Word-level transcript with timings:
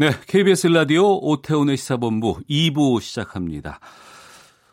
네, 0.00 0.12
KBS 0.28 0.68
라디오 0.68 1.18
오태훈의 1.18 1.76
시사본부 1.76 2.40
2부 2.48 3.02
시작합니다. 3.02 3.80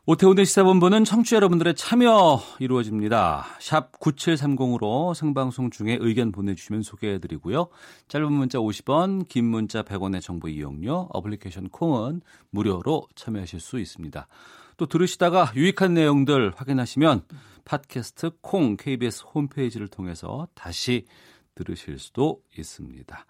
오태훈의 0.06 0.46
시사본부는 0.46 1.04
청취자 1.04 1.36
여러분들의 1.36 1.76
참여 1.76 2.42
이루어집니다. 2.60 3.46
샵 3.60 3.92
9730으로 4.00 5.14
생방송 5.14 5.70
중에 5.70 5.98
의견 6.00 6.32
보내주시면 6.32 6.82
소개해드리고요. 6.82 7.68
짧은 8.08 8.32
문자 8.32 8.60
50원, 8.60 9.28
긴 9.28 9.44
문자 9.48 9.84
100원의 9.84 10.22
정보 10.22 10.48
이용료, 10.48 11.10
어플리케이션 11.12 11.68
콩은 11.72 12.22
무료로 12.52 13.10
참여하실 13.16 13.60
수 13.60 13.80
있습니다. 13.80 14.30
또 14.78 14.86
들으시다가 14.86 15.52
유익한 15.58 15.94
내용들 15.94 16.54
확인하시면 16.56 17.24
팟캐스트 17.66 18.30
콩 18.40 18.78
KBS 18.78 19.26
홈페이지를 19.36 19.90
통해서 19.90 20.48
다시 20.54 21.06
들으실 21.54 22.00
수도 22.00 22.40
있습니다. 22.58 23.26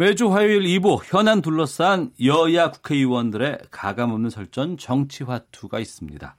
매주 0.00 0.32
화요일 0.32 0.62
2부 0.62 1.02
현안 1.04 1.42
둘러싼 1.42 2.10
여야 2.24 2.70
국회의원들의 2.70 3.58
가감없는 3.70 4.30
설전 4.30 4.78
정치화투가 4.78 5.78
있습니다. 5.78 6.36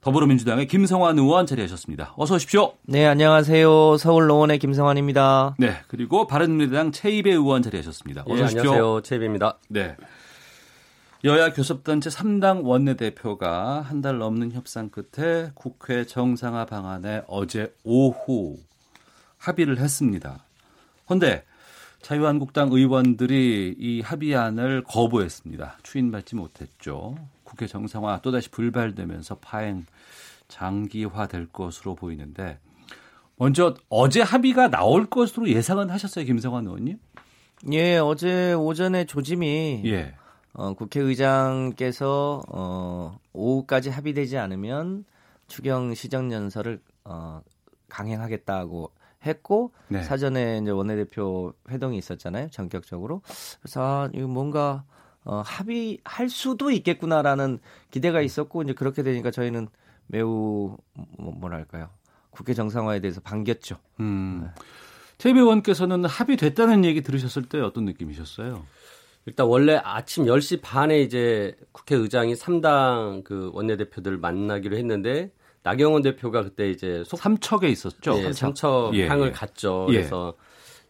더불어민주당의 0.00 0.66
김성환 0.66 1.16
의원 1.16 1.46
자리하셨습니다. 1.46 2.14
어서 2.16 2.34
오십시오. 2.34 2.72
네, 2.82 3.06
안녕하세요. 3.06 3.98
서울 3.98 4.26
노원의 4.26 4.58
김성환입니다. 4.58 5.54
네, 5.60 5.76
그리고 5.86 6.26
바른미래당 6.26 6.90
최이배 6.90 7.30
의원 7.30 7.62
자리하셨습니다. 7.62 8.24
어서 8.26 8.36
예, 8.36 8.42
오십시오. 8.42 8.60
안녕하세요. 8.72 9.02
최입입니다. 9.02 9.58
네. 9.68 9.96
여야 11.22 11.52
교섭단체 11.52 12.10
3당 12.10 12.64
원내대표가 12.64 13.82
한 13.82 14.02
달 14.02 14.18
넘는 14.18 14.50
협상 14.50 14.88
끝에 14.90 15.52
국회 15.54 16.04
정상화 16.04 16.66
방안에 16.66 17.22
어제 17.28 17.72
오후 17.84 18.56
합의를 19.38 19.78
했습니다. 19.78 20.44
그런데 21.06 21.44
자유한국당 22.02 22.70
의원들이 22.72 23.76
이 23.78 24.00
합의안을 24.00 24.82
거부했습니다. 24.84 25.78
추인받지 25.82 26.34
못했죠. 26.34 27.16
국회 27.44 27.66
정상화 27.66 28.20
또다시 28.22 28.50
불발되면서 28.50 29.36
파행 29.36 29.86
장기화될 30.48 31.48
것으로 31.52 31.94
보이는데 31.94 32.58
먼저 33.36 33.74
어제 33.88 34.20
합의가 34.20 34.68
나올 34.68 35.06
것으로 35.06 35.48
예상은 35.48 35.90
하셨어요, 35.90 36.24
김성환 36.24 36.66
의원님? 36.66 36.98
예, 37.72 37.98
어제 37.98 38.52
오전에 38.52 39.04
조짐이 39.04 39.82
예. 39.86 40.14
어, 40.54 40.74
국회의장께서 40.74 42.42
어, 42.48 43.18
오후까지 43.32 43.90
합의되지 43.90 44.38
않으면 44.38 45.04
추경 45.46 45.94
시정연설을 45.94 46.80
어, 47.04 47.40
강행하겠다고 47.88 48.90
했고 49.24 49.72
네. 49.88 50.02
사전에 50.02 50.58
이제 50.62 50.70
원내대표 50.70 51.52
회동이 51.70 51.98
있었잖아요. 51.98 52.50
전격적으로. 52.50 53.22
그래서 53.60 53.80
아, 53.82 54.10
이거 54.12 54.26
뭔가 54.26 54.84
어, 55.24 55.42
합의할 55.44 56.28
수도 56.28 56.70
있겠구나라는 56.70 57.60
기대가 57.90 58.20
있었고 58.20 58.62
이제 58.62 58.72
그렇게 58.72 59.02
되니까 59.02 59.30
저희는 59.30 59.68
매우 60.06 60.76
뭐, 61.18 61.32
뭐랄까요? 61.32 61.88
국회 62.30 62.54
정상화에 62.54 63.00
대해서 63.00 63.20
반겼죠. 63.20 63.76
음. 64.00 64.48
최배 65.18 65.38
의원께서는 65.38 66.04
합의됐다는 66.04 66.84
얘기 66.84 67.02
들으셨을 67.02 67.44
때 67.44 67.60
어떤 67.60 67.84
느낌이셨어요? 67.84 68.64
일단 69.26 69.46
원래 69.46 69.80
아침 69.84 70.24
10시 70.24 70.60
반에 70.62 71.00
이제 71.00 71.56
국회의장이 71.70 72.34
3당 72.34 73.22
그 73.22 73.50
원내대표들 73.54 74.18
만나기로 74.18 74.76
했는데 74.76 75.30
나경원 75.62 76.02
대표가 76.02 76.42
그때 76.42 76.70
이제 76.70 77.02
속 77.06 77.18
삼척에 77.18 77.68
있었죠. 77.68 78.18
예, 78.18 78.32
삼척 78.32 78.94
예, 78.94 79.06
향을 79.06 79.28
예. 79.28 79.32
갔죠. 79.32 79.86
예. 79.90 79.94
그래서 79.94 80.34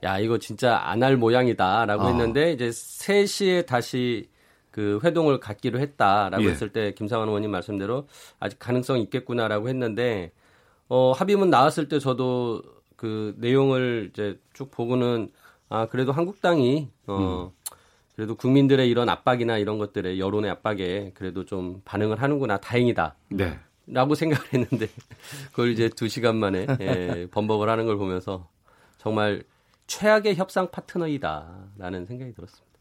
야 0.03 0.19
이거 0.19 0.39
진짜 0.39 0.79
안 0.83 1.03
할 1.03 1.17
모양이다라고 1.17 2.03
아. 2.05 2.09
했는데 2.09 2.53
이제 2.53 2.71
3시에 2.71 3.67
다시 3.67 4.29
그 4.71 4.99
회동을 5.05 5.39
갖기로 5.41 5.79
했다라고 5.79 6.45
예. 6.45 6.49
했을 6.49 6.71
때 6.71 6.93
김상환 6.95 7.29
의원님 7.29 7.51
말씀대로 7.51 8.09
아직 8.41 8.59
가능성이 8.59 9.03
있겠구나라고 9.03 9.69
했는데 9.69 10.33
어 10.89 11.13
합의문 11.13 11.51
나왔을 11.51 11.89
때 11.89 11.99
저도 11.99 12.63
그 12.97 13.35
내용을 13.39 14.09
이제 14.13 14.39
쭉 14.55 14.71
보고는 14.71 15.29
아 15.69 15.87
그래도 15.87 16.13
한국당이 16.13 16.89
어 17.07 17.53
그래도 18.15 18.35
국민들의 18.35 18.89
이런 18.89 19.09
압박이나 19.09 19.59
이런 19.59 19.79
것들에 19.79 20.19
여론의 20.19 20.51
압박에 20.51 21.13
그래도 21.15 21.45
좀 21.45 21.81
반응을 21.85 22.21
하는구나 22.23 22.59
다행이다. 22.59 23.15
네. 23.31 23.59
라고 23.87 24.15
생각을 24.15 24.45
했는데 24.55 24.89
그걸 25.51 25.71
이제 25.71 25.89
두 25.89 26.09
시간 26.09 26.37
만에 26.37 26.67
예, 26.81 27.27
번복을 27.31 27.69
하는 27.69 27.87
걸 27.87 27.97
보면서 27.97 28.49
정말 28.99 29.43
최악의 29.87 30.37
협상 30.37 30.71
파트너이다라는 30.71 32.07
생각이 32.07 32.33
들었습니다. 32.35 32.73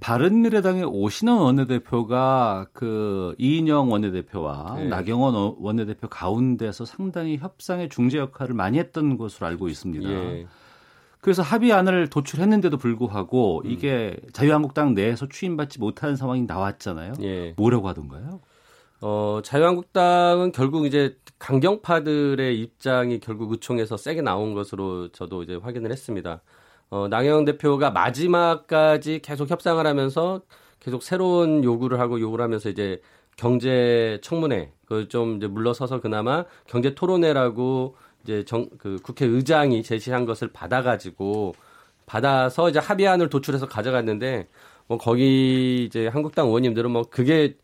바른미래당의 0.00 0.84
오신원 0.84 1.38
원내대표가 1.42 2.66
그 2.72 3.34
이인영 3.38 3.90
원내대표와 3.90 4.74
네. 4.76 4.84
나경원 4.88 5.34
어- 5.34 5.56
원내대표 5.58 6.08
가운데서 6.08 6.84
상당히 6.84 7.36
협상의 7.36 7.88
중재 7.88 8.18
역할을 8.18 8.54
많이 8.54 8.78
했던 8.78 9.16
것으로 9.18 9.46
알고 9.48 9.68
있습니다. 9.68 10.08
예. 10.08 10.46
그래서 11.20 11.42
합의안을 11.42 12.08
도출했는데도 12.08 12.76
불구하고 12.78 13.62
음. 13.64 13.70
이게 13.70 14.16
자유한국당 14.32 14.94
내에서 14.94 15.28
추인받지 15.28 15.80
못하는 15.80 16.14
상황이 16.14 16.42
나왔잖아요. 16.42 17.14
예. 17.22 17.54
뭐라고 17.56 17.88
하던가요? 17.88 18.40
어, 19.00 19.40
자유한국당은 19.44 20.52
결국 20.52 20.86
이제 20.86 21.16
강경파들의 21.38 22.58
입장이 22.58 23.20
결국 23.20 23.52
의총에서 23.52 23.96
세게 23.96 24.22
나온 24.22 24.54
것으로 24.54 25.08
저도 25.12 25.42
이제 25.42 25.54
확인을 25.56 25.90
했습니다. 25.92 26.42
어, 26.90 27.08
나경원 27.08 27.44
대표가 27.44 27.90
마지막까지 27.90 29.20
계속 29.22 29.50
협상을 29.50 29.84
하면서 29.86 30.40
계속 30.80 31.02
새로운 31.02 31.62
요구를 31.64 32.00
하고 32.00 32.20
요구를 32.20 32.42
하면서 32.44 32.68
이제 32.70 33.00
경제 33.36 34.18
청문회 34.22 34.72
그좀 34.86 35.36
이제 35.36 35.46
물러서서 35.46 36.00
그나마 36.00 36.44
경제 36.66 36.94
토론회라고 36.94 37.96
이제 38.24 38.44
정 38.44 38.68
그 38.78 38.96
국회의장이 39.02 39.82
제시한 39.82 40.24
것을 40.26 40.48
받아가지고 40.52 41.54
받아서 42.06 42.68
이제 42.70 42.78
합의안을 42.78 43.28
도출해서 43.28 43.66
가져갔는데 43.68 44.48
뭐 44.86 44.96
거기 44.98 45.84
이제 45.84 46.06
한국당 46.06 46.46
의원님들은 46.46 46.90
뭐 46.90 47.02
그게 47.10 47.56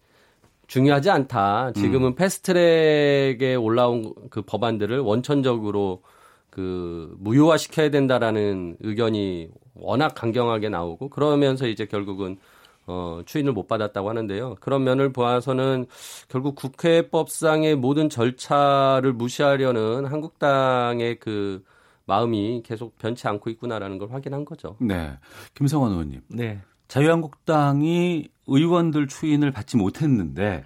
중요하지 0.73 1.11
않다. 1.11 1.73
지금은 1.73 2.15
패스트트랙에 2.15 3.57
올라온 3.57 4.15
그 4.31 4.41
법안들을 4.41 5.01
원천적으로 5.01 6.03
그 6.49 7.15
무효화 7.19 7.59
시켜야 7.59 7.91
된다라는 7.91 8.79
의견이 8.81 9.51
워낙 9.75 10.15
강경하게 10.15 10.71
나오고 10.71 11.11
그러면서 11.11 11.67
이제 11.67 11.85
결국은 11.85 12.39
어 12.87 13.21
추인을 13.27 13.53
못 13.53 13.69
받았다고 13.69 14.09
하는데요. 14.09 14.57
그런 14.61 14.83
면을 14.83 15.13
보아서는 15.13 15.85
결국 16.29 16.55
국회법상의 16.55 17.77
모든 17.77 18.09
절차를 18.09 19.13
무시하려는 19.13 20.07
한국당의 20.07 21.19
그 21.19 21.63
마음이 22.07 22.63
계속 22.65 22.97
변치 22.97 23.29
않고 23.29 23.51
있구나라는 23.51 23.99
걸 23.99 24.11
확인한 24.11 24.47
거죠. 24.47 24.77
네. 24.81 25.19
김성환 25.55 25.93
의원님. 25.93 26.23
네. 26.29 26.61
자유한국당이 26.93 28.29
의원들 28.47 29.09
추인을 29.09 29.51
받지 29.51 29.79
못했는데 29.79 30.63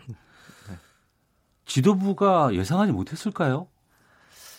지도부가 1.66 2.52
예상하지 2.52 2.90
못했을까요? 2.90 3.68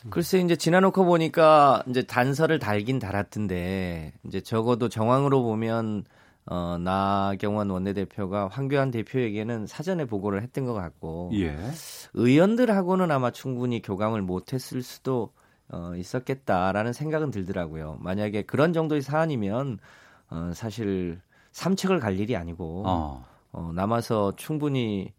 글쎄 0.09 0.39
이제 0.39 0.55
지나놓고 0.55 1.03
보니까 1.03 1.83
이제 1.89 2.03
단서를 2.03 2.59
달긴 2.59 2.99
달았던데 2.99 4.13
이제 4.25 4.39
적어도 4.39 4.87
정황으로 4.87 5.43
보면 5.43 6.05
어 6.45 6.77
나경원 6.77 7.69
원내대표가 7.69 8.47
황교안 8.47 8.89
대표에게는 8.91 9.67
사전에 9.67 10.05
보고를 10.05 10.43
했던 10.43 10.63
것 10.63 10.73
같고 10.73 11.31
예. 11.33 11.57
의원들하고는 12.13 13.11
아마 13.11 13.31
충분히 13.31 13.81
교감을 13.81 14.21
못했을 14.21 14.81
수도 14.81 15.33
어, 15.67 15.93
있었겠다라는 15.97 16.93
생각은 16.93 17.31
들더라고요. 17.31 17.97
만약에 17.99 18.43
그런 18.43 18.71
정도의 18.71 19.01
사안이면 19.01 19.79
어, 20.29 20.51
사실 20.53 21.19
삼척을 21.51 21.99
갈 21.99 22.19
일이 22.19 22.35
아니고 22.35 22.83
어. 22.85 23.25
어, 23.51 23.71
남아서 23.73 24.35
충분히 24.35 25.13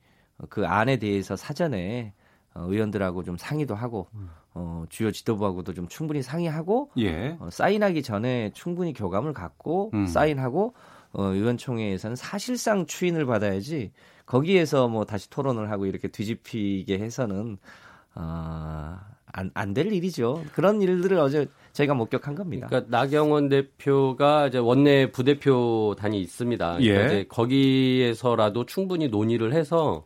그 0.49 0.67
안에 0.67 0.99
대해서 0.99 1.37
사전에 1.37 2.13
어, 2.55 2.67
의원들하고 2.69 3.25
좀 3.25 3.37
상의도 3.37 3.75
하고 3.75 4.09
어, 4.55 4.85
주요 4.89 5.11
지도부하고도 5.11 5.75
좀 5.75 5.89
충분히 5.89 6.23
상의하고 6.23 6.91
예. 6.99 7.37
어, 7.41 7.49
사인하기 7.51 8.03
전에 8.03 8.51
충분히 8.55 8.93
교감을 8.93 9.33
갖고 9.33 9.91
음. 9.95 10.07
사인하고 10.07 10.75
어, 11.13 11.23
의원총회에서는 11.23 12.17
사실상 12.17 12.87
추인을 12.87 13.27
받아야지 13.27 13.93
거기에서 14.27 14.89
뭐 14.89 15.05
다시 15.05 15.31
토론을 15.31 15.71
하고 15.71 15.87
이렇게 15.87 16.09
뒤집히게 16.09 16.99
해서는 16.99 17.59
어, 18.15 18.99
안, 19.39 19.51
안 19.55 19.75
될 19.75 19.93
일이죠. 19.93 20.43
그런 20.53 20.83
일들을 20.83 21.19
어제 21.19 21.47
저희가 21.73 21.95
목격한 21.95 22.35
겁니다. 22.35 22.67
그러니까 22.67 22.91
나경원 22.91 23.49
대표가 23.49 24.49
이제 24.49 24.59
원내 24.59 25.13
부대표 25.13 25.95
단이 25.99 26.21
있습니다. 26.21 26.79
그러니까 26.79 27.03
예. 27.03 27.07
이제 27.07 27.25
거기에서라도 27.29 28.67
충분히 28.67 29.09
논의를 29.09 29.53
해서 29.53 30.05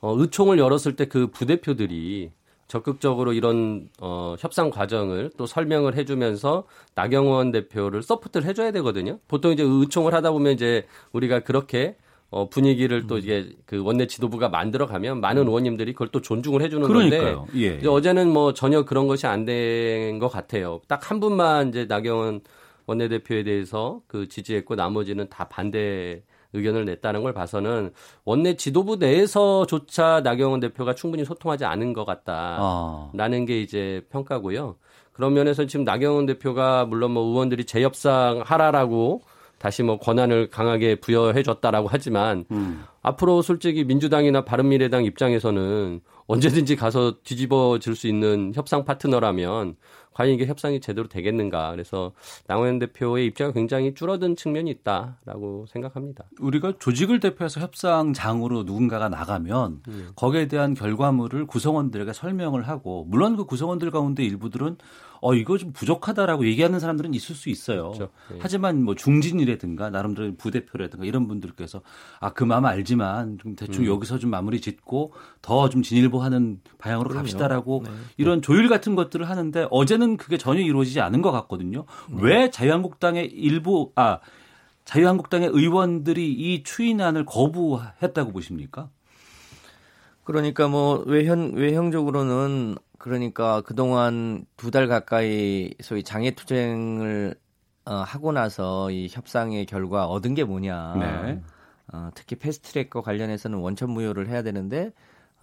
어, 0.00 0.14
의총을 0.16 0.58
열었을 0.58 0.96
때 0.96 1.06
그 1.06 1.26
부대표들이 1.28 2.30
적극적으로 2.68 3.32
이런 3.32 3.88
어, 4.00 4.36
협상 4.38 4.70
과정을 4.70 5.30
또 5.36 5.44
설명을 5.46 5.96
해주면서 5.96 6.64
나경원 6.94 7.50
대표를 7.50 8.02
support를 8.02 8.46
해줘야 8.46 8.70
되거든요. 8.70 9.18
보통 9.26 9.50
이제 9.50 9.64
의총을 9.64 10.14
하다 10.14 10.30
보면 10.30 10.52
이제 10.52 10.86
우리가 11.12 11.40
그렇게 11.40 11.96
어, 12.30 12.48
분위기를 12.48 13.06
또 13.08 13.18
이게 13.18 13.48
그 13.66 13.82
원내 13.82 14.06
지도부가 14.06 14.48
만들어 14.48 14.86
가면 14.86 15.20
많은 15.20 15.46
의원님들이 15.48 15.92
그걸 15.92 16.08
또 16.08 16.20
존중을 16.20 16.62
해주는 16.62 16.86
건데 16.86 17.18
그러니까요. 17.18 17.46
예. 17.56 17.76
이제 17.78 17.88
어제는 17.88 18.30
뭐 18.32 18.54
전혀 18.54 18.84
그런 18.84 19.06
것이 19.08 19.26
안 19.26 19.44
된 19.44 20.18
것 20.20 20.28
같아요. 20.28 20.80
딱 20.88 21.10
한 21.10 21.18
분만 21.20 21.70
이제 21.70 21.86
나경원 21.86 22.40
원내대표에 22.86 23.42
대해서 23.44 24.00
그 24.06 24.28
지지했고 24.28 24.74
나머지는 24.76 25.28
다 25.28 25.48
반대 25.48 26.22
의견을 26.52 26.84
냈다는 26.84 27.22
걸 27.22 27.32
봐서는 27.32 27.92
원내 28.24 28.56
지도부 28.56 28.96
내에서조차 28.96 30.20
나경원 30.24 30.60
대표가 30.60 30.94
충분히 30.94 31.24
소통하지 31.24 31.64
않은 31.64 31.92
것 31.92 32.02
아. 32.08 32.14
같다라는 32.14 33.44
게 33.46 33.60
이제 33.60 34.02
평가고요. 34.10 34.76
그런 35.12 35.34
면에서 35.34 35.66
지금 35.66 35.84
나경원 35.84 36.26
대표가 36.26 36.84
물론 36.86 37.12
뭐 37.12 37.24
의원들이 37.24 37.64
재협상 37.64 38.42
하라라고 38.44 39.22
다시 39.60 39.82
뭐 39.82 39.98
권한을 39.98 40.48
강하게 40.48 40.96
부여해 40.96 41.42
줬다라고 41.42 41.86
하지만 41.90 42.46
음. 42.50 42.82
앞으로 43.02 43.42
솔직히 43.42 43.84
민주당이나 43.84 44.42
바른미래당 44.42 45.04
입장에서는 45.04 46.00
언제든지 46.26 46.76
가서 46.76 47.18
뒤집어질 47.22 47.94
수 47.94 48.08
있는 48.08 48.52
협상 48.54 48.86
파트너라면 48.86 49.76
과연 50.14 50.32
이게 50.32 50.46
협상이 50.46 50.80
제대로 50.80 51.08
되겠는가. 51.08 51.72
그래서 51.72 52.12
나경원 52.46 52.78
대표의 52.78 53.26
입장이 53.26 53.52
굉장히 53.52 53.94
줄어든 53.94 54.34
측면이 54.34 54.70
있다라고 54.70 55.66
생각합니다. 55.68 56.24
우리가 56.40 56.74
조직을 56.78 57.20
대표해서 57.20 57.60
협상장으로 57.60 58.62
누군가가 58.62 59.10
나가면 59.10 59.82
거기에 60.16 60.48
대한 60.48 60.72
결과물을 60.72 61.46
구성원들에게 61.46 62.14
설명을 62.14 62.66
하고 62.66 63.04
물론 63.08 63.36
그 63.36 63.44
구성원들 63.44 63.90
가운데 63.90 64.24
일부들은 64.24 64.78
어 65.22 65.34
이거 65.34 65.58
좀 65.58 65.72
부족하다라고 65.72 66.46
얘기하는 66.46 66.80
사람들은 66.80 67.12
있을 67.14 67.34
수 67.34 67.48
있어요. 67.50 67.90
그렇죠. 67.92 68.08
예. 68.32 68.38
하지만 68.40 68.82
뭐 68.82 68.94
중진이라든가 68.94 69.90
나름대로 69.90 70.34
부대표라든가 70.36 71.04
이런 71.04 71.28
분들께서 71.28 71.82
아 72.20 72.30
그 72.32 72.44
마음 72.44 72.64
알지만 72.64 73.38
좀 73.38 73.54
대충 73.56 73.84
여기서 73.86 74.18
좀 74.18 74.30
마무리 74.30 74.60
짓고 74.60 75.12
더 75.42 75.68
좀 75.68 75.82
진일보하는 75.82 76.60
방향으로 76.78 77.10
갑시다라고 77.10 77.82
이런 78.16 78.40
조율 78.42 78.68
같은 78.68 78.94
것들을 78.94 79.28
하는데 79.28 79.66
어제는 79.70 80.16
그게 80.16 80.38
전혀 80.38 80.60
이루어지지 80.60 81.00
않은 81.00 81.20
것 81.22 81.30
같거든요. 81.32 81.84
왜 82.12 82.50
자유한국당의 82.50 83.26
일부 83.26 83.92
아 83.94 84.20
자유한국당의 84.84 85.48
의원들이 85.52 86.32
이 86.32 86.62
추인안을 86.62 87.24
거부했다고 87.26 88.32
보십니까? 88.32 88.88
그러니까 90.30 90.68
뭐 90.68 91.02
외형 91.06 91.52
외형적으로는 91.54 92.76
그러니까 92.98 93.62
그동안 93.62 94.44
두 94.56 94.70
달 94.70 94.86
가까이 94.86 95.74
소위 95.80 96.04
장애 96.04 96.30
투쟁을 96.30 97.34
어, 97.84 97.94
하고 97.94 98.30
나서 98.30 98.92
이 98.92 99.08
협상의 99.10 99.66
결과 99.66 100.06
얻은 100.06 100.34
게 100.34 100.44
뭐냐. 100.44 100.94
네. 101.00 101.42
어, 101.92 102.10
특히 102.14 102.36
패스트트랙과 102.36 103.00
관련해서는 103.00 103.58
원천 103.58 103.90
무효를 103.90 104.28
해야 104.28 104.42
되는데 104.42 104.92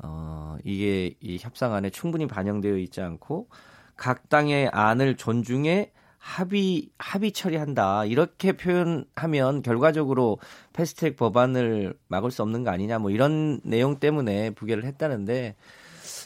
어, 0.02 0.56
이게 0.64 1.16
이 1.20 1.38
협상안에 1.38 1.90
충분히 1.90 2.26
반영되어 2.26 2.78
있지 2.78 3.02
않고 3.02 3.50
각 3.98 4.30
당의 4.30 4.70
안을 4.72 5.18
존중해 5.18 5.92
합의 6.28 6.90
합의 6.98 7.32
처리한다 7.32 8.04
이렇게 8.04 8.52
표현하면 8.52 9.62
결과적으로 9.62 10.40
패스트트랙 10.74 11.16
법안을 11.16 11.98
막을 12.10 12.32
수 12.32 12.42
없는 12.42 12.66
거 12.66 12.70
아니냐 12.70 13.00
뭐 13.00 13.12
이런 13.12 13.62
내용 13.64 13.98
때문에 13.98 14.50
부결을 14.52 14.84
했다는데 14.84 15.56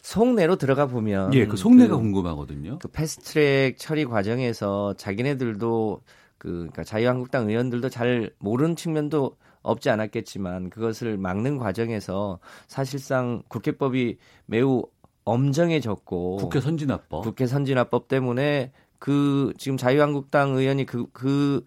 속내로 0.01 0.56
들어가 0.56 0.88
보면 0.88 1.36
예, 1.36 1.45
그 1.45 1.56
속내가 1.56 1.95
그- 1.95 2.01
궁금하거든요. 2.01 2.80
그 2.80 2.88
패스트트랙 2.88 3.77
처리 3.77 4.06
과정에서 4.06 4.95
자기네들도 4.95 6.01
그 6.39 6.48
그러니까 6.50 6.83
자유한국당 6.83 7.48
의원들도 7.48 7.89
잘 7.89 8.31
모르는 8.39 8.75
측면도 8.75 9.38
없지 9.62 9.92
않았겠지만 9.92 10.71
그것을 10.71 11.18
막는 11.18 11.59
과정에서 11.59 12.39
사실상 12.68 13.44
국회법이 13.50 14.18
매우 14.48 14.81
엄정해졌고 15.25 16.38
국회 16.38 16.59
선진화법. 16.59 17.24
국회 17.24 17.45
선진화법 17.45 18.07
때문에 18.07 18.71
그 19.01 19.53
지금 19.57 19.77
자유한국당 19.77 20.56
의원이 20.56 20.86
그 20.86 21.06
그 21.12 21.65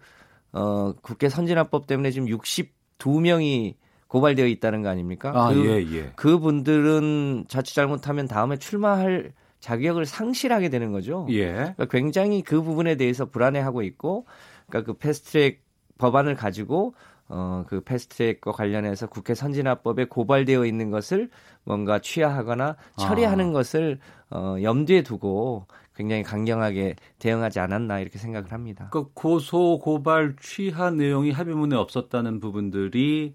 어 0.55 0.93
국회 1.01 1.27
선진화법 1.27 1.85
때문에 1.85 2.11
지금 2.11 2.29
62명이 2.29 3.75
고발되어 4.07 4.47
있다는 4.47 4.83
거 4.83 4.89
아닙니까? 4.89 5.33
아, 5.35 5.53
그, 5.53 5.65
예, 5.65 5.97
예. 5.97 6.11
그분들은 6.15 7.45
자칫 7.49 7.75
잘못하면 7.75 8.25
다음에 8.27 8.55
출마할 8.55 9.33
자격을 9.59 10.05
상실하게 10.05 10.69
되는 10.69 10.93
거죠. 10.93 11.27
예. 11.29 11.51
그러니까 11.51 11.85
굉장히 11.85 12.41
그 12.41 12.61
부분에 12.61 12.95
대해서 12.95 13.25
불안해하고 13.25 13.81
있고, 13.81 14.25
그러니까 14.67 14.93
그 14.93 14.97
패스트트랙 14.97 15.61
법안을 15.97 16.35
가지고 16.35 16.93
어그 17.27 17.81
패스트트랙과 17.81 18.51
관련해서 18.53 19.07
국회 19.07 19.33
선진화법에 19.33 20.05
고발되어 20.05 20.65
있는 20.65 20.89
것을 20.91 21.29
뭔가 21.63 21.99
취하하거나 21.99 22.77
처리하는 22.97 23.49
아. 23.49 23.51
것을 23.51 23.99
어 24.29 24.55
염두에 24.61 25.01
두고 25.01 25.65
굉장히 25.95 26.23
강경하게 26.23 26.95
대응하지 27.19 27.59
않았나 27.59 27.99
이렇게 27.99 28.19
생각을 28.19 28.51
합니다. 28.51 28.89
그 28.91 29.09
고소 29.13 29.79
고발 29.79 30.35
취하 30.41 30.91
내용이 30.91 31.31
합의문에 31.31 31.75
없었다는 31.75 32.39
부분들이 32.39 33.33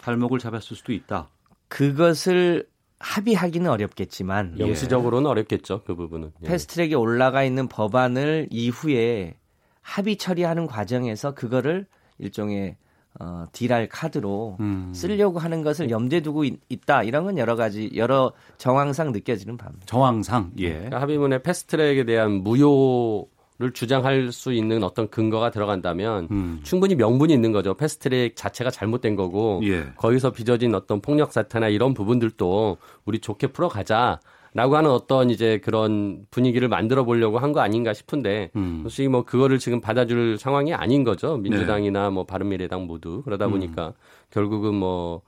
발목을 0.00 0.38
잡았을 0.38 0.76
수도 0.76 0.92
있다. 0.92 1.28
그것을 1.68 2.68
합의하기는 3.00 3.70
어렵겠지만 3.70 4.56
예. 4.58 4.66
영시적으로는 4.66 5.30
어렵겠죠 5.30 5.82
그 5.84 5.94
부분은. 5.94 6.32
예. 6.42 6.48
패스트트랙에 6.48 6.94
올라가 6.94 7.44
있는 7.44 7.68
법안을 7.68 8.48
이후에 8.50 9.34
합의 9.80 10.16
처리하는 10.16 10.66
과정에서 10.66 11.34
그거를 11.34 11.86
일종의 12.18 12.76
어, 13.20 13.46
딜할 13.52 13.88
카드로 13.88 14.56
음. 14.60 14.92
쓰려고 14.94 15.38
하는 15.38 15.62
것을 15.62 15.90
염두에 15.90 16.20
두고 16.20 16.44
있, 16.44 16.60
다 16.86 17.02
이런 17.02 17.24
건 17.24 17.36
여러 17.38 17.56
가지 17.56 17.90
여러 17.96 18.32
정황상 18.58 19.12
느껴지는 19.12 19.56
바입니다. 19.56 19.86
정황상 19.86 20.52
예. 20.58 20.74
그러니까 20.74 21.00
합의문에 21.00 21.42
패스트트랙에 21.42 22.04
대한 22.04 22.42
무효 22.42 23.28
를 23.60 23.72
주장할 23.72 24.30
수 24.30 24.52
있는 24.52 24.84
어떤 24.84 25.08
근거가 25.08 25.50
들어간다면 25.50 26.28
음. 26.30 26.60
충분히 26.62 26.94
명분이 26.94 27.34
있는 27.34 27.50
거죠. 27.50 27.74
패스트트랙 27.74 28.36
자체가 28.36 28.70
잘못된 28.70 29.16
거고 29.16 29.60
예. 29.64 29.84
거기서 29.96 30.30
빚어진 30.30 30.76
어떤 30.76 31.00
폭력 31.00 31.32
사태나 31.32 31.66
이런 31.66 31.92
부분들도 31.92 32.76
우리 33.04 33.18
좋게 33.18 33.48
풀어가자. 33.48 34.20
라고 34.58 34.76
하는 34.76 34.90
어떤 34.90 35.30
이제 35.30 35.58
그런 35.58 36.26
분위기를 36.30 36.68
만들어 36.68 37.04
보려고 37.04 37.38
한 37.38 37.52
거 37.52 37.60
아닌가 37.60 37.94
싶은데 37.94 38.50
음. 38.56 38.80
솔직히 38.82 39.08
뭐 39.08 39.24
그거를 39.24 39.58
지금 39.58 39.80
받아줄 39.80 40.36
상황이 40.38 40.74
아닌 40.74 41.04
거죠 41.04 41.36
민주당이나 41.36 42.10
뭐 42.10 42.24
바른미래당 42.24 42.86
모두 42.86 43.22
그러다 43.22 43.48
보니까 43.48 43.94
결국은 44.30 44.74
뭐 44.74 45.22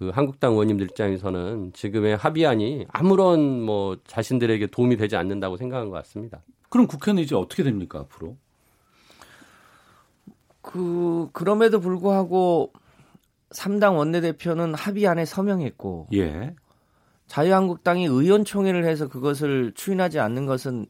그 0.00 0.08
한국당 0.08 0.52
의원님들 0.52 0.86
입장에서는 0.86 1.74
지금의 1.74 2.16
합의안이 2.16 2.86
아무런 2.88 3.60
뭐 3.60 3.98
자신들에게 4.06 4.68
도움이 4.68 4.96
되지 4.96 5.16
않는다고 5.16 5.58
생각한 5.58 5.90
것 5.90 5.96
같습니다. 5.96 6.40
그럼 6.70 6.86
국회는 6.86 7.22
이제 7.22 7.36
어떻게 7.36 7.62
됩니까 7.62 7.98
앞으로? 7.98 8.38
그 10.62 11.28
그럼에도 11.34 11.80
불구하고 11.80 12.72
3당 13.50 13.98
원내대표는 13.98 14.72
합의안에 14.72 15.26
서명했고 15.26 16.08
예. 16.14 16.54
자유한국당이 17.30 18.06
의원총회를 18.06 18.84
해서 18.84 19.06
그것을 19.06 19.70
추인하지 19.76 20.18
않는 20.18 20.46
것은 20.46 20.86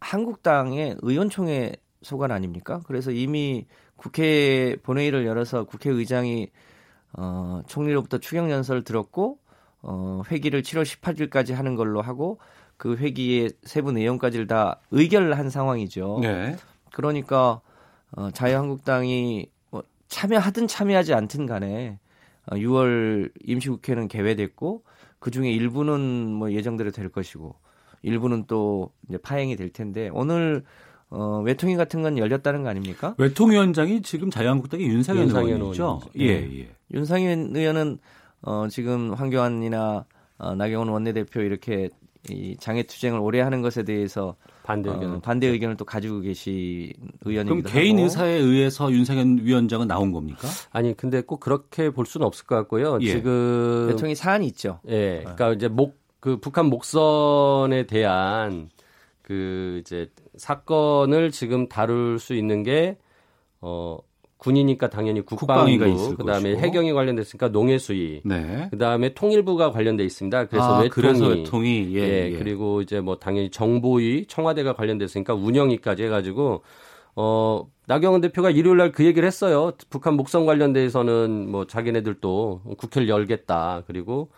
한국당의 0.00 0.96
의원총회 1.02 1.76
소관 2.02 2.32
아닙니까? 2.32 2.80
그래서 2.84 3.12
이미 3.12 3.64
국회 3.94 4.76
본회의를 4.82 5.26
열어서 5.26 5.62
국회의장이 5.64 6.48
어, 7.12 7.62
총리로부터 7.68 8.18
추경 8.18 8.50
연설을 8.50 8.82
들었고 8.82 9.38
어, 9.82 10.22
회기를 10.32 10.62
7월 10.62 10.82
18일까지 10.82 11.54
하는 11.54 11.76
걸로 11.76 12.02
하고 12.02 12.40
그 12.76 12.96
회기의 12.96 13.52
세부 13.62 13.92
내용까지를 13.92 14.48
다 14.48 14.80
의결을 14.90 15.38
한 15.38 15.48
상황이죠. 15.48 16.18
네. 16.22 16.56
그러니까 16.92 17.60
어, 18.16 18.32
자유한국당이 18.32 19.48
뭐 19.70 19.84
참여하든 20.08 20.66
참여하지 20.66 21.14
않든 21.14 21.46
간에 21.46 22.00
어, 22.46 22.56
6월 22.56 23.30
임시국회는 23.44 24.08
개회됐고 24.08 24.82
그 25.20 25.30
중에 25.30 25.52
일부는 25.52 26.32
뭐 26.32 26.50
예정대로 26.52 26.90
될 26.90 27.08
것이고 27.08 27.54
일부는 28.02 28.44
또 28.48 28.90
이제 29.08 29.18
파행이 29.18 29.54
될 29.56 29.70
텐데 29.70 30.10
오늘 30.12 30.64
어, 31.10 31.40
외통위 31.44 31.76
같은 31.76 32.02
건 32.02 32.18
열렸다는 32.18 32.62
거 32.62 32.68
아닙니까? 32.68 33.14
외통위원장이 33.18 34.00
지금 34.02 34.30
자유한국당의 34.30 34.86
윤상현, 34.86 35.24
윤상현 35.24 35.48
의원이죠. 35.48 36.00
예, 36.16 36.40
네. 36.40 36.60
예. 36.60 36.68
윤상현 36.92 37.54
의원은 37.54 37.98
어, 38.42 38.68
지금 38.68 39.12
황교안이나 39.12 40.04
어, 40.38 40.54
나경원 40.54 40.88
원내대표 40.88 41.42
이렇게 41.42 41.90
이 42.28 42.56
장애 42.60 42.82
투쟁을 42.82 43.18
오래 43.18 43.40
하는 43.40 43.62
것에 43.62 43.82
대해서 43.82 44.36
반대 44.62 44.90
의견을 44.90 45.16
어, 45.16 45.20
반대 45.20 45.46
의견을 45.46 45.76
또 45.78 45.84
가지고 45.86 46.20
계신 46.20 46.92
그럼 47.20 47.32
의원이기도 47.32 47.68
개인 47.70 47.96
하고. 47.96 48.04
의사에 48.04 48.32
의해서 48.32 48.92
윤상현 48.92 49.38
위원장은 49.42 49.88
나온 49.88 50.12
겁니까? 50.12 50.46
아니 50.70 50.94
근데 50.96 51.22
꼭 51.22 51.40
그렇게 51.40 51.90
볼 51.90 52.04
수는 52.04 52.26
없을 52.26 52.46
것 52.46 52.56
같고요. 52.56 52.98
예. 53.00 53.06
지금 53.12 53.86
대통령이 53.88 54.14
사안이 54.14 54.46
있죠. 54.48 54.80
예, 54.88 55.20
그러니까 55.20 55.52
이제 55.52 55.68
목 55.68 56.00
그 56.20 56.36
북한 56.38 56.66
목선에 56.66 57.86
대한 57.86 58.68
그 59.22 59.78
이제 59.80 60.10
사건을 60.36 61.30
지금 61.30 61.66
다룰 61.68 62.18
수 62.18 62.34
있는 62.34 62.62
게 62.62 62.98
어. 63.60 63.98
군이니까 64.40 64.88
당연히 64.90 65.20
국방위가 65.20 65.86
있을 65.86 66.16
그다음에 66.16 66.52
것이고. 66.52 66.60
해경이 66.60 66.92
관련됐으니까 66.92 67.48
농해수위, 67.48 68.22
네. 68.24 68.68
그다음에 68.70 69.14
통일부가 69.14 69.70
관련돼 69.70 70.02
있습니다. 70.04 70.46
그래서 70.46 70.76
아, 70.76 70.78
외통위, 70.80 70.90
그래서 70.90 71.26
외통위 71.28 71.90
예, 71.94 72.00
예, 72.00 72.30
예. 72.32 72.38
그리고 72.38 72.80
이제 72.80 73.00
뭐 73.00 73.16
당연히 73.16 73.50
정보위, 73.50 74.26
청와대가 74.26 74.72
관련됐으니까 74.72 75.34
운영위까지 75.34 76.04
해가지고 76.04 76.62
어 77.16 77.66
나경원 77.86 78.20
대표가 78.22 78.50
일요일 78.50 78.78
날 78.78 78.92
그 78.92 79.04
얘기를 79.04 79.26
했어요. 79.26 79.72
북한 79.90 80.14
목성 80.14 80.46
관련돼서는 80.46 81.50
뭐 81.50 81.66
자기네들도 81.66 82.62
국회를 82.78 83.08
열겠다. 83.08 83.82
그리고 83.86 84.30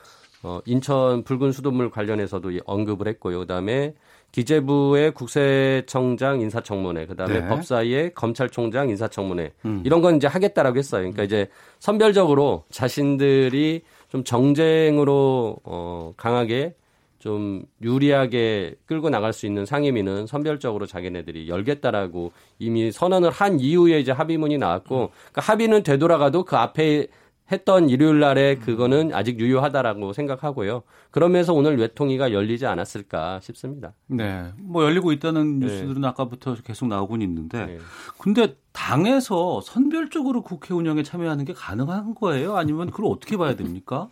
어 0.43 0.61
인천 0.67 1.23
붉은 1.23 1.53
수돗물 1.53 1.91
관련해서도 1.91 2.51
이 2.51 2.61
언급을 2.67 3.07
했고요. 3.09 3.39
그다음에 3.41 3.95
기재부의 4.33 5.13
국세청장 5.13 6.41
인사청문회, 6.41 7.07
그다음에 7.07 7.41
네. 7.41 7.49
법사위의 7.49 8.15
검찰총장 8.15 8.89
인사청문회 8.89 9.53
음. 9.67 9.83
이런 9.85 10.01
건 10.01 10.17
이제 10.17 10.27
하겠다라고 10.27 10.79
했어요. 10.79 11.03
그러니까 11.03 11.23
이제 11.23 11.49
선별적으로 11.79 12.65
자신들이 12.71 13.83
좀 14.09 14.25
정쟁으로 14.25 15.59
어 15.65 16.15
강하게 16.17 16.75
좀 17.19 17.63
유리하게 17.83 18.75
끌고 18.87 19.09
나갈 19.09 19.33
수 19.33 19.47
있는 19.47 19.65
상임위는 19.65 20.27
선별적으로 20.27 20.87
자기네들이 20.87 21.49
열겠다라고 21.49 22.33
이미 22.59 22.91
선언을 22.91 23.31
한 23.31 23.61
이후에 23.61 24.01
이제 24.01 24.11
합의문이 24.11 24.59
나왔고 24.59 25.13
그러니까 25.31 25.41
합의는 25.41 25.83
되돌아가도 25.85 26.45
그 26.45 26.57
앞에 26.57 27.07
했던 27.51 27.89
일요일 27.89 28.21
날에 28.21 28.57
그거는 28.57 29.13
아직 29.15 29.39
유효하다라고 29.39 30.13
생각하고요. 30.13 30.83
그러면서 31.11 31.53
오늘 31.53 31.79
외통위가 31.79 32.33
열리지 32.33 32.67
않았을까 32.67 33.41
싶습니다. 33.41 33.93
네. 34.07 34.53
뭐 34.59 34.85
열리고 34.85 35.13
있다는 35.13 35.59
네. 35.59 35.67
뉴스들은 35.67 36.05
아까부터 36.05 36.55
계속 36.65 36.87
나오곤 36.89 37.21
있는데 37.23 37.67
네. 37.67 37.79
근데 38.19 38.57
당에서 38.73 39.61
선별적으로 39.61 40.43
국회 40.43 40.73
운영에 40.73 41.03
참여하는 41.03 41.45
게 41.45 41.53
가능한 41.53 42.15
거예요? 42.15 42.57
아니면 42.57 42.91
그걸 42.91 43.07
어떻게 43.13 43.37
봐야 43.37 43.55
됩니까? 43.55 44.09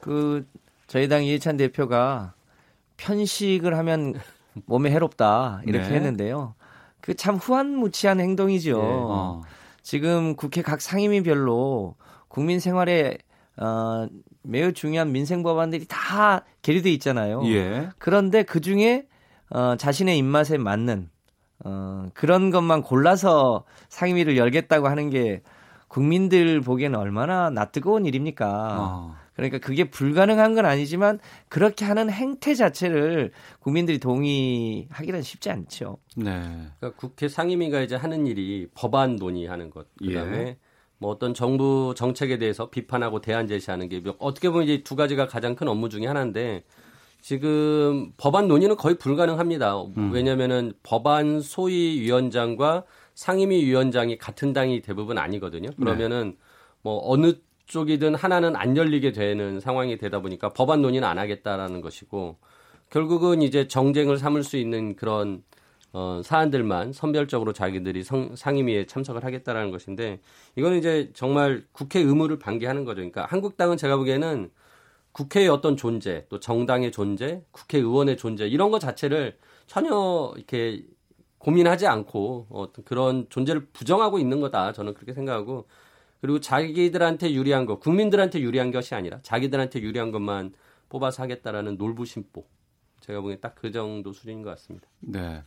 그 0.00 0.46
저희 0.86 1.08
당 1.08 1.24
이해찬 1.24 1.56
대표가 1.56 2.34
편식을 2.98 3.76
하면 3.78 4.14
몸에 4.66 4.90
해롭다 4.90 5.62
이렇게 5.66 5.88
네. 5.88 5.94
했는데요. 5.94 6.54
그 7.00 7.14
참 7.14 7.36
후한무치한 7.36 8.20
행동이죠. 8.20 8.78
어. 8.80 9.42
지금 9.82 10.36
국회 10.36 10.62
각 10.62 10.80
상임위별로 10.80 11.96
국민 12.32 12.60
생활에 12.60 13.18
어, 13.58 14.08
매우 14.42 14.72
중요한 14.72 15.12
민생 15.12 15.42
법안들이 15.42 15.84
다 15.86 16.46
계류돼 16.62 16.90
있잖아요. 16.94 17.42
예. 17.44 17.90
그런데 17.98 18.42
그 18.42 18.62
중에 18.62 19.06
어, 19.50 19.76
자신의 19.76 20.16
입맛에 20.16 20.56
맞는 20.56 21.10
어, 21.66 22.08
그런 22.14 22.50
것만 22.50 22.82
골라서 22.82 23.64
상임위를 23.90 24.38
열겠다고 24.38 24.88
하는 24.88 25.10
게 25.10 25.42
국민들 25.88 26.62
보기에는 26.62 26.98
얼마나 26.98 27.50
낯뜨거운 27.50 28.06
일입니까? 28.06 28.78
어. 28.80 29.16
그러니까 29.34 29.58
그게 29.58 29.90
불가능한 29.90 30.54
건 30.54 30.64
아니지만 30.64 31.18
그렇게 31.50 31.84
하는 31.84 32.08
행태 32.08 32.54
자체를 32.54 33.32
국민들이 33.60 33.98
동의하기는 33.98 35.20
쉽지 35.20 35.50
않죠. 35.50 35.98
네. 36.16 36.40
그러니까 36.78 36.92
국회 36.96 37.28
상임위가 37.28 37.82
이제 37.82 37.94
하는 37.94 38.26
일이 38.26 38.68
법안 38.74 39.16
논의하는 39.16 39.68
것, 39.68 39.86
그다음에 39.98 40.38
예. 40.38 40.56
뭐 41.02 41.10
어떤 41.10 41.34
정부 41.34 41.94
정책에 41.96 42.38
대해서 42.38 42.70
비판하고 42.70 43.20
대안 43.20 43.48
제시하는 43.48 43.88
게 43.88 44.00
어떻게 44.20 44.48
보면 44.48 44.68
이제 44.68 44.84
두 44.84 44.94
가지가 44.94 45.26
가장 45.26 45.56
큰 45.56 45.66
업무 45.66 45.88
중에 45.88 46.06
하나인데 46.06 46.62
지금 47.20 48.12
법안 48.16 48.46
논의는 48.46 48.76
거의 48.76 48.96
불가능합니다. 48.96 49.82
왜냐하면은 50.12 50.72
법안 50.84 51.40
소위 51.40 52.00
위원장과 52.00 52.84
상임위 53.14 53.64
위원장이 53.64 54.16
같은 54.16 54.52
당이 54.52 54.80
대부분 54.82 55.18
아니거든요. 55.18 55.70
그러면은 55.76 56.36
뭐 56.82 57.00
어느 57.04 57.34
쪽이든 57.66 58.14
하나는 58.14 58.54
안 58.54 58.76
열리게 58.76 59.10
되는 59.10 59.58
상황이 59.58 59.98
되다 59.98 60.20
보니까 60.20 60.50
법안 60.50 60.82
논의는 60.82 61.06
안 61.06 61.18
하겠다라는 61.18 61.80
것이고 61.80 62.36
결국은 62.90 63.42
이제 63.42 63.66
정쟁을 63.66 64.18
삼을 64.18 64.44
수 64.44 64.56
있는 64.56 64.94
그런 64.94 65.42
어, 65.92 66.22
사안들만 66.24 66.92
선별적으로 66.92 67.52
자기들이 67.52 68.02
성- 68.02 68.34
상임위에 68.34 68.86
참석을 68.86 69.24
하겠다라는 69.24 69.70
것인데 69.70 70.20
이거는 70.56 70.78
이제 70.78 71.10
정말 71.14 71.64
국회 71.72 72.00
의무를 72.00 72.38
방기하는 72.38 72.84
거죠. 72.84 72.96
그러니까 72.96 73.26
한국당은 73.26 73.76
제가 73.76 73.96
보기에는 73.96 74.50
국회의 75.12 75.48
어떤 75.48 75.76
존재, 75.76 76.26
또 76.30 76.40
정당의 76.40 76.90
존재, 76.92 77.44
국회의원의 77.50 78.16
존재 78.16 78.46
이런 78.48 78.70
것 78.70 78.78
자체를 78.78 79.36
전혀 79.66 80.32
이렇게 80.36 80.84
고민하지 81.38 81.86
않고 81.86 82.46
어떤 82.50 82.84
그런 82.84 83.26
존재를 83.28 83.66
부정하고 83.72 84.18
있는 84.18 84.40
거다. 84.40 84.72
저는 84.72 84.94
그렇게 84.94 85.12
생각하고 85.12 85.66
그리고 86.22 86.40
자기들한테 86.40 87.32
유리한 87.32 87.66
것, 87.66 87.80
국민들한테 87.80 88.40
유리한 88.40 88.70
것이 88.70 88.94
아니라 88.94 89.18
자기들한테 89.22 89.80
유리한 89.80 90.12
것만 90.12 90.54
뽑아서 90.88 91.22
하겠다라는 91.24 91.76
놀부심보. 91.76 92.46
제가 93.00 93.20
보기엔 93.20 93.40
딱 93.40 93.56
그 93.56 93.72
정도 93.72 94.12
수준인 94.12 94.42
것 94.42 94.50
같습니다. 94.50 94.86
네. 95.00 95.42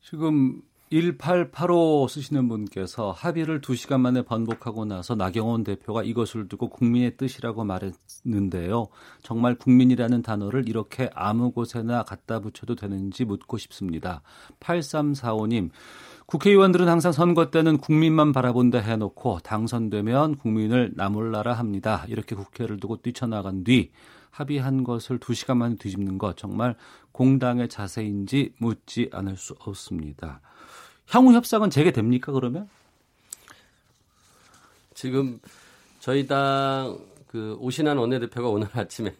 지금 0.00 0.62
1885 0.90 2.08
쓰시는 2.08 2.48
분께서 2.48 3.10
합의를 3.10 3.60
2시간 3.60 4.00
만에 4.00 4.22
번복하고 4.22 4.86
나서 4.86 5.14
나경원 5.14 5.62
대표가 5.64 6.02
이것을 6.02 6.48
두고 6.48 6.70
국민의 6.70 7.16
뜻이라고 7.18 7.64
말했는데요. 7.64 8.88
정말 9.22 9.54
국민이라는 9.56 10.22
단어를 10.22 10.66
이렇게 10.68 11.10
아무 11.14 11.50
곳에나 11.50 12.04
갖다 12.04 12.40
붙여도 12.40 12.74
되는지 12.74 13.26
묻고 13.26 13.58
싶습니다. 13.58 14.22
8345님, 14.60 15.70
국회의원들은 16.24 16.88
항상 16.88 17.12
선거 17.12 17.50
때는 17.50 17.78
국민만 17.78 18.32
바라본다 18.32 18.78
해놓고 18.78 19.40
당선되면 19.40 20.36
국민을 20.36 20.92
나몰라라 20.94 21.52
합니다. 21.52 22.04
이렇게 22.08 22.34
국회를 22.34 22.78
두고 22.78 23.02
뛰쳐나간 23.02 23.62
뒤 23.64 23.90
합의한 24.30 24.84
것을 24.84 25.18
두 25.18 25.34
시간 25.34 25.58
만에 25.58 25.76
뒤집는 25.76 26.18
것 26.18 26.36
정말 26.36 26.76
공당의 27.12 27.68
자세인지 27.68 28.54
묻지 28.58 29.10
않을 29.12 29.36
수 29.36 29.54
없습니다. 29.58 30.40
향후 31.08 31.32
협상은 31.32 31.70
재개됩니까 31.70 32.32
그러면? 32.32 32.68
지금 34.94 35.40
저희 36.00 36.26
당 36.26 37.18
그 37.28 37.56
오신환 37.60 37.98
원내대표가 37.98 38.48
오늘 38.48 38.66
아침에 38.76 39.14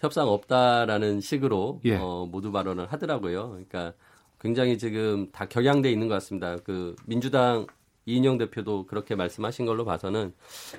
협상 0.00 0.28
없다라는 0.28 1.20
식으로 1.20 1.80
예. 1.84 1.96
어, 1.96 2.28
모두 2.30 2.52
발언을 2.52 2.92
하더라고요. 2.92 3.50
그러니까 3.50 3.94
굉장히 4.40 4.78
지금 4.78 5.30
다 5.30 5.46
격양돼 5.46 5.90
있는 5.90 6.08
것 6.08 6.14
같습니다. 6.14 6.56
그 6.64 6.96
민주당 7.06 7.66
이인영 8.06 8.38
대표도 8.38 8.86
그렇게 8.86 9.14
말씀하신 9.14 9.66
걸로 9.66 9.84
봐서는 9.84 10.32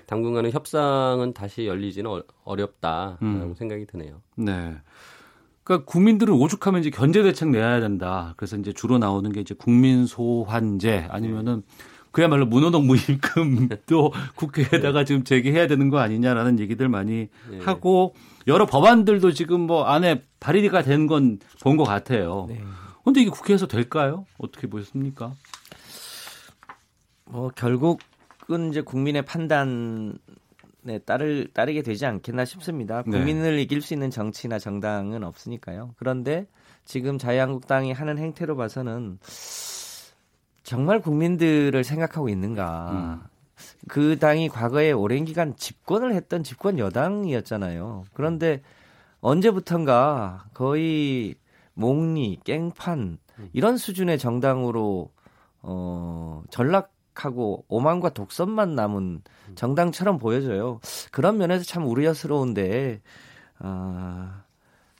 당분간은 0.07 0.51
협상은 0.51 1.33
다시 1.33 1.65
열리지는 1.67 2.09
어- 2.09 2.23
어렵다라고 2.43 3.17
음. 3.21 3.53
생각이 3.57 3.85
드네요. 3.85 4.21
네. 4.35 4.75
그러니까 5.63 5.85
국민들은 5.85 6.33
오죽하면 6.33 6.81
이제 6.81 6.89
견제 6.89 7.21
대책 7.23 7.49
내야 7.49 7.79
된다. 7.79 8.33
그래서 8.37 8.57
이제 8.57 8.73
주로 8.73 8.97
나오는 8.97 9.31
게 9.31 9.41
이제 9.41 9.53
국민 9.53 10.05
소환제 10.07 11.07
아니면은 11.09 11.61
그야말로 12.11 12.45
문호동 12.45 12.87
무임금도 12.87 14.11
국회에다가 14.35 15.05
지금 15.05 15.23
제기해야 15.23 15.67
되는 15.67 15.89
거 15.89 15.99
아니냐라는 15.99 16.59
얘기들 16.59 16.89
많이 16.89 17.29
예. 17.53 17.59
하고 17.59 18.15
여러 18.47 18.65
법안들도 18.65 19.31
지금 19.31 19.61
뭐 19.61 19.85
안에 19.85 20.23
발의가 20.39 20.81
된 20.81 21.07
건 21.07 21.39
본 21.63 21.77
것 21.77 21.83
같아요. 21.85 22.47
네. 22.49 22.59
근데 23.05 23.21
이게 23.21 23.29
국회에서 23.29 23.67
될까요? 23.67 24.25
어떻게 24.39 24.67
보셨습니까? 24.67 25.33
뭐 27.31 27.49
결국은 27.49 28.69
이제 28.69 28.81
국민의 28.81 29.23
판단에 29.23 30.13
따를 31.05 31.47
따르게 31.53 31.81
되지 31.81 32.05
않겠나 32.05 32.45
싶습니다. 32.45 33.03
네. 33.05 33.11
국민을 33.11 33.59
이길 33.59 33.81
수 33.81 33.93
있는 33.93 34.09
정치나 34.09 34.59
정당은 34.59 35.23
없으니까요. 35.23 35.95
그런데 35.97 36.45
지금 36.83 37.17
자유한국당이 37.17 37.93
하는 37.93 38.17
행태로 38.17 38.57
봐서는 38.57 39.19
정말 40.63 40.99
국민들을 40.99 41.83
생각하고 41.83 42.29
있는가? 42.29 43.29
그 43.87 44.17
당이 44.19 44.49
과거에 44.49 44.91
오랜 44.91 45.23
기간 45.23 45.55
집권을 45.55 46.13
했던 46.13 46.43
집권 46.43 46.79
여당이었잖아요. 46.79 48.05
그런데 48.13 48.61
언제부턴가 49.21 50.45
거의 50.53 51.35
몽리, 51.73 52.39
깽판 52.43 53.19
이런 53.53 53.77
수준의 53.77 54.17
정당으로 54.19 55.11
어 55.61 56.43
전락 56.49 56.91
하고 57.25 57.65
오만과 57.67 58.09
독선만 58.09 58.75
남은 58.75 59.21
정당처럼 59.55 60.17
보여져요. 60.17 60.79
그런 61.11 61.37
면에서 61.37 61.63
참 61.63 61.87
우려스러운데 61.87 63.01
아 63.59 64.43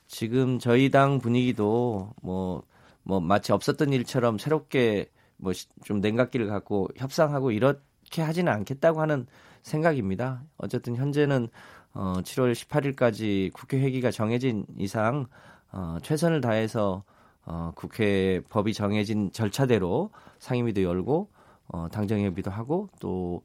지금 0.08 0.60
저희 0.60 0.90
당 0.90 1.20
분위기도 1.20 2.13
뭐뭐 2.22 2.63
뭐 3.04 3.20
마치 3.20 3.51
없었던 3.51 3.94
일처럼 3.94 4.38
새롭게 4.38 5.10
뭐 5.38 5.54
좀 5.84 6.00
냉각기를 6.01 6.48
갖고 6.48 6.88
협상하고 6.96 7.51
이렇게 7.51 8.22
하지는 8.22 8.51
않겠다고 8.54 9.01
하는 9.01 9.25
생각입니다. 9.63 10.44
어쨌든 10.58 10.96
현재는 10.96 11.50
어 11.94 12.13
7월 12.24 12.54
18일까지 12.54 13.51
국회 13.54 13.80
회기가 13.82 14.12
정해진 14.12 14.66
이상 14.78 15.28
어 15.72 15.98
최선을 16.01 16.42
다해서 16.42 17.04
어 17.46 17.72
국회 17.75 18.42
법이 18.50 18.74
정해진 18.74 19.32
절차대로 19.32 20.12
상임위도 20.40 20.84
열고 20.84 21.30
어 21.74 21.88
당정 21.92 22.20
협의도 22.22 22.51
하고 22.51 22.90
또 23.00 23.42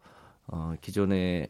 어 0.49 0.75
기존에 0.81 1.49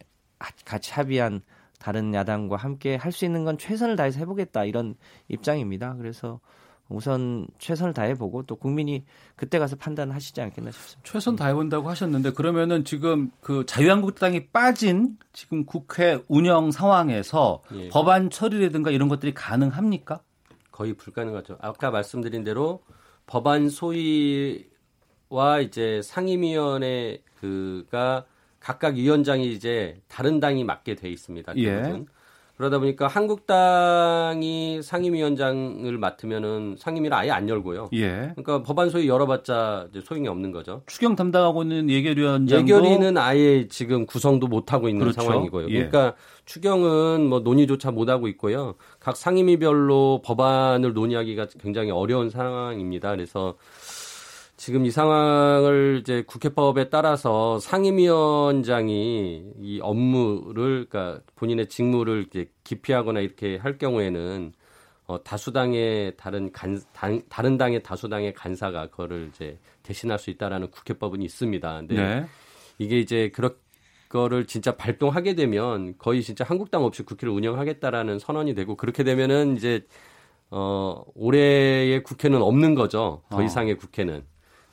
같이 0.65 0.93
합의한 0.93 1.43
다른 1.79 2.15
야당과 2.15 2.57
함께 2.57 2.97
할 2.97 3.13
수 3.13 3.25
있는 3.25 3.45
건 3.45 3.59
최선을 3.59 3.97
다해서 3.97 4.19
해보겠다 4.21 4.65
이런 4.65 4.95
입장입니다. 5.29 5.95
그래서 5.97 6.41
우선 6.89 7.47
최선을 7.59 7.93
다해보고 7.93 8.45
또 8.45 8.57
국민이 8.57 9.05
그때 9.35 9.59
가서 9.59 9.77
판단하시지 9.77 10.41
않겠나 10.41 10.71
싶습니다. 10.71 11.11
최선 11.11 11.37
다해본다고 11.37 11.89
하셨는데 11.91 12.31
그러면은 12.33 12.85
지금 12.85 13.31
그 13.41 13.67
자유한국당이 13.67 14.47
빠진 14.49 15.19
지금 15.33 15.67
국회 15.67 16.23
운영 16.29 16.71
상황에서 16.71 17.61
예. 17.75 17.89
법안 17.89 18.31
처리라든가 18.31 18.91
이런 18.91 19.09
것들이 19.09 19.35
가능합니까? 19.35 20.21
거의 20.71 20.95
불가능하죠. 20.95 21.59
아까 21.61 21.91
말씀드린 21.91 22.45
대로 22.45 22.83
법안 23.27 23.69
소위 23.69 24.69
와 25.29 25.61
이제 25.61 26.01
상임위원회 26.03 27.23
그가 27.41 28.25
각각 28.61 28.95
위원장이 28.95 29.53
이제 29.53 30.01
다른 30.09 30.41
당이 30.41 30.65
맡게 30.65 30.95
돼 30.95 31.09
있습니다. 31.09 31.57
예. 31.59 32.05
그러다 32.57 32.79
보니까 32.79 33.07
한국당이 33.07 34.81
상임위원장을 34.83 35.99
맡으면은 35.99 36.77
상임위를 36.79 37.15
아예 37.15 37.31
안 37.31 37.49
열고요. 37.49 37.91
예. 37.93 38.33
그러니까 38.35 38.63
법안 38.63 38.89
소위 38.89 39.09
열어봤자 39.09 39.89
소용이 40.03 40.27
없는 40.27 40.53
거죠. 40.53 40.83
추경 40.87 41.17
담당하고 41.17 41.63
있는 41.63 41.91
예결위원장 41.91 42.61
예결위는 42.61 43.19
아예 43.19 43.69
지금 43.69 44.07
구성도 44.07 44.47
못 44.47 44.73
하고 44.73 44.89
있는 44.89 45.01
그렇죠. 45.01 45.21
상황이고요. 45.21 45.69
예. 45.69 45.75
그러니까 45.75 46.15
추경은 46.47 47.29
뭐 47.29 47.41
논의조차 47.41 47.91
못 47.91 48.09
하고 48.09 48.27
있고요. 48.29 48.75
각 49.01 49.17
상임위별로 49.17 50.23
법안을 50.25 50.95
논의하기가 50.95 51.49
굉장히 51.61 51.91
어려운 51.91 52.31
상황입니다. 52.31 53.11
그래서 53.11 53.57
지금 54.57 54.87
이 54.87 54.91
상황을 54.91 55.99
이제 56.01 56.23
국회법에 56.27 56.89
따라서 56.89 57.59
상임위원장이 57.61 59.53
이 59.61 59.81
업무를 59.83 60.87
그러니까 60.89 61.21
본인의 61.35 61.69
직무를 61.69 62.21
이렇게 62.21 62.51
기피하거나 62.65 63.21
이렇게 63.21 63.57
할 63.59 63.77
경우에는 63.77 64.53
어, 65.07 65.23
다수당의 65.23 66.15
다른 66.17 66.51
간 66.53 66.81
당, 66.93 67.23
다른 67.29 67.59
당의 67.59 67.83
다수당의 67.83 68.33
간사가 68.33 68.89
그거를 68.89 69.31
이제 69.33 69.59
대신할 69.83 70.19
수 70.19 70.31
있다라는 70.31 70.71
국회법은 70.71 71.23
있습니다. 71.23 71.77
근데 71.79 71.95
네. 71.95 72.27
이게 72.79 72.99
이제 72.99 73.31
그런 73.33 73.55
거를 74.09 74.47
진짜 74.47 74.75
발동하게 74.77 75.35
되면 75.35 75.95
거의 75.99 76.23
진짜 76.23 76.45
한국당 76.45 76.85
없이 76.85 77.03
국회를 77.03 77.33
운영하겠다라는 77.35 78.19
선언이 78.19 78.55
되고 78.55 78.77
그렇게 78.77 79.05
되면은 79.05 79.57
이제 79.57 79.87
어 80.51 81.03
올해의 81.15 82.03
국회는 82.03 82.41
없는 82.41 82.75
거죠. 82.75 83.23
더 83.29 83.39
어. 83.39 83.43
이상의 83.43 83.75
어. 83.75 83.77
국회는. 83.77 84.25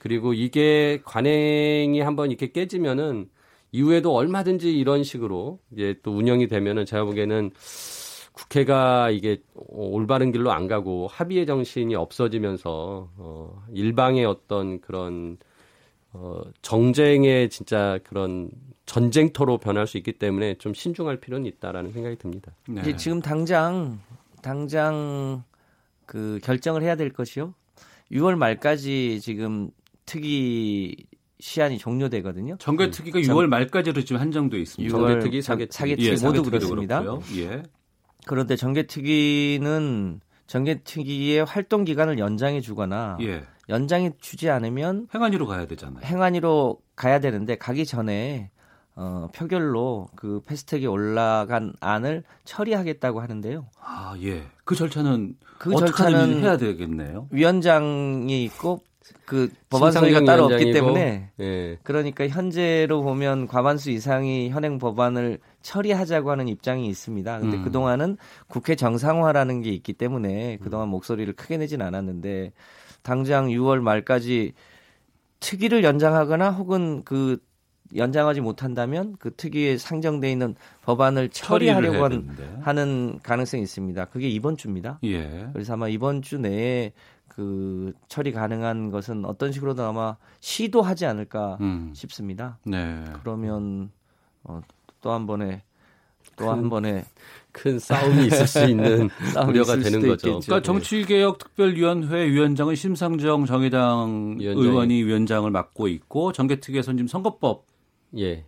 그리고 0.03 0.33
이게 0.33 0.99
관행이 1.05 2.01
한번 2.01 2.29
이렇게 2.29 2.51
깨지면은 2.51 3.29
이후에도 3.71 4.13
얼마든지 4.13 4.77
이런 4.77 5.01
식으로 5.01 5.59
이제 5.71 5.95
또 6.03 6.11
운영이 6.11 6.47
되면은 6.47 6.85
제가 6.85 7.05
보기에는 7.05 7.51
국회가 8.33 9.09
이게 9.09 9.41
올바른 9.55 10.33
길로 10.33 10.51
안 10.51 10.67
가고 10.67 11.07
합의의 11.07 11.45
정신이 11.45 11.95
없어지면서 11.95 13.11
어 13.15 13.63
일방의 13.71 14.25
어떤 14.25 14.81
그런 14.81 15.37
어 16.11 16.41
정쟁의 16.61 17.49
진짜 17.49 17.97
그런 18.03 18.49
전쟁터로 18.85 19.57
변할 19.59 19.87
수 19.87 19.97
있기 19.97 20.11
때문에 20.11 20.55
좀 20.55 20.73
신중할 20.73 21.21
필요는 21.21 21.45
있다라는 21.45 21.93
생각이 21.93 22.17
듭니다. 22.17 22.51
네. 22.67 22.93
지금 22.97 23.21
당장 23.21 24.01
당장 24.41 25.45
그 26.05 26.41
결정을 26.43 26.83
해야 26.83 26.97
될 26.97 27.13
것이요. 27.13 27.53
6월 28.11 28.35
말까지 28.35 29.21
지금 29.21 29.71
특위 30.05 30.95
시한이 31.39 31.77
종료되거든요. 31.77 32.55
정개특위가 32.57 33.19
음. 33.19 33.23
6월 33.23 33.47
말까지로 33.47 34.03
지금 34.03 34.21
한정돼 34.21 34.59
있습니다. 34.59 34.97
정개특위, 34.97 35.41
사개특위 35.41 36.07
예, 36.07 36.15
모두 36.25 36.43
그렇습니다. 36.43 37.03
예. 37.35 37.63
그런데 38.25 38.55
정개특위는 38.55 40.21
정개특위의 40.47 41.43
활동 41.45 41.83
기간을 41.83 42.17
연장해 42.17 42.61
주거나 42.61 43.17
예. 43.21 43.43
연장해 43.69 44.13
주지 44.21 44.49
않으면 44.49 45.07
행안위로 45.13 45.47
가야 45.47 45.65
되잖아요. 45.65 46.05
행안위로 46.05 46.79
가야 46.95 47.19
되는데 47.19 47.57
가기 47.57 47.85
전에 47.85 48.51
어, 48.95 49.27
표결로 49.33 50.07
그 50.15 50.41
패스트트랙에 50.45 50.85
올라간 50.85 51.73
안을 51.79 52.23
처리하겠다고 52.45 53.21
하는데요. 53.21 53.67
아 53.81 54.15
예. 54.21 54.43
그 54.63 54.75
절차는 54.75 55.35
그 55.57 55.75
절차는 55.75 56.43
해야 56.43 56.57
되겠네요. 56.57 57.27
위원장이 57.31 58.43
있고 58.45 58.83
그 59.25 59.51
법안 59.69 59.91
소위가 59.91 60.23
따로 60.23 60.45
없기 60.45 60.71
때문에 60.71 61.31
예. 61.39 61.77
그러니까 61.83 62.27
현재로 62.27 63.01
보면 63.01 63.47
과반수 63.47 63.91
이상이 63.91 64.49
현행 64.49 64.79
법안을 64.79 65.39
처리하자고 65.61 66.31
하는 66.31 66.47
입장이 66.47 66.87
있습니다. 66.87 67.39
근데 67.39 67.57
음. 67.57 67.63
그동안은 67.63 68.17
국회 68.47 68.75
정상화라는 68.75 69.61
게 69.61 69.71
있기 69.71 69.93
때문에 69.93 70.57
그동안 70.61 70.89
목소리를 70.89 71.31
크게 71.33 71.57
내진 71.57 71.81
않았는데 71.81 72.53
당장 73.01 73.47
6월 73.47 73.79
말까지 73.79 74.53
특위를 75.39 75.83
연장하거나 75.83 76.51
혹은 76.51 77.03
그 77.03 77.37
연장하지 77.95 78.41
못한다면 78.41 79.15
그 79.19 79.35
특위에 79.35 79.77
상정돼 79.77 80.31
있는 80.31 80.55
법안을 80.83 81.29
처리하려고 81.29 82.03
하는 82.61 83.19
가능성이 83.21 83.63
있습니다. 83.63 84.05
그게 84.05 84.29
이번 84.29 84.57
주입니다. 84.57 84.99
예. 85.03 85.47
그래서 85.53 85.73
아마 85.73 85.87
이번 85.89 86.21
주 86.21 86.37
내에 86.39 86.93
그 87.35 87.93
처리 88.07 88.31
가능한 88.31 88.91
것은 88.91 89.25
어떤 89.25 89.51
식으로든 89.51 89.83
아마 89.83 90.17
시도하지 90.39 91.05
않을까 91.05 91.57
음. 91.61 91.91
싶습니다. 91.95 92.59
네. 92.65 93.03
그러면 93.21 93.91
어, 94.43 94.61
또 95.01 95.11
한 95.11 95.25
번에 95.25 95.63
또한 96.35 96.69
번에 96.69 97.05
큰 97.51 97.77
싸움이 97.77 98.27
있을 98.27 98.47
수 98.47 98.65
있는 98.65 99.09
우려가 99.47 99.75
되는 99.75 99.99
거죠. 100.01 100.29
있겠죠. 100.29 100.39
그러니까 100.39 100.61
정치개혁 100.61 101.37
특별위원회 101.37 102.31
위원장은 102.31 102.75
심상정 102.75 103.45
정의당 103.45 104.37
위원장이. 104.39 104.67
의원이 104.67 105.03
위원장을 105.03 105.49
맡고 105.51 105.87
있고 105.89 106.31
정개특위에서는 106.31 106.97
지금 106.97 107.07
선거법을 107.07 107.61
예. 108.17 108.45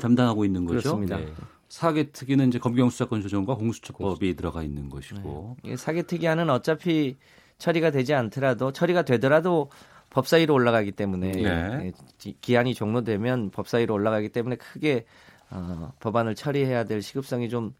담당하고 0.00 0.44
있는 0.44 0.64
거죠. 0.64 0.80
그렇습니다. 0.80 1.18
네. 1.18 1.32
사개특위는 1.68 2.48
이제 2.48 2.58
검경수사권 2.58 3.20
조정과 3.22 3.54
공수처법이 3.56 4.34
들어가 4.34 4.62
있는 4.62 4.88
것이고 4.88 5.56
네. 5.64 5.76
사개특위하는 5.76 6.50
어차피 6.50 7.16
처리가 7.58 7.90
되지 7.90 8.14
않더라도 8.14 8.72
처리가 8.72 9.02
되더라도 9.02 9.70
법사위로 10.10 10.54
올라가기 10.54 10.92
때문에 10.92 11.32
네. 11.32 11.44
예, 11.44 12.32
기한이 12.40 12.74
종료되면 12.74 13.50
법사위로 13.50 13.92
올라가기 13.92 14.30
때문에 14.30 14.56
크게 14.56 15.04
어, 15.50 15.92
법안을 16.00 16.34
처리해야 16.34 16.84
될 16.84 17.02
시급성이 17.02 17.48
좀 17.48 17.74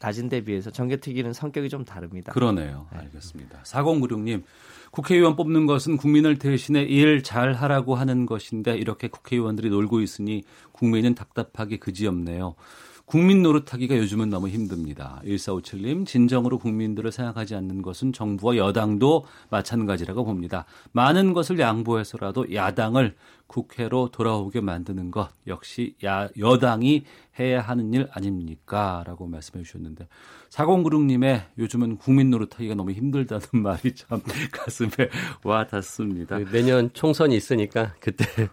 낮은 0.00 0.28
데 0.28 0.42
비해서 0.42 0.70
정개특위는 0.70 1.32
성격이 1.32 1.68
좀 1.68 1.84
다릅니다. 1.84 2.32
그러네요. 2.32 2.86
네. 2.92 2.98
알겠습니다. 2.98 3.62
4096님, 3.62 4.42
국회의원 4.90 5.36
뽑는 5.36 5.66
것은 5.66 5.96
국민을 5.96 6.38
대신해 6.38 6.82
일 6.82 7.22
잘하라고 7.22 7.94
하는 7.94 8.26
것인데 8.26 8.76
이렇게 8.76 9.08
국회의원들이 9.08 9.70
놀고 9.70 10.00
있으니 10.00 10.42
국민은 10.72 11.14
답답하기 11.14 11.78
그지없네요. 11.78 12.54
국민 13.04 13.42
노릇하기가 13.42 13.96
요즘은 13.96 14.30
너무 14.30 14.48
힘듭니다. 14.48 15.20
1457님, 15.24 16.06
진정으로 16.06 16.58
국민들을 16.58 17.12
생각하지 17.12 17.54
않는 17.56 17.82
것은 17.82 18.12
정부와 18.12 18.56
여당도 18.56 19.24
마찬가지라고 19.50 20.24
봅니다. 20.24 20.64
많은 20.92 21.32
것을 21.32 21.58
양보해서라도 21.58 22.54
야당을 22.54 23.14
국회로 23.46 24.08
돌아오게 24.12 24.60
만드는 24.62 25.10
것 25.10 25.28
역시 25.46 25.94
야, 26.04 26.28
여당이 26.38 27.04
해야 27.38 27.60
하는 27.60 27.92
일 27.92 28.08
아닙니까? 28.12 29.04
라고 29.06 29.26
말씀해 29.26 29.62
주셨는데 29.62 30.08
4096님의 30.48 31.42
요즘은 31.58 31.98
국민 31.98 32.30
노릇하기가 32.30 32.74
너무 32.74 32.92
힘들다는 32.92 33.46
말이 33.62 33.94
참 33.94 34.22
가슴에 34.50 34.90
와 35.44 35.66
닿습니다. 35.66 36.38
내년 36.50 36.90
총선이 36.94 37.36
있으니까 37.36 37.94
그때 38.00 38.48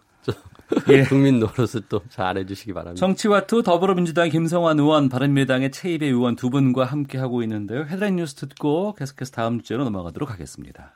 예. 0.89 1.03
국민 1.09 1.39
노릇을 1.39 1.83
또 1.89 2.01
잘해 2.09 2.45
주시기 2.45 2.73
바랍니다. 2.73 2.99
정치와투 2.99 3.63
더불어민주당 3.63 4.29
김성환 4.29 4.79
의원, 4.79 5.09
바른미래당의 5.09 5.71
최이배 5.71 6.05
의원 6.05 6.35
두 6.35 6.49
분과 6.49 6.85
함께 6.85 7.17
하고 7.17 7.41
있는데요. 7.43 7.85
헤드라인 7.85 8.17
뉴스 8.17 8.35
듣고 8.35 8.93
계속해서 8.93 9.31
다음 9.31 9.61
주제로 9.61 9.83
넘어가도록 9.83 10.31
하겠습니다. 10.31 10.93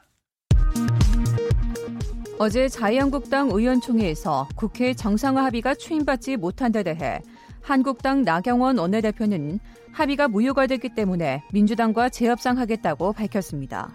어제 2.39 2.67
자유한국당 2.67 3.49
의원총회에서 3.51 4.49
국회 4.55 4.93
정상화 4.93 5.45
합의가 5.45 5.75
추인받지 5.75 6.37
못한 6.37 6.71
데 6.71 6.83
대해 6.83 7.21
한국당 7.61 8.23
나경원 8.23 8.77
원내대표는 8.77 9.59
합의가 9.91 10.27
무효가 10.27 10.67
됐기 10.67 10.89
때문에 10.95 11.43
민주당과 11.53 12.09
재협상하겠다고 12.09 13.13
밝혔습니다. 13.13 13.93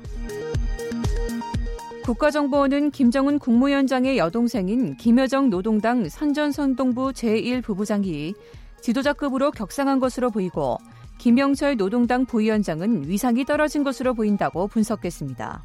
국가정보원은 2.09 2.91
김정은 2.91 3.39
국무위원장의 3.39 4.17
여동생인 4.17 4.97
김여정 4.97 5.51
노동당 5.51 6.09
선전선동부 6.09 7.11
제1부부장이 7.11 8.35
지도자급으로 8.81 9.51
격상한 9.51 9.99
것으로 9.99 10.31
보이고 10.31 10.79
김영철 11.19 11.77
노동당 11.77 12.25
부위원장은 12.25 13.07
위상이 13.07 13.45
떨어진 13.45 13.85
것으로 13.85 14.15
보인다고 14.15 14.69
분석했습니다. 14.69 15.63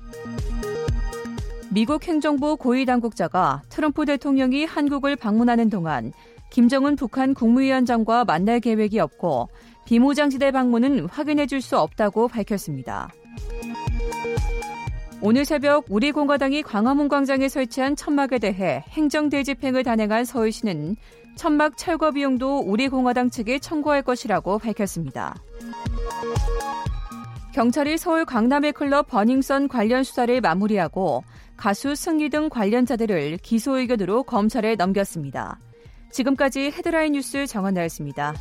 미국 1.71 2.05
행정부 2.05 2.57
고위 2.57 2.83
당국자가 2.83 3.61
트럼프 3.69 4.03
대통령이 4.05 4.65
한국을 4.65 5.15
방문하는 5.15 5.69
동안 5.69 6.11
김정은 6.49 6.97
북한 6.97 7.33
국무위원장과 7.33 8.25
만날 8.25 8.59
계획이 8.59 8.99
없고 8.99 9.47
비무장지대 9.85 10.51
방문은 10.51 11.05
확인해 11.05 11.45
줄 11.45 11.61
수 11.61 11.79
없다고 11.79 12.27
밝혔습니다. 12.27 13.13
오늘 15.25 15.45
새벽 15.45 15.85
우리공화당이 15.87 16.63
광화문 16.63 17.07
광장에 17.07 17.47
설치한 17.47 17.95
천막에 17.95 18.39
대해 18.39 18.83
행정대집행을 18.89 19.83
단행한 19.83 20.25
서울시는 20.25 20.97
천막 21.37 21.77
철거 21.77 22.11
비용도 22.11 22.59
우리공화당 22.59 23.29
측에 23.29 23.59
청구할 23.59 24.01
것이라고 24.01 24.59
밝혔습니다. 24.59 25.33
경찰이 27.53 27.97
서울 27.97 28.25
강남의 28.25 28.73
클럽 28.73 29.07
버닝썬 29.07 29.69
관련 29.69 30.03
수사를 30.03 30.41
마무리하고 30.41 31.23
가수 31.55 31.95
승리 31.95 32.27
등 32.27 32.49
관련자들을 32.49 33.37
기소 33.37 33.77
의견으로 33.77 34.23
검찰에 34.23 34.75
넘겼습니다. 34.75 35.57
지금까지 36.11 36.73
헤드라인 36.75 37.13
뉴스 37.13 37.47
정원나였습니다. 37.47 38.33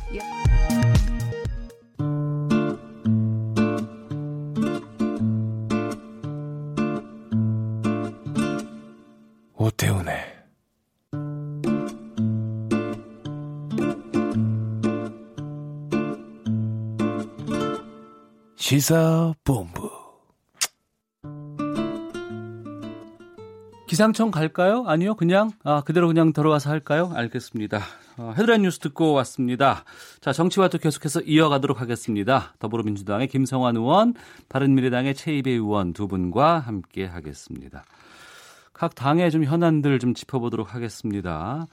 오태훈의 9.63 10.17
시사본부 18.57 19.89
기상청 23.87 24.31
갈까요? 24.31 24.83
아니요, 24.87 25.15
그냥 25.15 25.51
아, 25.63 25.81
그대로 25.81 26.07
그냥 26.07 26.33
들어와서 26.33 26.69
할까요? 26.69 27.11
알겠습니다. 27.13 27.79
어, 28.17 28.33
헤드라인 28.35 28.63
뉴스 28.63 28.79
듣고 28.79 29.13
왔습니다. 29.13 29.85
자, 30.19 30.33
정치와도 30.33 30.79
계속해서 30.79 31.21
이어가도록 31.21 31.79
하겠습니다. 31.79 32.53
더불어민주당의 32.59 33.27
김성환 33.29 33.77
의원, 33.77 34.13
바른미래당의 34.49 35.13
최이배 35.13 35.51
의원 35.51 35.93
두 35.93 36.07
분과 36.09 36.59
함께 36.59 37.05
하겠습니다. 37.05 37.85
각 38.73 38.95
당의 38.95 39.31
좀 39.31 39.43
현안들 39.43 39.99
좀 39.99 40.13
짚어보도록 40.13 40.73
하겠습니다. 40.73 41.67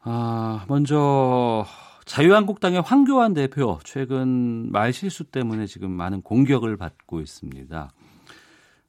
아, 0.00 0.64
먼저 0.68 1.66
자유한국당의 2.04 2.82
황교안 2.82 3.34
대표 3.34 3.78
최근 3.84 4.70
말 4.70 4.92
실수 4.92 5.24
때문에 5.24 5.66
지금 5.66 5.90
많은 5.90 6.22
공격을 6.22 6.76
받고 6.76 7.20
있습니다. 7.20 7.90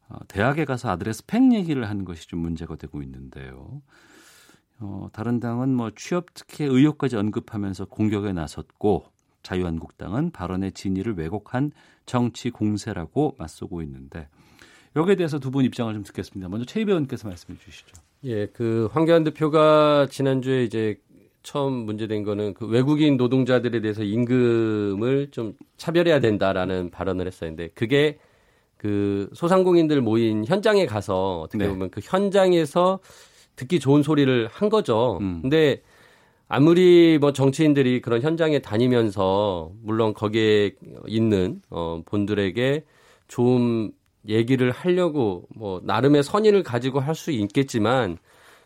어, 0.08 0.18
대학에 0.28 0.66
가서 0.66 0.90
아들의 0.90 1.14
스펙 1.14 1.54
얘기를 1.54 1.90
한 1.90 2.06
것이 2.06 2.28
좀 2.28 2.40
문제가 2.40 2.76
되고 2.76 3.02
있는데요. 3.02 3.82
어, 4.80 5.08
다른 5.14 5.40
당은 5.40 5.74
뭐 5.74 5.90
취업 5.96 6.34
특혜 6.34 6.66
의혹까지 6.66 7.16
언급하면서 7.16 7.86
공격에 7.86 8.34
나섰고 8.34 9.06
자유한국당은 9.42 10.32
발언의 10.32 10.74
진위를 10.74 11.18
왜곡한 11.18 11.72
정치 12.06 12.50
공세라고 12.50 13.36
맞서고 13.38 13.82
있는데 13.84 14.28
여기에 14.96 15.16
대해서 15.16 15.40
두 15.40 15.52
분 15.52 15.66
입장을 15.66 15.94
좀 15.94 16.04
듣겠습니다. 16.04 16.50
먼저 16.50 16.66
최 16.66 16.82
의원께서 16.82 17.28
말씀해 17.28 17.58
주시죠. 17.60 17.96
예, 18.26 18.48
그 18.48 18.90
황교안 18.92 19.24
대표가 19.24 20.08
지난주에 20.10 20.64
이제 20.64 20.98
처음 21.44 21.74
문제된 21.74 22.24
거는 22.24 22.54
그 22.56 22.66
외국인 22.66 23.18
노동자들에 23.18 23.82
대해서 23.82 24.04
임금을 24.04 25.30
좀 25.32 25.54
차별해야 25.78 26.20
된다라는 26.20 26.90
발언을 26.90 27.28
했었는데 27.28 27.70
그게 27.76 28.18
그 28.78 29.30
소상공인들 29.34 30.02
모인 30.02 30.46
현장에 30.46 30.86
가서 30.86 31.42
어떻게 31.42 31.64
네. 31.66 31.70
보면 31.70 31.90
그 31.92 32.02
현장에서 32.04 33.00
듣기 33.56 33.80
좋은 33.80 34.02
소리를 34.02 34.48
한 34.52 34.70
거죠. 34.70 35.20
음. 35.22 35.40
근데 35.42 35.82
아무리 36.48 37.18
뭐 37.20 37.32
정치인들이 37.32 38.02
그런 38.02 38.22
현장에 38.22 38.60
다니면서 38.60 39.72
물론 39.84 40.14
거기에 40.14 40.72
있는 41.08 41.62
어 41.70 42.02
본들에게 42.06 42.86
좀 43.28 43.92
얘기를 44.28 44.72
하려고 44.72 45.48
뭐 45.56 45.82
나름의 45.84 46.24
선의를 46.24 46.64
가지고 46.64 47.00
할 47.00 47.16
수 47.16 47.32
있겠지만 47.32 48.18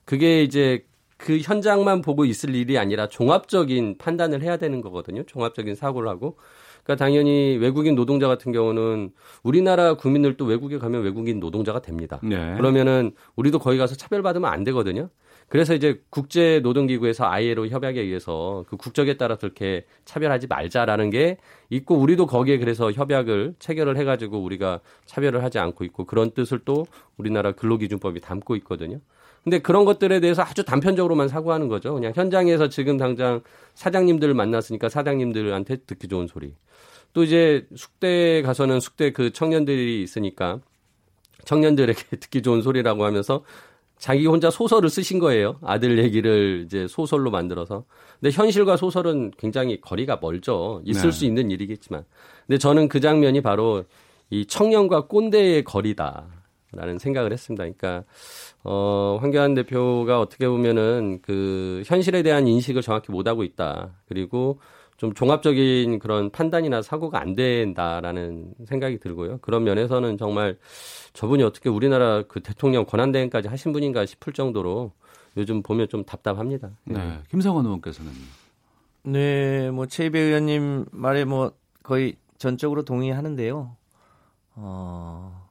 그게 0.06 0.44
이제 0.44 0.86
그 1.18 1.38
현장만 1.40 2.02
보고 2.02 2.26
있을 2.26 2.56
일이 2.56 2.78
아니라 2.78 3.08
종합적인 3.08 3.98
판단을 3.98 4.42
해야 4.42 4.58
되는 4.58 4.82
거거든요. 4.82 5.24
종합적인 5.24 5.76
사고를 5.76 6.10
하고 6.10 6.38
그러니까 6.84 7.04
당연히 7.06 7.58
외국인 7.58 7.94
노동자 7.94 8.28
같은 8.28 8.52
경우는 8.52 9.12
우리나라 9.44 9.96
국민들도 9.96 10.46
외국에 10.46 10.78
가면 10.80 11.04
외국인 11.04 11.40
노동자가 11.40 11.82
됩니다. 11.82 12.20
네. 12.24 12.56
그러면은 12.56 13.12
우리도 13.36 13.60
거기 13.60 13.78
가서 13.78 13.96
차별받으면 13.96 14.50
안 14.50 14.64
되거든요. 14.64 15.10
그래서 15.50 15.74
이제 15.74 16.00
국제 16.10 16.60
노동기구에서 16.62 17.26
ILO 17.26 17.68
협약에 17.68 18.00
의해서 18.00 18.64
그 18.70 18.78
국적에 18.78 19.18
따라서 19.18 19.48
이렇게 19.48 19.84
차별하지 20.06 20.48
말자라는 20.48 21.10
게 21.10 21.38
있고 21.72 21.96
우리도 21.96 22.28
거기에 22.28 22.60
그래서 22.60 22.92
협약을 22.92 23.56
체결을 23.58 23.98
해가지고 23.98 24.42
우리가 24.44 24.80
차별을 25.08 25.44
하지 25.44 25.58
않고 25.58 25.84
있고 25.86 26.06
그런 26.06 26.32
뜻을 26.32 26.60
또 26.66 26.86
우리나라 27.18 27.52
근로기준법이 27.52 28.22
담고 28.22 28.56
있거든요. 28.58 29.00
근데 29.44 29.60
그런 29.60 29.86
것들에 29.86 30.20
대해서 30.20 30.44
아주 30.44 30.64
단편적으로만 30.64 31.28
사고하는 31.28 31.68
거죠. 31.68 31.96
그냥 31.96 32.12
현장에서 32.16 32.70
지금 32.70 32.98
당장 32.98 33.42
사장님들을 33.74 34.34
만났으니까 34.34 34.90
사장님들한테 34.90 35.78
듣기 35.88 36.08
좋은 36.08 36.28
소리. 36.28 36.54
또 37.14 37.24
이제 37.24 37.66
숙대에 37.76 38.44
가서는 38.44 38.80
숙대 38.80 39.12
그 39.12 39.32
청년들이 39.32 40.04
있으니까 40.04 40.60
청년들에게 41.46 42.04
듣기 42.18 42.42
좋은 42.42 42.62
소리라고 42.62 43.06
하면서 43.06 43.44
자기 44.00 44.26
혼자 44.26 44.50
소설을 44.50 44.90
쓰신 44.90 45.20
거예요. 45.20 45.58
아들 45.62 46.00
얘기를 46.00 46.64
이제 46.66 46.88
소설로 46.88 47.30
만들어서. 47.32 47.84
근데 48.20 48.34
현실과 48.34 48.78
소설은 48.78 49.32
굉장히 49.38 49.80
거리가 49.82 50.20
멀죠. 50.22 50.82
있을 50.86 51.12
네. 51.12 51.12
수 51.12 51.26
있는 51.26 51.52
일이겠지만. 51.52 52.06
근데 52.48 52.58
저는 52.58 52.88
그 52.88 53.02
장면이 53.02 53.42
바로 53.42 53.84
이 54.30 54.46
청년과 54.46 55.08
꼰대의 55.08 55.66
거리다라는 55.66 56.98
생각을 56.98 57.34
했습니다. 57.34 57.64
그러니까 57.64 58.06
어, 58.64 59.18
황교안 59.22 59.54
대표가 59.54 60.22
어떻게 60.22 60.48
보면은 60.48 61.20
그 61.22 61.84
현실에 61.86 62.24
대한 62.24 62.48
인식을 62.48 62.82
정확히 62.82 63.12
못 63.12 63.28
하고 63.28 63.44
있다. 63.44 63.90
그리고 64.08 64.60
좀 65.00 65.14
종합적인 65.14 66.00
그런 66.00 66.30
판단이나 66.30 66.82
사고가 66.82 67.22
안 67.22 67.34
된다라는 67.34 68.54
생각이 68.68 69.00
들고요. 69.00 69.38
그런 69.38 69.64
면에서는 69.64 70.18
정말 70.18 70.58
저분이 71.14 71.42
어떻게 71.42 71.70
우리나라 71.70 72.24
그 72.24 72.42
대통령 72.42 72.86
권한대행까지 72.86 73.48
하신 73.48 73.72
분인가 73.72 74.06
싶을 74.06 74.34
정도로 74.34 74.92
요즘 75.38 75.64
보면 75.64 75.88
좀 75.88 76.04
답답합니다. 76.04 76.72
네. 76.84 76.98
네. 76.98 77.20
김성원 77.30 77.64
의원께서는. 77.66 78.12
네, 79.04 79.72
뭐 79.72 79.86
최이배 79.86 80.20
의원님 80.20 80.88
말에 80.92 81.24
뭐 81.24 81.54
거의 81.82 82.18
전적으로 82.38 82.84
동의하는데요. 82.84 83.78
어, 84.56 85.50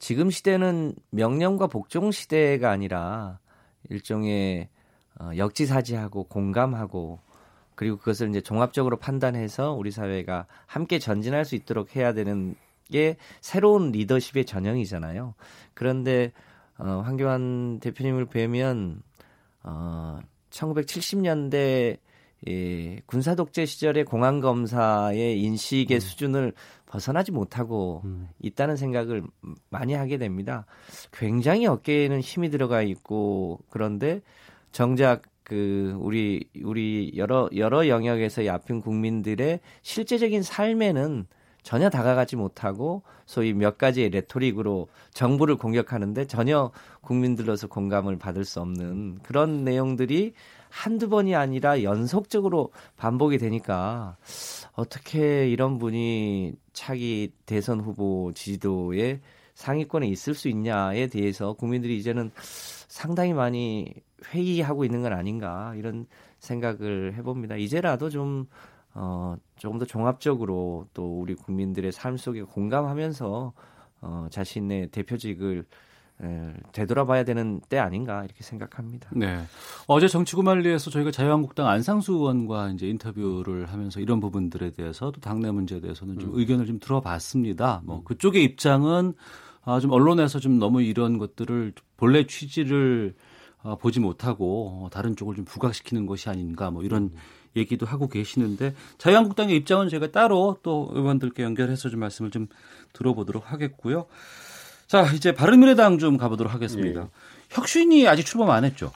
지금 0.00 0.28
시대는 0.28 0.96
명령과 1.10 1.68
복종 1.68 2.10
시대가 2.10 2.72
아니라 2.72 3.38
일종의 3.90 4.70
어, 5.20 5.30
역지사지하고 5.36 6.24
공감하고 6.24 7.20
그리고 7.74 7.96
그것을 7.96 8.28
이제 8.30 8.40
종합적으로 8.40 8.96
판단해서 8.96 9.72
우리 9.72 9.90
사회가 9.90 10.46
함께 10.66 10.98
전진할 10.98 11.44
수 11.44 11.54
있도록 11.54 11.96
해야 11.96 12.12
되는 12.12 12.54
게 12.90 13.16
새로운 13.40 13.90
리더십의 13.92 14.44
전형이잖아요. 14.44 15.34
그런데 15.74 16.32
어, 16.78 17.02
황교안 17.04 17.80
대표님을 17.80 18.26
뵈면 18.26 19.02
어, 19.62 20.20
1970년대 20.50 21.98
예, 22.48 23.00
군사 23.06 23.36
독재 23.36 23.66
시절의 23.66 24.04
공안 24.04 24.40
검사의 24.40 25.40
인식의 25.40 25.98
음. 25.98 26.00
수준을 26.00 26.52
벗어나지 26.86 27.30
못하고 27.30 28.02
음. 28.04 28.28
있다는 28.40 28.76
생각을 28.76 29.22
많이 29.70 29.94
하게 29.94 30.18
됩니다. 30.18 30.66
굉장히 31.12 31.66
어깨에는 31.66 32.20
힘이 32.20 32.50
들어가 32.50 32.82
있고 32.82 33.60
그런데 33.70 34.22
정작 34.72 35.22
그 35.52 35.94
우리 36.00 36.48
우리 36.64 37.12
여러 37.14 37.46
여러 37.54 37.86
영역에서 37.86 38.46
얕은 38.46 38.80
국민들의 38.80 39.60
실제적인 39.82 40.42
삶에는 40.42 41.26
전혀 41.62 41.90
다가가지 41.90 42.36
못하고 42.36 43.02
소위 43.26 43.52
몇 43.52 43.76
가지의 43.76 44.08
레토릭으로 44.08 44.88
정부를 45.12 45.56
공격하는데 45.56 46.26
전혀 46.26 46.70
국민들로서 47.02 47.66
공감을 47.66 48.16
받을 48.16 48.46
수 48.46 48.62
없는 48.62 49.18
그런 49.22 49.62
내용들이 49.62 50.32
한두 50.70 51.10
번이 51.10 51.34
아니라 51.34 51.82
연속적으로 51.82 52.72
반복이 52.96 53.36
되니까 53.36 54.16
어떻게 54.72 55.50
이런 55.50 55.76
분이 55.76 56.54
차기 56.72 57.30
대선 57.44 57.78
후보 57.78 58.32
지지도에 58.34 59.20
상위권에 59.54 60.06
있을 60.08 60.32
수 60.32 60.48
있냐에 60.48 61.08
대해서 61.08 61.52
국민들이 61.52 61.98
이제는 61.98 62.30
상당히 62.88 63.34
많이 63.34 63.92
회의하고 64.26 64.84
있는 64.84 65.02
건 65.02 65.12
아닌가 65.12 65.74
이런 65.76 66.06
생각을 66.38 67.14
해봅니다. 67.16 67.56
이제라도 67.56 68.10
좀 68.10 68.46
어, 68.94 69.36
조금 69.56 69.78
더 69.78 69.84
종합적으로 69.84 70.86
또 70.92 71.20
우리 71.20 71.34
국민들의 71.34 71.92
삶 71.92 72.16
속에 72.16 72.42
공감하면서 72.42 73.52
어, 74.02 74.26
자신의 74.30 74.88
대표직을 74.88 75.64
에, 76.22 76.52
되돌아봐야 76.72 77.24
되는 77.24 77.60
때 77.68 77.78
아닌가 77.78 78.24
이렇게 78.24 78.42
생각합니다. 78.42 79.10
네. 79.14 79.42
어제 79.86 80.08
정치구말리에서 80.08 80.90
저희가 80.90 81.10
자유한국당 81.10 81.68
안상수 81.68 82.12
의원과 82.12 82.70
이제 82.70 82.86
인터뷰를 82.86 83.66
하면서 83.66 84.00
이런 84.00 84.20
부분들에 84.20 84.70
대해서 84.70 85.10
또 85.10 85.20
당내 85.20 85.50
문제에 85.50 85.80
대해서는 85.80 86.18
좀 86.18 86.30
음. 86.34 86.38
의견을 86.38 86.66
좀 86.66 86.78
들어봤습니다. 86.78 87.82
뭐 87.84 88.02
그쪽의 88.04 88.44
입장은 88.44 89.14
아, 89.64 89.80
좀 89.80 89.92
언론에서 89.92 90.38
좀 90.38 90.58
너무 90.58 90.82
이런 90.82 91.18
것들을 91.18 91.72
본래 91.96 92.26
취지를 92.26 93.14
어, 93.62 93.76
보지 93.76 94.00
못하고 94.00 94.84
어, 94.84 94.90
다른 94.90 95.16
쪽을 95.16 95.36
좀 95.36 95.44
부각시키는 95.44 96.06
것이 96.06 96.28
아닌가 96.28 96.70
뭐 96.70 96.82
이런 96.82 97.04
음. 97.04 97.16
얘기도 97.56 97.86
하고 97.86 98.08
계시는데 98.08 98.74
자유한국당의 98.98 99.56
입장은 99.56 99.88
제가 99.88 100.10
따로 100.10 100.58
또 100.62 100.90
의원들께 100.92 101.42
연결해서 101.42 101.90
좀 101.90 102.00
말씀을 102.00 102.30
좀 102.30 102.48
들어보도록 102.92 103.52
하겠고요. 103.52 104.06
자 104.86 105.06
이제 105.12 105.32
바른미래당 105.32 105.98
좀 105.98 106.16
가보도록 106.16 106.52
하겠습니다. 106.52 107.02
예. 107.02 107.06
혁신이 107.50 108.08
아직 108.08 108.24
출범 108.24 108.50
안 108.50 108.64
했죠? 108.64 108.90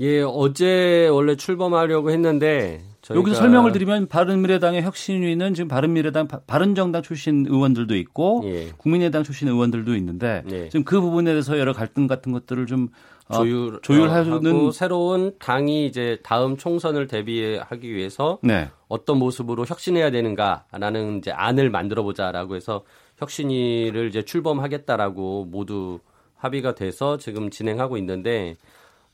예, 0.00 0.22
어제 0.22 1.08
원래 1.08 1.36
출범하려고 1.36 2.10
했는데. 2.10 2.82
여기서 3.08 3.36
설명을 3.36 3.70
드리면 3.70 4.08
바른미래당의 4.08 4.82
혁신위는 4.82 5.54
지금 5.54 5.68
바른미래당 5.68 6.26
바른정당 6.44 7.02
출신 7.02 7.46
의원들도 7.48 7.94
있고 7.94 8.42
예. 8.46 8.72
국민의당 8.76 9.22
출신 9.22 9.46
의원들도 9.46 9.94
있는데 9.94 10.42
예. 10.50 10.68
지금 10.70 10.84
그 10.84 11.00
부분에 11.00 11.30
대해서 11.30 11.56
여러 11.56 11.72
갈등 11.72 12.08
같은 12.08 12.32
것들을 12.32 12.66
좀 12.66 12.88
어, 13.28 13.36
조율 13.36 13.80
조율하는 13.82 14.72
새로운 14.72 15.32
당이 15.38 15.86
이제 15.86 16.18
다음 16.22 16.56
총선을 16.56 17.06
대비하기 17.06 17.94
위해서 17.94 18.38
네. 18.42 18.70
어떤 18.88 19.18
모습으로 19.18 19.64
혁신해야 19.66 20.10
되는가라는 20.10 21.18
이제 21.18 21.30
안을 21.32 21.70
만들어 21.70 22.02
보자라고 22.02 22.56
해서 22.56 22.82
혁신위를 23.18 24.08
이제 24.08 24.22
출범하겠다라고 24.22 25.46
모두 25.46 26.00
합의가 26.36 26.74
돼서 26.74 27.16
지금 27.16 27.50
진행하고 27.50 27.96
있는데 27.98 28.56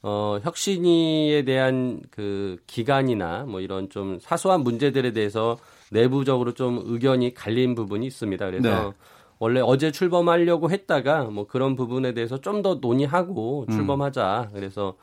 어, 0.02 0.38
혁신위에 0.42 1.44
대한 1.44 2.00
그 2.10 2.58
기간이나 2.66 3.44
뭐 3.44 3.60
이런 3.60 3.88
좀 3.88 4.18
사소한 4.20 4.62
문제들에 4.62 5.12
대해서 5.12 5.58
내부적으로 5.90 6.54
좀 6.54 6.82
의견이 6.84 7.34
갈린 7.34 7.74
부분이 7.74 8.06
있습니다. 8.06 8.44
그래서 8.46 8.68
네. 8.68 8.92
원래 9.38 9.60
어제 9.60 9.90
출범하려고 9.92 10.70
했다가 10.70 11.24
뭐 11.24 11.46
그런 11.46 11.76
부분에 11.76 12.14
대해서 12.14 12.40
좀 12.40 12.62
더 12.62 12.76
논의하고 12.80 13.66
음. 13.68 13.72
출범하자. 13.72 14.50
음. 14.50 14.54
그래서 14.54 14.94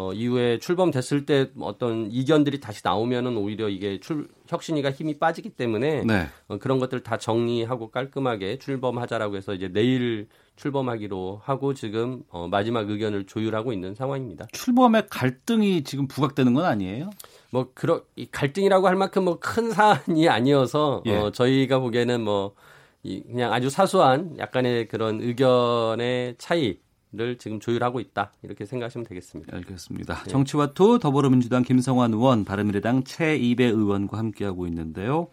어, 0.00 0.14
이후에 0.14 0.58
출범됐을 0.58 1.26
때 1.26 1.50
어떤 1.60 2.10
이견들이 2.10 2.58
다시 2.58 2.80
나오면은 2.82 3.36
오히려 3.36 3.68
이게 3.68 4.00
출, 4.00 4.28
혁신이가 4.48 4.92
힘이 4.92 5.18
빠지기 5.18 5.50
때문에 5.50 6.04
네. 6.06 6.26
어, 6.48 6.56
그런 6.56 6.78
것들 6.78 7.02
다 7.02 7.18
정리하고 7.18 7.90
깔끔하게 7.90 8.58
출범하자라고 8.58 9.36
해서 9.36 9.52
이제 9.52 9.68
내일 9.68 10.28
출범하기로 10.56 11.42
하고 11.44 11.74
지금 11.74 12.22
어, 12.30 12.48
마지막 12.48 12.88
의견을 12.88 13.26
조율하고 13.26 13.74
있는 13.74 13.94
상황입니다. 13.94 14.46
출범의 14.52 15.08
갈등이 15.10 15.84
지금 15.84 16.08
부각되는 16.08 16.54
건 16.54 16.64
아니에요? 16.64 17.10
뭐 17.50 17.70
그런 17.74 18.00
갈등이라고 18.32 18.88
할 18.88 18.96
만큼 18.96 19.24
뭐 19.24 19.38
큰 19.38 19.70
사안이 19.70 20.28
아니어서 20.30 21.02
예. 21.06 21.16
어, 21.16 21.30
저희가 21.30 21.78
보기에는 21.78 22.22
뭐 22.22 22.54
이, 23.02 23.22
그냥 23.22 23.52
아주 23.52 23.68
사소한 23.68 24.38
약간의 24.38 24.88
그런 24.88 25.20
의견의 25.20 26.36
차이 26.38 26.78
를 27.12 27.38
지금 27.38 27.58
조율하고 27.58 27.98
있다 27.98 28.30
이렇게 28.42 28.64
생각하시면 28.64 29.04
되겠습니다. 29.04 29.56
알겠습니다. 29.56 30.22
네. 30.22 30.30
정치와투 30.30 31.00
더불어민주당 31.02 31.64
김성환 31.64 32.12
의원, 32.12 32.44
바른미래당 32.44 33.02
최이배 33.02 33.64
의원과 33.64 34.16
함께하고 34.16 34.68
있는데요. 34.68 35.26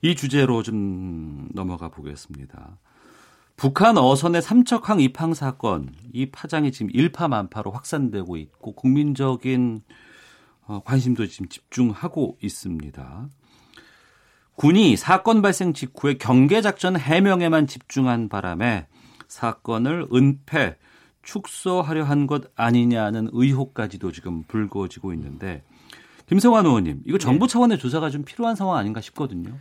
이 0.00 0.14
주제로 0.14 0.62
좀 0.62 1.48
넘어가 1.54 1.88
보겠습니다. 1.88 2.78
북한 3.56 3.98
어선의 3.98 4.42
삼척항 4.42 5.00
입항 5.00 5.34
사건 5.34 5.92
이 6.12 6.30
파장이 6.30 6.70
지금 6.70 6.88
일파만파로 6.92 7.72
확산되고 7.72 8.36
있고 8.36 8.72
국민적인 8.72 9.82
어, 10.66 10.82
관심도 10.84 11.26
지금 11.26 11.48
집중하고 11.48 12.38
있습니다. 12.40 13.28
군이 14.54 14.96
사건 14.96 15.42
발생 15.42 15.72
직후에 15.72 16.14
경계 16.14 16.60
작전 16.60 16.96
해명에만 16.96 17.66
집중한 17.66 18.28
바람에 18.28 18.86
사건을 19.26 20.08
은폐, 20.12 20.76
축소하려 21.22 22.04
한 22.04 22.26
것 22.26 22.50
아니냐는 22.56 23.28
의혹까지도 23.32 24.12
지금 24.12 24.42
불거지고 24.44 25.12
있는데 25.14 25.62
김성환 26.26 26.64
의원님, 26.66 27.02
이거 27.04 27.18
정부 27.18 27.46
네. 27.46 27.52
차원의 27.52 27.78
조사가 27.78 28.10
좀 28.10 28.24
필요한 28.24 28.54
상황 28.56 28.76
아닌가 28.76 29.00
싶거든요. 29.00 29.52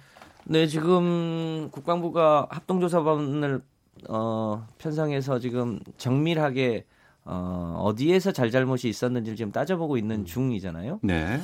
네, 0.45 0.67
지금 0.67 1.69
국방부가 1.71 2.47
합동조사반을 2.50 3.62
어, 4.10 4.67
편성해서 4.78 5.39
지금 5.39 5.80
정밀하게 5.97 6.86
어, 7.26 7.76
어디에서 7.80 8.32
잘잘못이 8.32 8.89
있었는지를 8.89 9.36
지금 9.36 9.52
따져보고 9.52 9.97
있는 9.97 10.21
음. 10.21 10.26
중이잖아요. 10.26 11.00
네. 11.04 11.39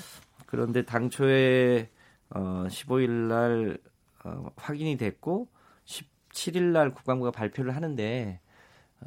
그런데 0.46 0.84
당초에 0.84 1.90
어, 2.30 2.66
15일 2.70 3.10
날 3.10 3.78
어, 4.24 4.50
확인이 4.56 4.98
됐고 4.98 5.48
17일 5.86 6.64
날 6.72 6.94
국방부가 6.94 7.32
발표를 7.32 7.76
하는데 7.76 8.40
어, 8.40 8.47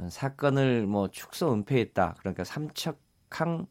사건을 0.09 0.87
뭐 0.87 1.09
축소 1.09 1.53
은폐했다. 1.53 2.17
그러니까 2.19 2.45
삼척항 2.45 3.67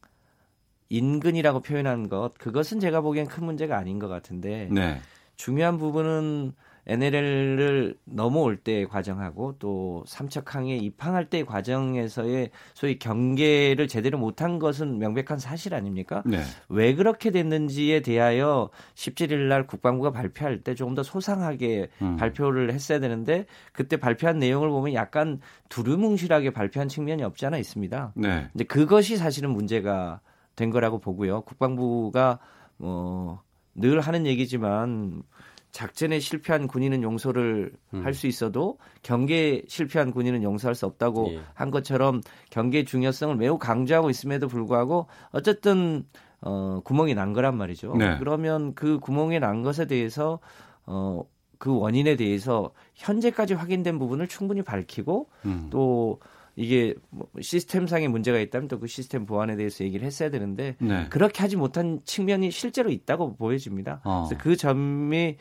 인근이라고 0.88 1.60
표현한 1.60 2.08
것 2.08 2.34
그것은 2.38 2.80
제가 2.80 3.00
보기엔 3.00 3.26
큰 3.26 3.44
문제가 3.44 3.78
아닌 3.78 3.98
것 3.98 4.08
같은데 4.08 4.68
네. 4.72 5.00
중요한 5.36 5.78
부분은 5.78 6.52
NLL을 6.86 7.96
넘어올 8.04 8.56
때의 8.56 8.88
과정하고 8.88 9.56
또 9.58 10.02
삼척항에 10.06 10.76
입항할 10.76 11.30
때의 11.30 11.44
과정에서의 11.44 12.50
소위 12.74 12.98
경계를 12.98 13.88
제대로 13.88 14.18
못한 14.18 14.58
것은 14.58 14.98
명백한 14.98 15.38
사실 15.38 15.74
아닙니까? 15.74 16.22
네. 16.26 16.40
왜 16.68 16.94
그렇게 16.94 17.30
됐는지에 17.30 18.00
대하여 18.00 18.70
17일 18.94 19.48
날 19.48 19.66
국방부가 19.66 20.10
발표할 20.10 20.62
때 20.62 20.74
조금 20.74 20.94
더 20.94 21.02
소상하게 21.02 21.88
음. 22.02 22.16
발표를 22.16 22.72
했어야 22.72 22.98
되는데 22.98 23.46
그때 23.72 23.96
발표한 23.96 24.38
내용을 24.38 24.68
보면 24.70 24.94
약간 24.94 25.40
두루뭉실하게 25.68 26.50
발표한 26.50 26.88
측면이 26.88 27.22
없지 27.22 27.46
않아 27.46 27.58
있습니다. 27.58 28.12
네. 28.16 28.48
근데 28.52 28.64
그것이 28.64 29.16
사실은 29.16 29.50
문제가 29.50 30.20
된 30.56 30.70
거라고 30.70 30.98
보고요. 30.98 31.42
국방부가 31.42 32.38
뭐늘 32.76 34.00
하는 34.00 34.26
얘기지만 34.26 35.22
작전에 35.72 36.18
실패한 36.18 36.66
군인은 36.66 37.02
용서를 37.02 37.72
음. 37.94 38.04
할수 38.04 38.26
있어도 38.26 38.78
경계에 39.02 39.62
실패한 39.68 40.10
군인은 40.12 40.42
용서할 40.42 40.74
수 40.74 40.86
없다고 40.86 41.28
예. 41.32 41.40
한 41.54 41.70
것처럼 41.70 42.20
경계의 42.50 42.84
중요성을 42.84 43.36
매우 43.36 43.58
강조하고 43.58 44.10
있음에도 44.10 44.48
불구하고 44.48 45.06
어쨌든 45.30 46.04
어 46.40 46.80
구멍이 46.84 47.14
난 47.14 47.32
거란 47.32 47.56
말이죠. 47.56 47.94
네. 47.96 48.16
그러면 48.18 48.74
그 48.74 48.98
구멍이 48.98 49.38
난 49.40 49.62
것에 49.62 49.86
대해서 49.86 50.40
어 50.86 51.24
그 51.60 51.78
원인에 51.78 52.16
대해서 52.16 52.72
현재까지 52.94 53.52
확인된 53.52 53.98
부분을 53.98 54.28
충분히 54.28 54.62
밝히고 54.62 55.28
음. 55.44 55.68
또 55.70 56.18
이게 56.56 56.94
뭐 57.10 57.28
시스템상의 57.38 58.08
문제가 58.08 58.38
있다면 58.38 58.66
또 58.66 58.80
그 58.80 58.86
시스템 58.86 59.26
보완에 59.26 59.56
대해서 59.56 59.84
얘기를 59.84 60.06
했어야 60.06 60.30
되는데 60.30 60.76
네. 60.80 61.06
그렇게 61.10 61.42
하지 61.42 61.56
못한 61.56 62.00
측면이 62.06 62.50
실제로 62.50 62.90
있다고 62.90 63.36
보여집니다. 63.36 64.00
어. 64.04 64.24
그래서 64.26 64.42
그 64.42 64.56
점이 64.56 65.36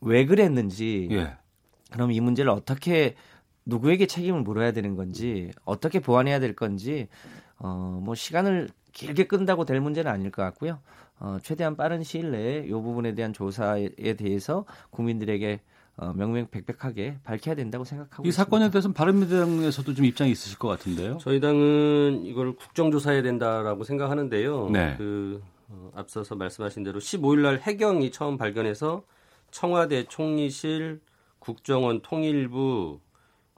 왜 0.00 0.26
그랬는지 0.26 1.08
예. 1.10 1.36
그럼 1.90 2.12
이 2.12 2.20
문제를 2.20 2.50
어떻게 2.50 3.14
누구에게 3.64 4.06
책임을 4.06 4.42
물어야 4.42 4.72
되는 4.72 4.94
건지 4.96 5.50
어떻게 5.64 6.00
보완해야 6.00 6.40
될 6.40 6.54
건지 6.54 7.08
어 7.58 8.00
뭐 8.02 8.14
시간을 8.14 8.68
길게 8.92 9.26
끈다고 9.26 9.64
될 9.64 9.80
문제는 9.80 10.10
아닐 10.10 10.30
것 10.30 10.42
같고요. 10.42 10.80
어 11.20 11.38
최대한 11.42 11.76
빠른 11.76 12.02
시일 12.02 12.30
내에 12.30 12.64
이 12.66 12.70
부분에 12.70 13.14
대한 13.14 13.32
조사에 13.32 13.88
대해서 14.16 14.64
국민들에게 14.90 15.60
어, 15.96 16.12
명명백백하게 16.14 17.18
밝혀야 17.24 17.56
된다고 17.56 17.82
생각하고 17.84 18.22
이 18.24 18.28
있습니다. 18.28 18.44
사건에 18.44 18.70
대해서는 18.70 18.94
바른미래당에서도 18.94 19.94
좀 19.94 20.04
입장이 20.04 20.30
있으실 20.30 20.56
것 20.56 20.68
같은데요. 20.68 21.18
저희 21.20 21.40
당은 21.40 22.22
이걸 22.24 22.54
국정조사해야 22.54 23.22
된다라고 23.22 23.82
생각하는데요. 23.82 24.70
네. 24.70 24.94
그 24.96 25.42
어, 25.68 25.90
앞서서 25.96 26.36
말씀하신 26.36 26.84
대로 26.84 27.00
15일 27.00 27.40
날 27.40 27.58
해경이 27.58 28.12
처음 28.12 28.38
발견해서 28.38 29.02
청와대 29.50 30.04
총리실 30.04 31.00
국정원 31.38 32.02
통일부, 32.02 33.00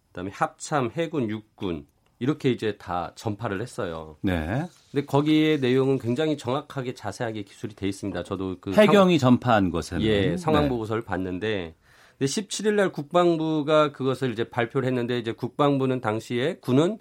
그다음에 0.09 0.31
합참, 0.33 0.91
해군, 0.95 1.29
육군 1.29 1.87
이렇게 2.19 2.51
이제 2.51 2.77
다 2.77 3.13
전파를 3.15 3.63
했어요. 3.63 4.17
네. 4.21 4.67
근데 4.91 5.07
거기에 5.07 5.57
내용은 5.57 5.99
굉장히 5.99 6.37
정확하게 6.37 6.95
자세하게 6.95 7.43
기술이 7.43 7.75
돼 7.75 7.89
있습니다. 7.89 8.23
저도 8.25 8.57
그 8.61 8.73
해경이 8.73 9.19
전파한 9.19 9.71
것에는 9.71 10.05
예, 10.05 10.37
상황 10.37 10.65
네. 10.65 10.69
보고서를 10.69 11.03
봤는데 11.03 11.75
근데 12.19 12.31
17일 12.31 12.75
날 12.75 12.93
국방부가 12.93 13.93
그것을 13.93 14.33
이제 14.33 14.45
발표를 14.45 14.87
했는데 14.87 15.19
이제 15.19 15.33
국방부는 15.33 16.03
당시에 16.03 16.59
군은 16.61 16.99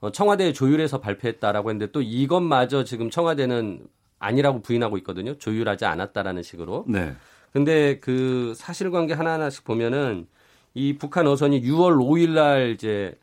어, 0.00 0.10
청와대에 0.10 0.54
조율해서 0.54 1.00
발표했다라고 1.00 1.70
했는데 1.70 1.92
또 1.92 2.00
이것마저 2.00 2.84
지금 2.84 3.10
청와대는 3.10 3.86
아니라고 4.18 4.62
부인하고 4.62 4.96
있거든요. 4.98 5.36
조율하지 5.36 5.84
않았다라는 5.84 6.42
식으로. 6.42 6.86
네. 6.88 7.14
근데 7.58 8.00
그 8.00 8.52
사실관계 8.56 9.14
하나하나씩 9.14 9.62
보면은 9.62 10.26
이 10.74 10.98
북한 10.98 11.24
어선이 11.28 11.62
6월 11.62 11.96
5일 11.96 12.30
날 12.30 12.70
이제 12.72 13.16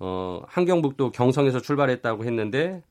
어 0.00 0.42
한경북도 0.48 1.12
경성에서 1.12 1.60
출발했다고 1.60 2.24
했는데 2.24 2.82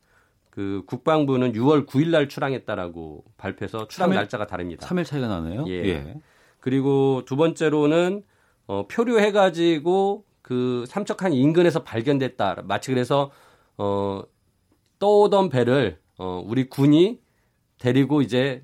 그 0.50 0.84
국방부는 0.88 1.52
6월 1.52 1.86
9일 1.86 2.12
날 2.12 2.30
출항했다라고 2.30 3.26
발표해서 3.36 3.90
출항 3.90 4.10
삼일- 4.12 4.16
날짜가 4.16 4.48
다릅니다. 4.48 4.88
3일 4.88 5.04
차이가 5.06 5.28
나네요. 5.28 5.66
예. 5.68 6.16
그리고 6.62 7.24
두 7.26 7.36
번째로는 7.36 8.24
어, 8.68 8.88
표류해 8.88 9.34
가지고 9.34 10.24
그 10.42 10.86
삼척한 10.88 11.34
인근에서 11.34 11.84
발견됐다. 11.84 12.64
마치 12.64 12.92
그래서 12.94 13.32
어, 13.78 14.24
떠오던 15.00 15.50
배를 15.50 16.00
어, 16.18 16.42
우리 16.48 16.70
군이 16.70 17.20
데리고 17.80 18.22
이제 18.22 18.62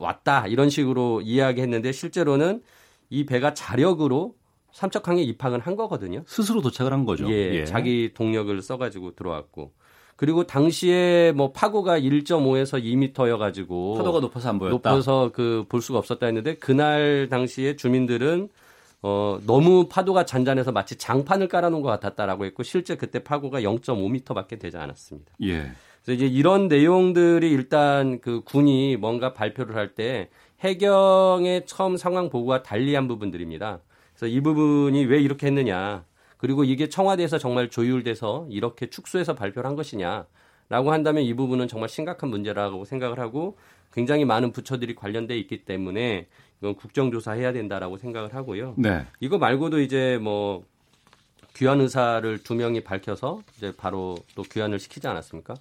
왔다 0.00 0.46
이런 0.46 0.70
식으로 0.70 1.20
이야기했는데 1.22 1.92
실제로는 1.92 2.62
이 3.10 3.26
배가 3.26 3.54
자력으로 3.54 4.34
삼척항에 4.72 5.22
입항을 5.22 5.60
한 5.60 5.76
거거든요. 5.76 6.22
스스로 6.26 6.60
도착을 6.62 6.92
한 6.92 7.04
거죠. 7.04 7.28
예, 7.30 7.64
자기 7.64 8.12
동력을 8.14 8.60
써가지고 8.62 9.14
들어왔고 9.16 9.72
그리고 10.16 10.44
당시에 10.46 11.32
뭐 11.32 11.50
파고가 11.52 11.98
1.5에서 11.98 12.82
2m여가지고 12.82 13.96
파도가 13.96 14.20
높아서 14.20 14.48
안 14.50 14.58
보였다. 14.58 14.90
높아서 14.90 15.30
그 15.32 15.64
볼 15.68 15.80
수가 15.82 15.98
없었다 15.98 16.26
했는데 16.26 16.54
그날 16.56 17.28
당시에 17.30 17.76
주민들은 17.76 18.48
어 19.02 19.40
너무 19.46 19.88
파도가 19.88 20.24
잔잔해서 20.26 20.72
마치 20.72 20.96
장판을 20.96 21.48
깔아놓은 21.48 21.80
것 21.82 21.88
같았다라고 21.88 22.44
했고 22.44 22.62
실제 22.62 22.96
그때 22.96 23.22
파고가 23.24 23.62
0.5m밖에 23.62 24.58
되지 24.58 24.76
않았습니다. 24.76 25.32
예. 25.44 25.72
그래서 26.04 26.16
이제 26.16 26.26
이런 26.26 26.68
내용들이 26.68 27.50
일단 27.50 28.20
그 28.20 28.42
군이 28.44 28.96
뭔가 28.96 29.32
발표를 29.34 29.76
할 29.76 29.94
때 29.94 30.28
해경의 30.60 31.66
처음 31.66 31.96
상황 31.96 32.28
보고와 32.30 32.62
달리한 32.62 33.08
부분들입니다. 33.08 33.80
그래서 34.14 34.26
이 34.26 34.40
부분이 34.40 35.06
왜 35.06 35.20
이렇게 35.20 35.46
했느냐. 35.46 36.04
그리고 36.36 36.64
이게 36.64 36.88
청와대에서 36.88 37.38
정말 37.38 37.68
조율돼서 37.70 38.46
이렇게 38.50 38.88
축소해서 38.88 39.34
발표를 39.34 39.68
한 39.68 39.76
것이냐라고 39.76 40.92
한다면 40.92 41.22
이 41.22 41.34
부분은 41.34 41.68
정말 41.68 41.88
심각한 41.88 42.30
문제라고 42.30 42.84
생각을 42.84 43.18
하고 43.18 43.56
굉장히 43.92 44.24
많은 44.24 44.52
부처들이 44.52 44.94
관련돼 44.94 45.36
있기 45.38 45.64
때문에 45.64 46.28
이건 46.60 46.74
국정조사해야 46.76 47.52
된다라고 47.52 47.96
생각을 47.96 48.34
하고요. 48.34 48.74
네. 48.76 49.06
이거 49.18 49.38
말고도 49.38 49.80
이제 49.80 50.18
뭐 50.22 50.64
귀환 51.60 51.78
의사를 51.82 52.42
두 52.42 52.54
명이 52.54 52.84
밝혀서 52.84 53.42
이제 53.54 53.70
바로 53.76 54.16
또 54.34 54.42
귀환을 54.42 54.78
시키지 54.78 55.06
않았습니까? 55.06 55.54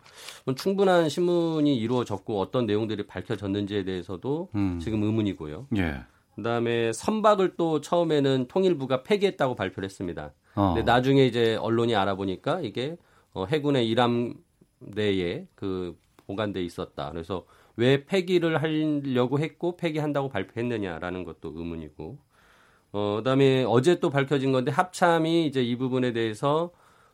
충분한 0.55 1.09
신문이 1.09 1.75
이루어졌고 1.75 2.39
어떤 2.39 2.65
내용들이 2.65 3.05
밝혀졌는지에 3.05 3.83
대해서도 3.83 4.47
음. 4.55 4.79
지금 4.79 5.03
의문이고요. 5.03 5.67
예. 5.75 5.99
그다음에 6.37 6.93
선박을 6.93 7.55
또 7.57 7.81
처음에는 7.81 8.45
통일부가 8.47 9.03
폐기했다고 9.03 9.55
발표를 9.55 9.83
했습니다. 9.83 10.31
어. 10.55 10.73
근데 10.73 10.89
나중에 10.89 11.25
이제 11.25 11.57
언론이 11.57 11.93
알아보니까 11.93 12.61
이게 12.61 12.95
어, 13.33 13.43
해군의 13.43 13.89
이람대에 13.89 15.47
그 15.55 15.97
보관돼 16.27 16.63
있었다. 16.63 17.11
그래서 17.11 17.45
왜 17.75 18.05
폐기를 18.05 18.61
하려고 18.61 19.37
했고 19.39 19.75
폐기한다고 19.75 20.29
발표했느냐라는 20.29 21.25
것도 21.25 21.51
의문이고. 21.57 22.28
어, 22.91 23.17
그다음에 23.17 23.63
어제 23.65 23.99
또 23.99 24.09
밝혀진 24.09 24.51
건데 24.51 24.71
합참이 24.71 25.45
이제 25.47 25.61
이 25.63 25.75
부분에 25.77 26.13
대해서 26.13 26.71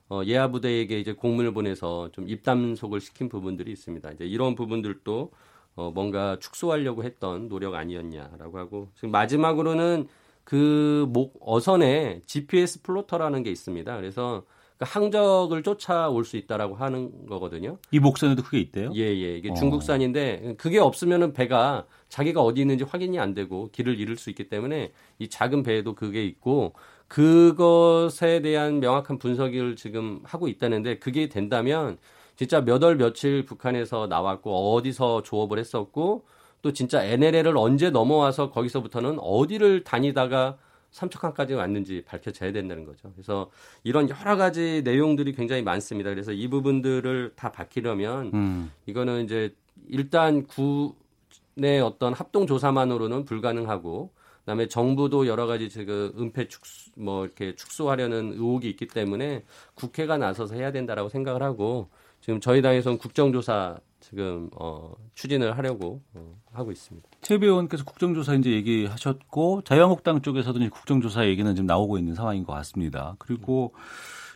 어, 0.10 0.22
예하 0.26 0.52
부대에게 0.52 1.00
이제 1.00 1.14
공문을 1.14 1.54
보내서 1.54 2.12
좀 2.12 2.30
입담속을 2.30 3.02
시킨 3.02 3.28
부분들이 3.30 3.72
있습니다. 3.72 4.12
이제 4.12 4.26
이런 4.26 4.56
부분들도 4.56 5.32
어, 5.76 5.92
뭔가 5.94 6.38
축소하려고 6.40 7.04
했던 7.04 7.50
노력 7.50 7.76
아니었냐라고 7.76 8.58
하고 8.60 8.90
지금 8.96 9.12
마지막으로는 9.12 10.08
그 10.44 11.06
목 11.10 11.38
어선에 11.42 12.22
GPS 12.28 12.82
플로터라는 12.84 13.44
게 13.44 13.52
있습니다. 13.52 13.96
그래서 13.98 14.44
그 14.78 14.84
항적을 14.86 15.64
쫓아올 15.64 16.26
수 16.26 16.36
있다라고 16.36 16.76
하는 16.76 17.26
거거든요. 17.28 17.78
이 17.92 18.00
목선에도 18.00 18.44
그게 18.44 18.60
있대요? 18.60 18.92
예, 18.96 19.02
예. 19.02 19.38
이게 19.38 19.50
어. 19.50 19.54
중국산인데 19.54 20.56
그게 20.58 20.80
없으면은 20.80 21.32
배가 21.34 21.86
자기가 22.10 22.42
어디 22.42 22.62
있는지 22.62 22.84
확인이 22.84 23.18
안 23.20 23.34
되고 23.34 23.70
길을 23.72 23.98
잃을 24.00 24.18
수 24.18 24.30
있기 24.30 24.50
때문에 24.50 24.92
이 25.20 25.30
작은 25.30 25.64
배에도 25.64 25.96
그게 25.96 26.26
있고 26.26 26.74
그것에 27.08 28.42
대한 28.42 28.80
명확한 28.82 29.18
분석을 29.20 29.78
지금 29.78 30.20
하고 30.24 30.48
있다는데 30.50 31.00
그게 31.00 31.30
된다면 31.30 31.98
진짜 32.36 32.60
몇 32.60 32.84
월 32.84 32.98
며칠 32.98 33.46
북한에서 33.46 34.08
나왔고 34.08 34.74
어디서 34.74 35.24
조업을 35.24 35.58
했었고 35.58 36.26
또 36.62 36.74
진짜 36.74 37.02
NLL을 37.04 37.56
언제 37.58 37.90
넘어와서 37.92 38.50
거기서부터는 38.50 39.20
어디를 39.20 39.86
다니다가 39.86 40.58
삼척항까지 40.96 41.56
왔는지 41.56 42.04
밝혀져야 42.06 42.54
된다는 42.54 42.86
거죠. 42.86 43.12
그래서 43.14 43.52
이런 43.84 44.10
여러 44.10 44.38
가지 44.38 44.82
내용들이 44.86 45.34
굉장히 45.34 45.62
많습니다. 45.62 46.10
그래서 46.10 46.32
이 46.32 46.48
부분들을 46.48 47.34
다 47.36 47.52
밝히려면 47.52 48.32
음. 48.34 48.72
이거는 48.86 49.26
이제 49.26 49.54
일단 49.90 50.48
군의 50.48 51.82
어떤 51.82 52.14
합동 52.14 52.48
조사만으로는 52.48 53.26
불가능하고 53.26 54.12
그다음에 54.40 54.68
정부도 54.70 55.28
여러 55.28 55.48
가지 55.48 55.70
지금 55.70 56.14
은폐 56.18 56.48
축소 56.48 56.92
뭐 56.96 57.26
이렇게 57.26 57.56
축소하려는 57.56 58.32
의혹이 58.32 58.70
있기 58.70 58.88
때문에 58.88 59.44
국회가 59.74 60.18
나서서 60.18 60.56
해야 60.56 60.72
된다라고 60.72 61.10
생각을 61.10 61.44
하고 61.44 61.90
지금 62.22 62.40
저희 62.40 62.62
당에서는 62.62 63.00
국정조사 63.00 63.80
지금 64.10 64.50
어 64.60 64.94
추진을 65.16 65.58
하려고 65.58 66.02
어, 66.14 66.36
하고 66.54 66.72
있습니다. 66.72 67.08
최배 67.22 67.48
의원께서 67.48 67.84
국정조사 67.86 68.36
이제 68.36 68.52
얘기하셨고 68.52 69.64
자유한국당 69.64 70.22
쪽에서도 70.22 70.60
이제 70.60 70.70
국정조사 70.70 71.26
얘기는 71.26 71.54
지금 71.56 71.66
나오고 71.66 71.98
있는 71.98 72.14
상황인 72.14 72.44
것 72.44 72.54
같습니다. 72.54 73.16
그리고 73.18 73.74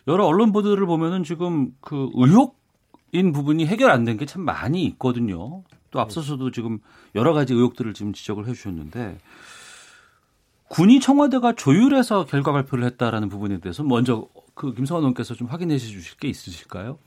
여러 0.07 0.25
언론 0.25 0.51
보도를 0.51 0.85
보면은 0.87 1.23
지금 1.23 1.71
그 1.81 2.09
의혹인 2.15 3.31
부분이 3.31 3.67
해결 3.67 3.91
안 3.91 4.05
된 4.05 4.17
게 4.17 4.25
참 4.25 4.41
많이 4.43 4.83
있거든요. 4.85 5.63
또 5.91 5.99
앞서서도 5.99 6.51
지금 6.51 6.79
여러 7.15 7.33
가지 7.33 7.53
의혹들을 7.53 7.93
지금 7.93 8.13
지적을 8.13 8.47
해주셨는데 8.47 9.17
군이 10.69 10.99
청와대가 10.99 11.53
조율해서 11.53 12.25
결과 12.25 12.51
발표를 12.51 12.85
했다라는 12.85 13.29
부분에 13.29 13.59
대해서 13.59 13.83
먼저 13.83 14.27
그 14.59 14.73
김성환 14.73 15.03
의원께서 15.03 15.35
좀 15.35 15.47
확인해 15.47 15.77
주실 15.77 16.17
게 16.17 16.27
있으실까요? 16.27 16.99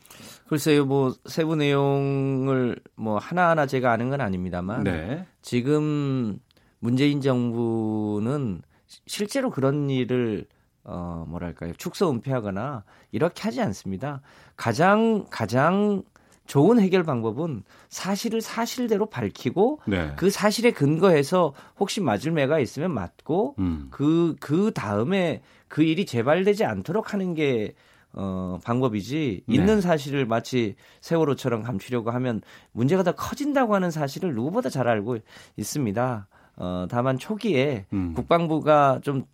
글쎄요, 0.49 0.87
뭐 0.87 1.13
세부 1.27 1.55
내용을 1.55 2.81
뭐 2.97 3.19
하나하나 3.19 3.67
제가 3.67 3.93
아는 3.93 4.09
건 4.09 4.23
아닙니다만 4.23 4.85
네. 4.85 5.27
지금 5.43 6.39
문재인 6.79 7.21
정부는 7.21 8.63
시- 8.87 9.01
실제로 9.07 9.51
그런 9.51 9.91
일을 9.91 10.47
어 10.85 11.27
뭐랄까요 11.29 11.75
축소 11.75 12.11
은폐하거나 12.11 12.85
이렇게 13.11 13.43
하지 13.43 13.61
않습니다. 13.61 14.23
가장 14.57 15.27
가장 15.29 16.05
좋은 16.47 16.81
해결 16.81 17.03
방법은 17.03 17.65
사실을 17.91 18.41
사실대로 18.41 19.07
밝히고 19.11 19.81
네. 19.87 20.13
그 20.17 20.31
사실에 20.31 20.71
근거해서 20.71 21.53
혹시 21.79 22.01
맞을 22.01 22.33
매가 22.33 22.59
있으면 22.61 22.93
맞고 22.93 23.57
음. 23.59 23.89
그, 23.91 24.37
그 24.41 24.73
다음에 24.75 25.43
그 25.73 25.83
일이 25.83 26.05
재발되지 26.05 26.67
않도록 26.67 27.15
하는 27.15 27.33
게, 27.33 27.73
어, 28.13 28.59
방법이지, 28.63 29.45
네. 29.47 29.55
있는 29.55 29.81
사실을 29.81 30.27
마치 30.27 30.75
세월호처럼 31.01 31.63
감추려고 31.63 32.11
하면 32.11 32.43
문제가 32.73 33.03
더 33.03 33.13
커진다고 33.13 33.75
하는 33.75 33.91
사실을 33.91 34.35
누구보다 34.35 34.69
잘 34.69 34.87
알고 34.87 35.17
있습니다. 35.57 36.29
어, 36.57 36.87
다만 36.91 37.17
초기에 37.17 37.87
음. 37.95 38.13
국방부가 38.13 39.01
좀, 39.03 39.25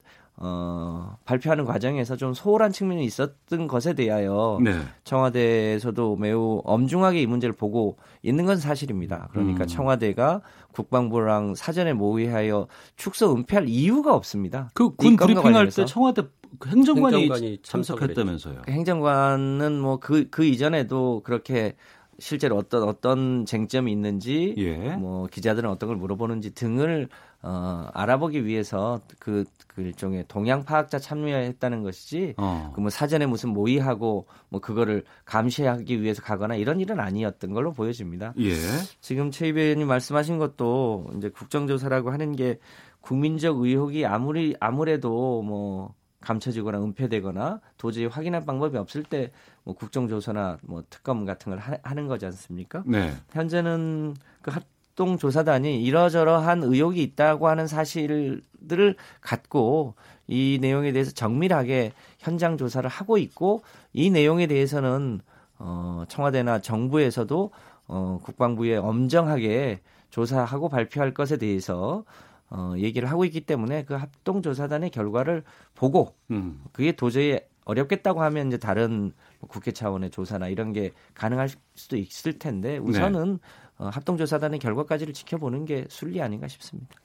어, 0.41 1.17
발표하는 1.25 1.65
과정에서 1.65 2.17
좀 2.17 2.33
소홀한 2.33 2.71
측면이 2.71 3.05
있었던 3.05 3.67
것에 3.67 3.95
대하여 3.95 4.59
네. 4.63 4.73
청와대에서도 5.03 6.17
매우 6.17 6.63
엄중하게 6.65 7.23
이 7.23 7.27
문제를 7.27 7.55
보고 7.55 7.97
있는 8.23 8.47
건 8.47 8.57
사실입니다. 8.57 9.29
그러니까 9.33 9.65
음. 9.65 9.67
청와대가 9.67 10.43
국방부랑 10.73 11.57
사전에 11.57 11.93
모의하여 11.93 12.69
축소 12.95 13.35
은폐할 13.35 13.69
이유가 13.69 14.15
없습니다. 14.15 14.71
그이군 14.75 15.17
브리핑할. 15.17 15.71
때 15.71 15.85
청와대 15.85 16.23
그 16.59 16.69
행정관이, 16.71 17.17
행정관이 17.17 17.59
참석했다면서요. 17.63 18.63
행정관은 18.69 19.81
뭐 19.81 19.99
그그 19.99 20.45
이전에도 20.45 21.23
그렇게 21.25 21.75
실제로 22.21 22.57
어떤 22.57 22.83
어떤 22.83 23.47
쟁점이 23.47 23.93
있는지 23.93 24.55
예. 24.59 24.97
뭐 24.97 25.27
기자들은 25.27 25.71
어떤 25.71 25.89
걸 25.89 25.97
물어보는지 25.97 26.53
등을 26.53 27.09
어, 27.43 27.89
알아보기 27.95 28.45
위해서 28.45 29.01
그, 29.21 29.45
그 29.69 29.83
일종의 29.83 30.25
동향 30.27 30.65
파악자 30.65 30.99
참여했다는 30.99 31.85
것이지 31.85 32.35
어. 32.37 32.73
그뭐 32.75 32.91
사전에 32.91 33.27
무슨 33.27 33.51
모의하고 33.51 34.27
뭐 34.49 34.61
그거를 34.61 35.05
감시하기 35.25 36.03
위해서 36.03 36.21
가거나 36.21 36.57
이런 36.57 36.81
일은 36.81 36.99
아니었던 36.99 37.53
걸로 37.53 37.73
보여집니다. 37.73 38.35
예. 38.41 38.55
지금 39.01 39.31
최 39.31 39.47
의원님 39.47 39.87
말씀하신 39.87 40.39
것도 40.39 41.11
이제 41.17 41.29
국정조사라고 41.29 42.11
하는 42.11 42.35
게 42.35 42.59
국민적 43.01 43.61
의혹이 43.61 44.05
아무리 44.05 44.57
아무래도 44.59 45.43
뭐 45.43 45.95
감춰지거나 46.21 46.83
은폐되거나 46.83 47.61
도저히 47.77 48.07
확인할 48.07 48.45
방법이 48.45 48.77
없을 48.77 49.05
때 49.05 49.31
뭐 49.69 49.75
국정조사나 49.75 50.57
뭐 50.63 50.83
특검 50.89 51.27
같은 51.27 51.51
걸 51.51 51.59
하, 51.59 51.77
하는 51.83 52.09
거지 52.09 52.25
않습니까? 52.25 52.83
네. 52.87 53.13
현재는 53.33 54.17
그 54.41 54.51
합동 54.51 55.19
조사단이 55.19 55.85
이러저러한 55.85 56.63
의혹이 56.63 57.03
있다고 57.03 57.49
하는 57.49 57.67
사실들을 57.67 58.97
갖고 59.21 59.95
이 60.27 60.57
내용에 60.63 60.93
대해서 60.93 61.11
정밀하게 61.11 61.93
현장 62.19 62.57
조사를 62.57 62.89
하고 62.89 63.19
있고 63.19 63.61
이 63.93 64.09
내용에 64.09 64.47
대해서는 64.47 65.21
어 65.59 66.05
청와대나 66.09 66.63
정부에서도 66.63 67.51
어 67.89 68.21
국방부에 68.23 68.77
엄정하게 68.77 69.81
조사하고 70.09 70.71
발표할 70.71 71.13
것에 71.13 71.37
대해서 71.37 72.05
어 72.49 72.73
얘기를 72.79 73.11
하고 73.11 73.27
있기 73.27 73.43
때문에 73.43 73.85
그 73.85 73.93
합동조사단의 73.93 74.93
결과를 74.93 75.43
보고 75.75 76.15
음. 76.31 76.63
그게 76.73 76.93
도저히 76.93 77.41
어렵겠다고 77.67 78.23
하면 78.23 78.47
이제 78.49 78.57
다른 78.57 79.13
뭐 79.41 79.49
국회 79.49 79.73
차원의 79.73 80.11
조사나 80.11 80.49
이런 80.49 80.73
게 80.73 80.93
가능할 81.15 81.49
수도 81.75 81.97
있을 81.97 82.39
텐데 82.39 82.79
우선은 82.79 83.39
어, 83.79 83.89
합동조사단의 83.93 84.59
결과까지를 84.59 85.15
지켜보는 85.15 85.65
게 85.65 85.85
순리 85.89 86.21
아닌가 86.21 86.49
싶습니다. 86.49 86.97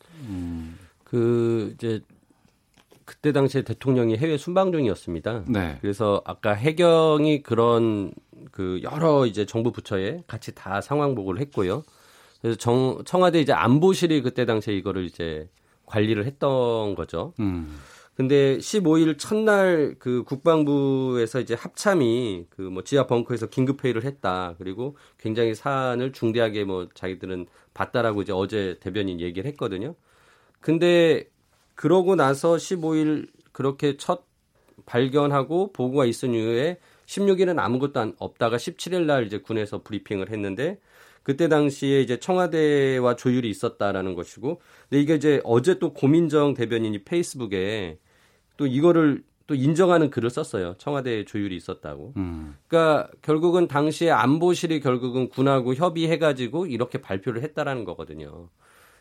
그 1.03 1.71
이제 1.75 2.01
그때 3.05 3.31
당시에 3.31 3.63
대통령이 3.63 4.17
해외 4.17 4.38
순방 4.38 4.71
중이었습니다. 4.71 5.45
네. 5.47 5.77
그래서 5.81 6.21
아까 6.25 6.53
해경이 6.53 7.43
그런 7.43 8.13
그 8.51 8.79
여러 8.84 9.25
이제 9.25 9.45
정부 9.45 9.71
부처에 9.71 10.23
같이 10.25 10.55
다 10.55 10.81
상황 10.81 11.15
보고를 11.15 11.41
했고요. 11.41 11.84
그래서 12.41 12.57
정, 12.57 13.01
청와대 13.05 13.39
이제 13.39 13.53
안보실이 13.53 14.21
그때 14.21 14.45
당시에 14.45 14.75
이거를 14.75 15.05
이제 15.05 15.49
관리를 15.86 16.25
했던 16.25 16.95
거죠. 16.95 17.34
음. 17.39 17.77
근데 18.16 18.57
15일 18.59 19.18
첫날 19.18 19.95
그 19.99 20.24
국방부에서 20.24 21.39
이제 21.39 21.55
합참이 21.55 22.45
그 22.49 22.61
뭐 22.61 22.84
지하 22.84 23.07
벙커에서 23.07 23.47
긴급 23.47 23.84
회의를 23.84 24.03
했다. 24.03 24.55
그리고 24.57 24.97
굉장히 25.18 25.55
사안을 25.55 26.11
중대하게 26.14 26.64
뭐 26.66 26.88
자기들은 26.93 27.47
봤다라고 27.74 28.22
이제 28.24 28.32
어제 28.34 28.78
대변인 28.80 29.20
얘기를 29.20 29.49
했거든요. 29.51 29.95
근데 30.61 31.30
그러고 31.76 32.16
나서 32.16 32.55
15일 32.55 33.28
그렇게 33.51 33.97
첫 33.97 34.26
발견하고 34.86 35.72
보고가 35.74 36.05
있은 36.05 36.34
이후에 36.34 36.80
16일은 37.05 37.59
아무것도 37.59 37.99
안, 37.99 38.14
없다가 38.20 38.57
17일 38.57 39.05
날 39.05 39.26
이제 39.26 39.39
군에서 39.39 39.84
브리핑을 39.84 40.30
했는데 40.32 40.80
그때 41.24 41.47
당시에 41.47 42.01
이제 42.01 42.20
청와대와 42.20 43.16
조율이 43.16 43.49
있었다라는 43.49 44.14
것이고 44.16 44.61
근데 44.89 45.01
이게 45.01 45.16
이제 45.16 45.41
어제 45.43 45.80
또 45.80 45.93
고민정 45.93 46.53
대변인이 46.53 47.03
페이스북에 47.03 47.97
또 48.64 48.68
이거를 48.68 49.24
또 49.45 49.55
인정하는 49.55 50.09
글을 50.09 50.30
썼어요. 50.30 50.76
청와대 50.78 51.26
조율이 51.26 51.53
있었다고. 51.57 52.14
음. 52.16 52.55
그러니까 52.68 53.09
결국은 53.22 53.68
당시에 53.68 54.09
안보실이 54.09 54.80
결국은 54.80 55.28
군하고 55.28 55.74
협의해가지고 55.76 56.68
이렇게 56.68 57.01
발표를 57.01 57.43
했다라는 57.43 57.84
거거든요. 57.84 58.47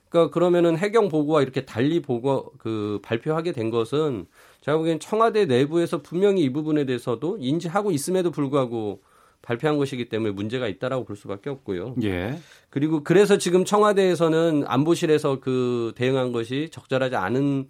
그러니까 0.08 0.34
그러면은 0.34 0.76
해경 0.76 1.08
보고와 1.08 1.42
이렇게 1.42 1.64
달리 1.64 2.02
보고 2.02 2.52
그 2.58 2.98
발표하게 3.04 3.52
된 3.52 3.70
것은 3.70 4.26
제가 4.62 4.78
보기엔 4.78 4.98
청와대 4.98 5.44
내부에서 5.44 6.02
분명히 6.02 6.42
이 6.42 6.52
부분에 6.52 6.86
대해서도 6.86 7.38
인지하고 7.38 7.92
있음에도 7.92 8.32
불구하고 8.32 9.00
발표한 9.42 9.78
것이기 9.78 10.08
때문에 10.08 10.32
문제가 10.32 10.66
있다라고 10.66 11.04
볼 11.04 11.16
수밖에 11.16 11.50
없고요. 11.50 11.94
예. 12.02 12.36
그리고 12.68 13.04
그래서 13.04 13.38
지금 13.38 13.64
청와대에서는 13.64 14.64
안보실에서 14.66 15.38
그 15.38 15.92
대응한 15.94 16.32
것이 16.32 16.68
적절하지 16.72 17.14
않은 17.14 17.68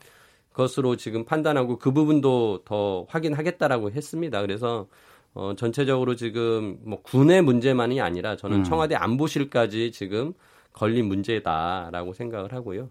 것으로 0.52 0.96
지금 0.96 1.24
판단하고 1.24 1.78
그 1.78 1.92
부분도 1.92 2.62
더 2.64 3.06
확인하겠다라고 3.08 3.90
했습니다. 3.90 4.40
그래서 4.40 4.86
어 5.34 5.54
전체적으로 5.56 6.14
지금 6.14 6.78
뭐 6.84 7.00
군의 7.02 7.42
문제만이 7.42 8.00
아니라 8.00 8.36
저는 8.36 8.58
음. 8.58 8.64
청와대 8.64 8.94
안보실까지 8.94 9.92
지금 9.92 10.34
걸린 10.72 11.06
문제다라고 11.06 12.12
생각을 12.12 12.52
하고요. 12.52 12.90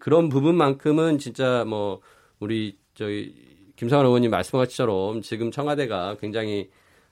그런 0.00 0.28
부분만큼은 0.28 1.18
진짜 1.18 1.64
뭐 1.66 2.00
우리 2.40 2.78
저희 2.94 3.34
김상환 3.76 4.06
의원님 4.06 4.30
말씀하신 4.30 4.68
것처럼 4.68 5.22
지금 5.22 5.50
청와대가 5.50 6.16
굉장히 6.20 6.68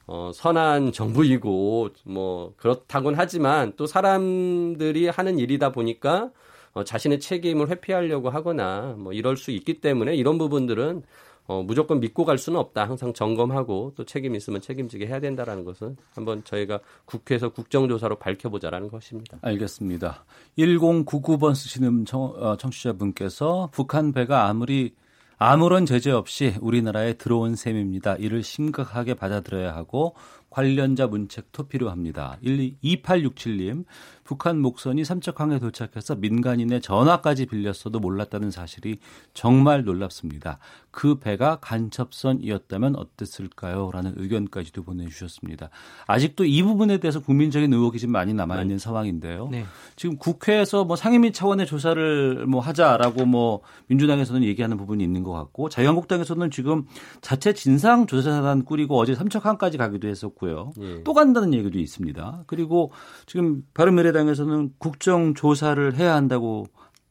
어, 0.07 0.31
선한 0.33 0.93
정부이고 0.93 1.89
뭐 2.05 2.55
그렇다곤 2.57 3.15
하지만 3.17 3.73
또 3.77 3.87
사람들이 3.87 5.09
하는 5.09 5.39
일이다 5.39 5.73
보니까 5.73 6.31
어, 6.77 6.85
자신의 6.85 7.21
책임을 7.21 7.71
회피하려고 7.71 8.29
하거나 8.29 8.95
뭐 8.99 9.15
이럴 9.15 9.39
수 9.39 9.51
있기 9.51 9.81
때문에 9.81 10.15
이런 10.15 10.37
부분들은 10.37 11.05
어, 11.47 11.63
무조건 11.63 12.01
믿고 12.01 12.27
갈 12.27 12.37
수는 12.37 12.61
없다. 12.61 12.87
항상 12.87 13.15
점검하고 13.15 13.95
또 13.97 14.05
책임 14.05 14.35
있으면 14.35 14.61
책임지게 14.61 15.07
해야 15.07 15.19
된다라는 15.19 15.65
것은 15.65 15.97
한번 16.13 16.45
저희가 16.45 16.81
국회에서 17.07 17.49
국정조사로 17.49 18.17
밝혀보자라는 18.17 18.91
것입니다. 18.91 19.39
알겠습니다. 19.41 20.27
1099번 20.59 21.55
쓰시는 21.55 22.05
청, 22.05 22.25
어, 22.25 22.59
청취자분께서 22.59 23.71
북한 23.73 24.13
배가 24.13 24.47
아무리 24.47 24.93
아무런 25.39 25.87
제재 25.87 26.11
없이 26.11 26.55
우리나라에 26.61 27.15
들어온 27.15 27.57
셈입니다. 27.57 28.17
이를 28.17 28.43
심각하게 28.43 29.15
받아들여야 29.15 29.75
하고 29.75 30.15
관련자 30.51 31.07
문책도 31.07 31.69
필요합니다. 31.69 32.39
2867님, 32.43 33.85
북한 34.27 34.59
목선이 34.61 35.05
삼척항에 35.05 35.61
도착해서 35.61 36.17
민간인의 36.17 36.81
전화까지 36.81 37.47
빌렸어도 37.47 38.01
몰랐다는 38.01 38.51
사실이 38.51 38.99
정말 39.35 39.85
놀랍습니다. 39.85 40.59
그 40.91 41.19
배가 41.19 41.57
간첩선이었다면 41.61 42.97
어땠을까요? 42.97 43.91
라는 43.93 44.15
의견까지도 44.17 44.83
보내주셨습니다. 44.83 45.71
아직도 46.07 46.45
이 46.45 46.63
부분에 46.63 46.99
대해서 46.99 47.21
국민적인 47.21 47.73
의혹이 47.73 47.99
좀 47.99 48.11
많이 48.11 48.35
남아있는 48.35 48.79
상황인데요. 48.79 49.49
네. 49.51 49.65
지금 49.95 50.17
국회에서 50.17 50.85
뭐 50.85 50.97
상임위 50.97 51.33
차원의 51.33 51.67
조사를 51.67 52.47
뭐 52.47 52.61
하자라고 52.61 53.27
뭐 53.27 53.61
민주당에서는 53.89 54.43
얘기하는 54.43 54.77
부분이 54.79 55.05
있는 55.05 55.23
것 55.23 55.33
같고 55.33 55.69
자유한국당에서는 55.69 56.51
지금 56.51 56.87
자체 57.21 57.53
진상조사단 57.53 58.65
꾸리고 58.65 58.99
어제 58.99 59.15
삼척항까지 59.15 59.77
가기도 59.79 60.09
했었고요. 60.09 60.73
예. 60.81 61.05
또 61.05 61.13
간다는 61.13 61.53
얘기도 61.53 61.79
있습니다. 61.79 62.45
그리고 62.47 62.91
지금 63.27 63.63
바른미래당 63.75 64.16
에서는 64.19 64.73
국정조사를 64.79 65.97
해야 65.97 66.15
한다고 66.15 66.67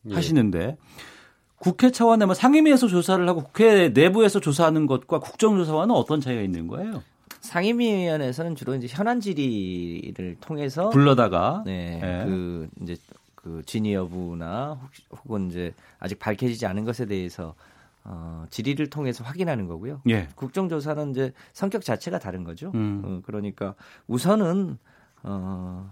예. 0.10 0.16
하시는데 0.16 0.78
국회 1.58 1.92
차원의 1.92 2.28
뭐 2.28 2.36
상임위에서 2.36 2.88
조사를 2.88 3.28
하고 3.28 3.44
국회 3.44 3.90
내부에서 3.90 4.40
조사하는 4.40 4.86
것과 4.88 5.20
국정조사와는 5.20 5.96
어떤 5.96 6.22
차이가 6.22 6.42
있는 6.42 6.68
거예요? 6.68 7.02
상임위원회에서는 7.42 8.56
주로 8.56 8.76
이제 8.76 8.88
현안 8.90 9.20
질의를 9.20 10.38
통해서 10.42 10.90
불러다가 10.90 11.64
네, 11.66 12.00
예. 12.04 12.26
그 12.26 12.68
이제 12.82 12.98
그 13.36 13.62
진위 13.66 13.94
여부나 13.94 14.80
혹은 15.12 15.50
이제 15.50 15.74
아직 16.00 16.20
밝혀지지 16.20 16.66
않은 16.66 16.84
것에 16.84 17.06
대해서 17.06 17.54
어, 18.04 18.46
질의를 18.50 18.90
통해서 18.90 19.24
확인하는 19.24 19.68
거고요. 19.68 20.02
예. 20.10 20.28
국정조사는 20.36 21.12
이제 21.12 21.34
성격 21.54 21.84
자체가 21.84 22.20
다른 22.20 22.44
거죠. 22.44 22.72
음. 22.76 23.02
어, 23.04 23.22
그러니까 23.26 23.76
우선은 24.08 24.78
어, 25.24 25.92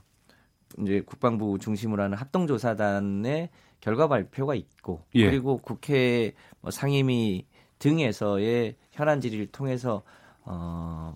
이제 0.81 1.01
국방부 1.05 1.59
중심으로 1.59 2.03
하는 2.03 2.17
합동조사단의 2.17 3.49
결과 3.81 4.07
발표가 4.07 4.55
있고 4.55 5.03
예. 5.15 5.25
그리고 5.25 5.57
국회 5.57 6.33
뭐 6.61 6.71
상임위 6.71 7.45
등에서의 7.79 8.75
현안 8.91 9.19
질의를 9.19 9.47
통해서 9.47 10.03
어, 10.45 11.15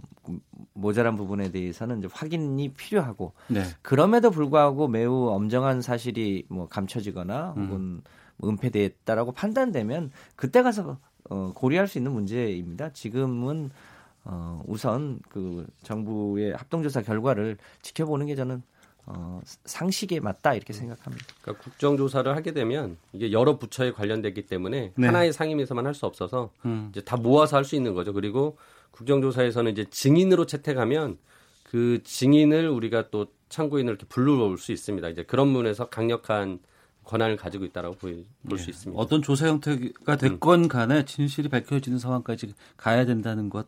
모자란 0.73 1.15
부분에 1.15 1.51
대해서는 1.51 1.99
이제 1.99 2.07
확인이 2.11 2.69
필요하고 2.73 3.33
네. 3.47 3.63
그럼에도 3.81 4.31
불구하고 4.31 4.87
매우 4.87 5.29
엄정한 5.29 5.81
사실이 5.81 6.45
뭐 6.49 6.67
감춰지거나 6.67 7.53
음. 7.57 7.65
혹은 7.65 8.01
뭐 8.37 8.49
은폐됐다라고 8.49 9.31
판단되면 9.33 10.11
그때 10.35 10.61
가서 10.61 10.97
어, 11.29 11.51
고려할 11.53 11.87
수 11.87 11.97
있는 11.97 12.13
문제입니다. 12.13 12.91
지금은 12.93 13.69
어, 14.23 14.61
우선 14.65 15.19
그 15.29 15.65
정부의 15.83 16.53
합동조사 16.53 17.01
결과를 17.01 17.57
지켜보는 17.81 18.27
게 18.27 18.35
저는 18.35 18.61
어, 19.09 19.39
상식에 19.65 20.19
맞다 20.19 20.53
이렇게 20.53 20.73
생각합니다. 20.73 21.25
그러니까 21.41 21.63
국정조사를 21.63 22.35
하게 22.35 22.51
되면 22.51 22.97
이게 23.13 23.31
여러 23.31 23.57
부처에 23.57 23.91
관련되기 23.93 24.45
때문에 24.47 24.91
네. 24.95 25.05
하나의 25.05 25.31
상임에서만 25.33 25.85
할 25.85 25.93
수 25.93 26.05
없어서 26.05 26.51
음. 26.65 26.89
이제 26.91 27.01
다 27.01 27.15
모아서 27.17 27.55
할 27.57 27.63
수 27.63 27.75
있는 27.75 27.93
거죠. 27.93 28.11
그리고 28.13 28.57
국정조사에서는 28.91 29.71
이제 29.71 29.85
증인으로 29.89 30.45
채택하면 30.45 31.17
그 31.63 32.01
증인을 32.03 32.69
우리가 32.69 33.09
또 33.09 33.27
참고인을 33.49 33.91
이렇게 33.91 34.05
불러올 34.07 34.57
수 34.57 34.71
있습니다. 34.73 35.07
이제 35.09 35.23
그런 35.23 35.53
면에서 35.53 35.87
강력한 35.89 36.59
권한을 37.07 37.37
가지고 37.37 37.65
있다라고 37.65 37.95
볼수 37.95 38.67
예. 38.67 38.69
있습니다. 38.69 39.01
어떤 39.01 39.21
조사 39.21 39.47
형태가 39.47 40.17
됐건 40.17 40.67
간에 40.67 41.05
진실이 41.05 41.47
밝혀지는 41.49 41.99
상황까지 41.99 42.53
가야 42.75 43.05
된다는 43.05 43.49
것 43.49 43.67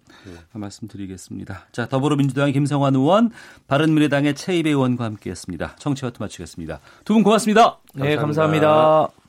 말씀드리겠습니다. 0.54 1.68
자, 1.72 1.88
더불어민주당의 1.88 2.54
김성환 2.54 2.96
의원, 2.96 3.32
바른미래당의 3.68 4.36
최이배 4.36 4.70
의원과 4.72 5.06
함께했습니다. 5.06 5.76
청취와투 5.78 6.22
마치겠습니다. 6.22 6.80
두 7.06 7.14
분 7.14 7.24
고맙습니다. 7.24 7.80
네, 7.96 8.16
감사합니다. 8.16 8.68
감사합니다. 8.68 9.20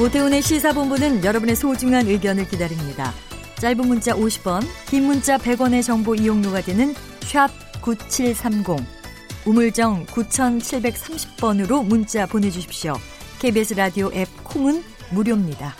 오태훈의 0.00 0.42
시사본부는 0.42 1.24
여러분의 1.24 1.54
소중한 1.54 2.06
의견을 2.06 2.48
기다립니다. 2.48 3.12
짧은 3.60 3.86
문자 3.86 4.12
50원, 4.14 4.62
긴 4.88 5.04
문자 5.04 5.38
100원의 5.38 5.82
정보 5.84 6.14
이용료가 6.14 6.60
되는 6.62 6.92
샵 7.20 7.48
9730, 7.80 9.03
우물정 9.46 10.06
9730번으로 10.06 11.86
문자 11.86 12.26
보내주십시오. 12.26 12.94
KBS 13.40 13.74
라디오 13.74 14.10
앱 14.14 14.26
콩은 14.42 14.82
무료입니다. 15.10 15.74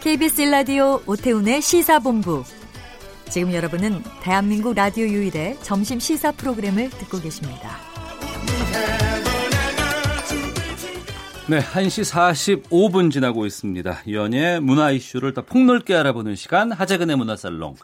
KBS 0.00 0.42
라디오 0.42 1.00
오태훈의 1.06 1.60
시사본부. 1.62 2.44
지금 3.28 3.52
여러분은 3.52 4.02
대한민국 4.20 4.74
라디오 4.74 5.06
유일의 5.06 5.58
점심 5.62 5.98
시사 5.98 6.32
프로그램을 6.32 6.90
듣고 6.90 7.20
계십니다. 7.20 7.76
네, 11.48 11.58
1시 11.58 12.62
45분 12.68 13.10
지나고 13.10 13.46
있습니다. 13.46 14.02
연예 14.12 14.60
문화 14.60 14.92
이슈를 14.92 15.34
더 15.34 15.42
폭넓게 15.42 15.94
알아보는 15.94 16.36
시간 16.36 16.70
하재근의 16.70 17.16
문화살롱. 17.16 17.74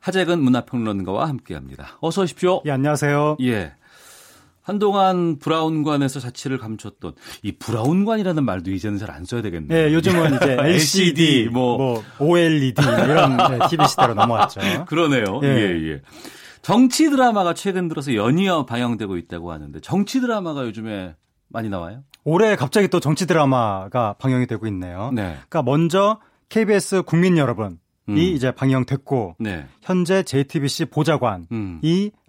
하재근 0.00 0.40
문화평론가와 0.40 1.28
함께합니다. 1.28 1.98
어서 2.00 2.22
오십시오. 2.22 2.62
예, 2.66 2.72
안녕하세요. 2.72 3.36
예. 3.42 3.72
한동안 4.66 5.38
브라운관에서 5.38 6.18
자취를 6.18 6.58
감췄던 6.58 7.12
이 7.44 7.52
브라운관이라는 7.52 8.44
말도 8.44 8.72
이제는 8.72 8.98
잘 8.98 9.06
안 9.12 9.24
써야 9.24 9.40
되겠네요. 9.40 9.86
네, 9.88 9.94
요즘은 9.94 10.34
이제 10.34 10.56
LCD, 10.60 11.48
뭐, 11.52 11.78
뭐, 11.78 12.02
OLED 12.18 12.82
이런 12.82 13.36
네, 13.58 13.58
TV 13.70 13.86
시대로 13.86 14.14
넘어왔죠. 14.14 14.60
그러네요. 14.86 15.40
예, 15.44 15.46
예. 15.48 15.88
예. 15.92 16.02
정치 16.62 17.08
드라마가 17.08 17.54
최근 17.54 17.86
들어서 17.86 18.16
연이어 18.16 18.66
방영되고 18.66 19.16
있다고 19.16 19.52
하는데 19.52 19.80
정치 19.80 20.20
드라마가 20.20 20.66
요즘에 20.66 21.14
많이 21.48 21.68
나와요? 21.68 22.02
올해 22.24 22.56
갑자기 22.56 22.88
또 22.88 22.98
정치 22.98 23.24
드라마가 23.28 24.14
방영이 24.18 24.48
되고 24.48 24.66
있네요. 24.66 25.12
네. 25.14 25.22
그러니까 25.48 25.62
먼저 25.62 26.18
KBS 26.48 27.02
국민 27.02 27.38
여러분이 27.38 27.76
음. 28.08 28.16
이제 28.18 28.50
방영됐고 28.50 29.36
네. 29.38 29.66
현재 29.80 30.24
JTBC 30.24 30.86
보좌관이 30.86 31.46
음. 31.52 31.80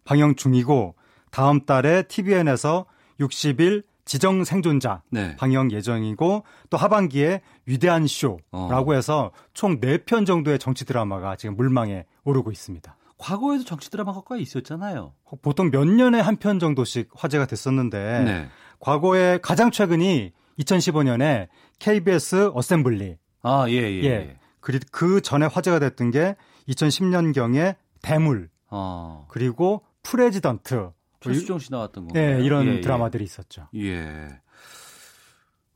방영 0.05 0.35
중이고 0.35 0.93
다음 1.31 1.65
달에 1.65 2.03
TVN에서 2.03 2.85
60일 3.19 3.83
지정 4.05 4.43
생존자 4.45 5.01
네. 5.09 5.35
방영 5.35 5.71
예정이고 5.71 6.43
또 6.69 6.77
하반기에 6.77 7.41
위대한 7.65 8.07
쇼라고 8.07 8.91
어. 8.91 8.93
해서 8.93 9.31
총 9.53 9.79
4편 9.81 10.25
정도의 10.25 10.59
정치 10.59 10.85
드라마가 10.85 11.35
지금 11.35 11.55
물망에 11.57 12.05
오르고 12.23 12.51
있습니다. 12.51 12.95
과거에도 13.17 13.63
정치 13.65 13.89
드라마가 13.89 14.21
꽤 14.29 14.39
있었잖아요. 14.41 15.13
보통 15.41 15.71
몇 15.71 15.85
년에 15.85 16.19
한 16.21 16.37
편 16.37 16.59
정도씩 16.59 17.09
화제가 17.15 17.47
됐었는데 17.47 18.23
네. 18.23 18.47
과거에 18.79 19.39
가장 19.41 19.71
최근이 19.71 20.31
2015년에 20.59 21.47
KBS 21.79 22.51
어셈블리 22.53 23.17
아, 23.41 23.65
예, 23.69 23.73
예. 23.73 24.01
예. 24.03 24.05
예. 24.05 24.37
그리 24.61 24.79
그 24.91 25.21
전에 25.21 25.47
화제가 25.47 25.79
됐던 25.79 26.11
게 26.11 26.35
2010년경에 26.69 27.75
대물 28.01 28.49
어. 28.69 29.25
그리고 29.29 29.83
프레지던트 30.03 30.91
최수종 31.19 31.59
씨 31.59 31.71
나왔던 31.71 32.07
거. 32.07 32.19
예, 32.19 32.39
이런 32.43 32.67
예, 32.67 32.81
드라마들이 32.81 33.23
있었죠. 33.23 33.67
예. 33.75 34.39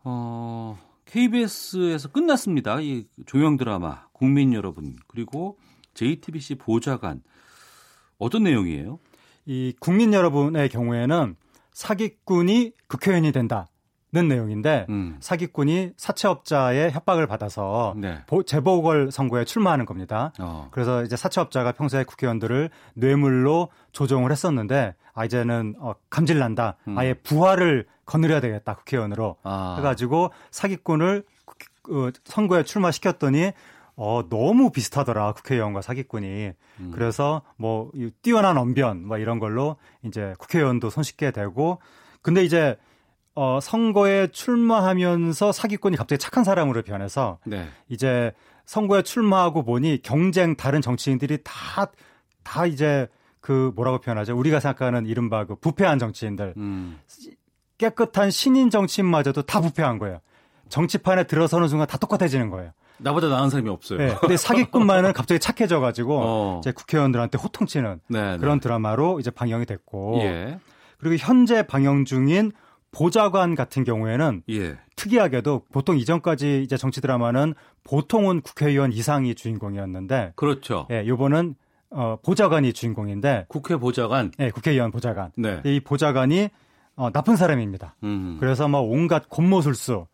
어, 0.04 0.78
KBS에서 1.06 2.10
끝났습니다. 2.10 2.80
이 2.82 3.06
조명 3.26 3.58
드라마 3.58 4.06
국민 4.14 4.54
여러분 4.54 4.96
그리고 5.08 5.58
JTBC 5.94 6.56
보좌관 6.56 7.22
어떤 8.18 8.44
내용이에요? 8.44 9.00
이 9.46 9.74
국민 9.80 10.14
여러분의 10.14 10.70
경우에는 10.70 11.36
사기꾼이 11.74 12.74
국회의원이 12.88 13.32
된다 13.32 13.68
는 14.14 14.28
내용인데 14.28 14.88
음. 14.90 15.16
사기꾼이 15.22 15.92
사채업자의 15.96 16.92
협박을 16.92 17.28
받아서 17.28 17.94
네. 17.96 18.18
보- 18.28 18.44
재보궐 18.44 19.10
선거에 19.10 19.46
출마하는 19.46 19.86
겁니다. 19.86 20.34
어. 20.38 20.68
그래서 20.72 21.04
이제 21.04 21.16
사채업자가 21.16 21.72
평소에 21.72 22.04
국회의원들을 22.04 22.70
뇌물로 22.96 23.70
조종을 23.94 24.32
했었는데 24.32 24.96
아 25.14 25.24
이제는 25.24 25.76
어, 25.80 25.94
감질난다. 26.10 26.76
음. 26.90 26.98
아예 26.98 27.14
부활을 27.14 27.88
거느려야 28.06 28.42
되겠다 28.42 28.76
국회의원으로 28.76 29.38
아. 29.44 29.76
해가지고 29.78 30.32
사기꾼을 30.52 31.24
국- 31.46 31.58
어, 31.96 32.10
선거에 32.26 32.64
출마시켰더니 32.64 33.54
어 33.96 34.24
너무 34.30 34.72
비슷하더라 34.72 35.32
국회의원과 35.34 35.82
사기꾼이 35.82 36.52
음. 36.82 36.92
그래서 36.94 37.44
뭐이 37.56 38.12
뛰어난 38.22 38.58
언변 38.58 39.08
뭐 39.08 39.18
이런 39.18 39.40
걸로 39.40 39.78
이제 40.04 40.34
국회의원도 40.38 40.90
손쉽게 40.90 41.32
되고 41.32 41.80
근데 42.22 42.44
이제 42.44 42.78
어 43.34 43.60
선거에 43.62 44.28
출마하면서 44.28 45.52
사기꾼이 45.52 45.96
갑자기 45.98 46.20
착한 46.20 46.44
사람으로 46.44 46.82
변해서 46.82 47.40
네. 47.46 47.68
이제 47.88 48.34
선거에 48.66 49.02
출마하고 49.02 49.64
보니 49.64 50.02
경쟁 50.02 50.56
다른 50.56 50.82
정치인들이 50.82 51.40
다, 51.44 51.92
다 52.44 52.66
이제 52.66 53.08
그 53.42 53.72
뭐라고 53.76 54.00
표현하죠? 54.00 54.38
우리가 54.38 54.60
생각하는 54.60 55.06
이른바 55.06 55.46
그 55.46 55.56
부패한 55.56 56.00
정치인들. 56.00 56.54
음. 56.58 57.00
깨끗한 57.78 58.30
신인 58.30 58.70
정치인마저도 58.70 59.42
다 59.42 59.60
부패한 59.60 59.98
거예요. 59.98 60.20
정치판에 60.70 61.26
들어서는 61.26 61.68
순간 61.68 61.88
다 61.88 61.98
똑같아지는 61.98 62.50
거예요. 62.50 62.72
나보다 63.00 63.28
나은 63.30 63.50
사람이 63.50 63.68
없어요. 63.70 63.98
네. 63.98 64.16
근데 64.22 64.38
사기꾼만은 64.38 65.14
갑자기 65.14 65.40
착해져가지고 65.40 66.22
어. 66.24 66.60
이제 66.62 66.72
국회의원들한테 66.72 67.40
호통치는 67.40 68.00
네, 68.08 68.38
그런 68.38 68.60
네. 68.60 68.64
드라마로 68.64 69.20
이제 69.20 69.32
방영이 69.32 69.66
됐고. 69.66 70.20
예. 70.22 70.60
그리고 71.00 71.16
현재 71.18 71.66
방영 71.66 72.06
중인 72.06 72.52
보좌관 72.92 73.56
같은 73.56 73.84
경우에는 73.84 74.44
예. 74.50 74.78
특이하게도 74.96 75.66
보통 75.72 75.98
이전까지 75.98 76.62
이제 76.64 76.78
정치 76.78 77.02
드라마는 77.02 77.54
보통은 77.84 78.42
국회의원 78.42 78.92
이상이 78.92 79.36
주인공이었는데 79.36 80.34
그렇죠. 80.36 80.88
예, 80.92 81.06
요번은 81.08 81.56
어, 81.90 82.18
보좌관이 82.24 82.74
주인공인데 82.74 83.46
국회 83.50 83.76
보좌관. 83.78 84.32
예, 84.40 84.50
국회의원 84.50 84.92
보좌관. 84.92 85.32
네. 85.36 85.62
이 85.66 85.80
보좌관이 85.80 86.50
어, 86.96 87.10
나쁜 87.12 87.36
사람입니다. 87.36 87.96
음. 88.04 88.38
그래서 88.40 88.68
막 88.68 88.80
온갖 88.80 89.30
곤모술수 89.30 90.08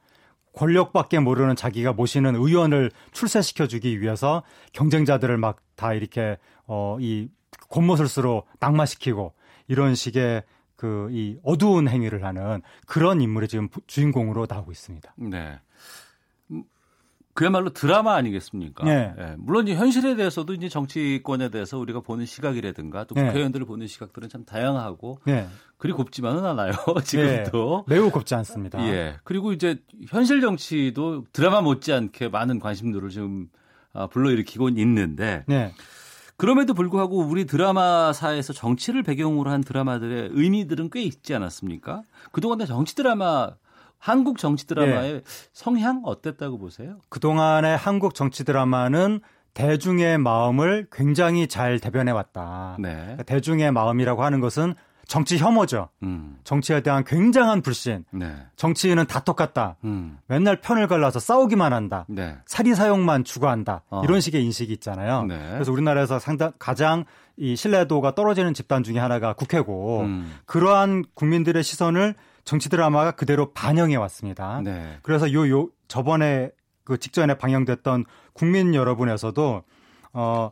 권력밖에 0.53 1.19
모르는 1.19 1.55
자기가 1.55 1.93
모시는 1.93 2.35
의원을 2.35 2.89
출세시켜 3.11 3.67
주기 3.67 4.01
위해서 4.01 4.43
경쟁자들을 4.73 5.37
막 5.37 5.57
다 5.77 5.93
이렇게 5.93 6.37
어, 6.65 6.97
이 6.99 7.29
곤모술수로 7.69 8.43
낙마시키고 8.59 9.33
이런 9.69 9.95
식의 9.95 10.43
그 10.77 11.09
이 11.11 11.37
어두운 11.43 11.87
행위를 11.89 12.23
하는 12.23 12.61
그런 12.85 13.19
인물이 13.19 13.47
지금 13.47 13.67
부- 13.67 13.81
주인공으로 13.87 14.45
나오고 14.49 14.71
있습니다. 14.71 15.13
네. 15.17 15.59
음, 16.51 16.63
그야말로 17.33 17.69
드라마 17.71 18.15
아니겠습니까? 18.15 18.83
네. 18.85 19.13
예, 19.17 19.35
물론 19.37 19.67
이제 19.67 19.75
현실에 19.75 20.15
대해서도 20.15 20.53
이제 20.53 20.69
정치권에 20.69 21.49
대해서 21.49 21.77
우리가 21.77 21.99
보는 22.01 22.25
시각이라든가 22.25 23.03
또 23.05 23.15
네. 23.15 23.25
국회의원들을 23.25 23.65
보는 23.65 23.87
시각들은 23.87 24.29
참 24.29 24.45
다양하고 24.45 25.19
네. 25.25 25.47
그리 25.77 25.93
곱지만은 25.93 26.45
않아요. 26.45 26.71
지금도. 27.03 27.85
네, 27.87 27.95
매우 27.95 28.09
곱지 28.11 28.33
않습니다. 28.35 28.79
예. 28.87 29.17
그리고 29.23 29.53
이제 29.53 29.77
현실 30.07 30.41
정치도 30.41 31.25
드라마 31.33 31.61
못지않게 31.61 32.29
많은 32.29 32.59
관심도를 32.59 33.09
지금 33.09 33.49
아, 33.93 34.05
불러일으키고 34.07 34.69
있는데 34.69 35.43
네. 35.47 35.73
그럼에도 36.37 36.75
불구하고 36.75 37.17
우리 37.17 37.45
드라마사에서 37.45 38.53
정치를 38.53 39.01
배경으로 39.01 39.49
한 39.49 39.61
드라마들의 39.61 40.29
의미들은 40.33 40.91
꽤 40.91 41.01
있지 41.01 41.33
않았습니까? 41.33 42.03
그동안의 42.31 42.67
정치 42.67 42.95
드라마 42.95 43.51
한국 43.97 44.37
정치 44.37 44.67
드라마의 44.67 45.13
네. 45.13 45.21
성향 45.51 46.03
어땠다고 46.05 46.59
보세요? 46.59 46.99
그동안의 47.09 47.75
한국 47.75 48.13
정치 48.13 48.43
드라마는 48.43 49.21
대중의 49.55 50.19
마음을 50.19 50.85
굉장히 50.91 51.47
잘 51.47 51.79
대변해 51.79 52.11
왔다. 52.11 52.77
네. 52.79 53.17
대중의 53.25 53.71
마음이라고 53.71 54.23
하는 54.23 54.39
것은 54.39 54.75
정치 55.07 55.37
혐오죠. 55.37 55.89
음. 56.03 56.37
정치에 56.43 56.81
대한 56.81 57.03
굉장한 57.05 57.61
불신. 57.61 58.03
네. 58.11 58.35
정치인은 58.57 59.07
다 59.07 59.21
똑같다. 59.21 59.77
음. 59.85 60.17
맨날 60.27 60.59
편을 60.59 60.87
갈라서 60.87 61.19
싸우기만 61.19 61.71
한다. 61.71 62.05
네. 62.09 62.37
사리 62.45 62.75
사욕만 62.75 63.23
추구한다. 63.23 63.83
어. 63.89 64.01
이런 64.03 64.19
식의 64.19 64.43
인식이 64.43 64.73
있잖아요. 64.73 65.23
네. 65.23 65.49
그래서 65.53 65.71
우리나라에서 65.71 66.19
상당 66.19 66.51
가장 66.59 67.05
이 67.37 67.55
신뢰도가 67.55 68.15
떨어지는 68.15 68.53
집단 68.53 68.83
중에 68.83 68.99
하나가 68.99 69.33
국회고 69.33 70.01
음. 70.01 70.35
그러한 70.45 71.05
국민들의 71.13 71.63
시선을 71.63 72.15
정치 72.43 72.69
드라마가 72.69 73.11
그대로 73.11 73.53
반영해 73.53 73.95
왔습니다. 73.95 74.61
네. 74.61 74.97
그래서 75.03 75.31
요, 75.31 75.49
요, 75.49 75.69
저번에 75.87 76.51
그 76.83 76.97
직전에 76.97 77.37
방영됐던 77.37 78.05
국민 78.33 78.73
여러분에서도, 78.73 79.63
어, 80.13 80.51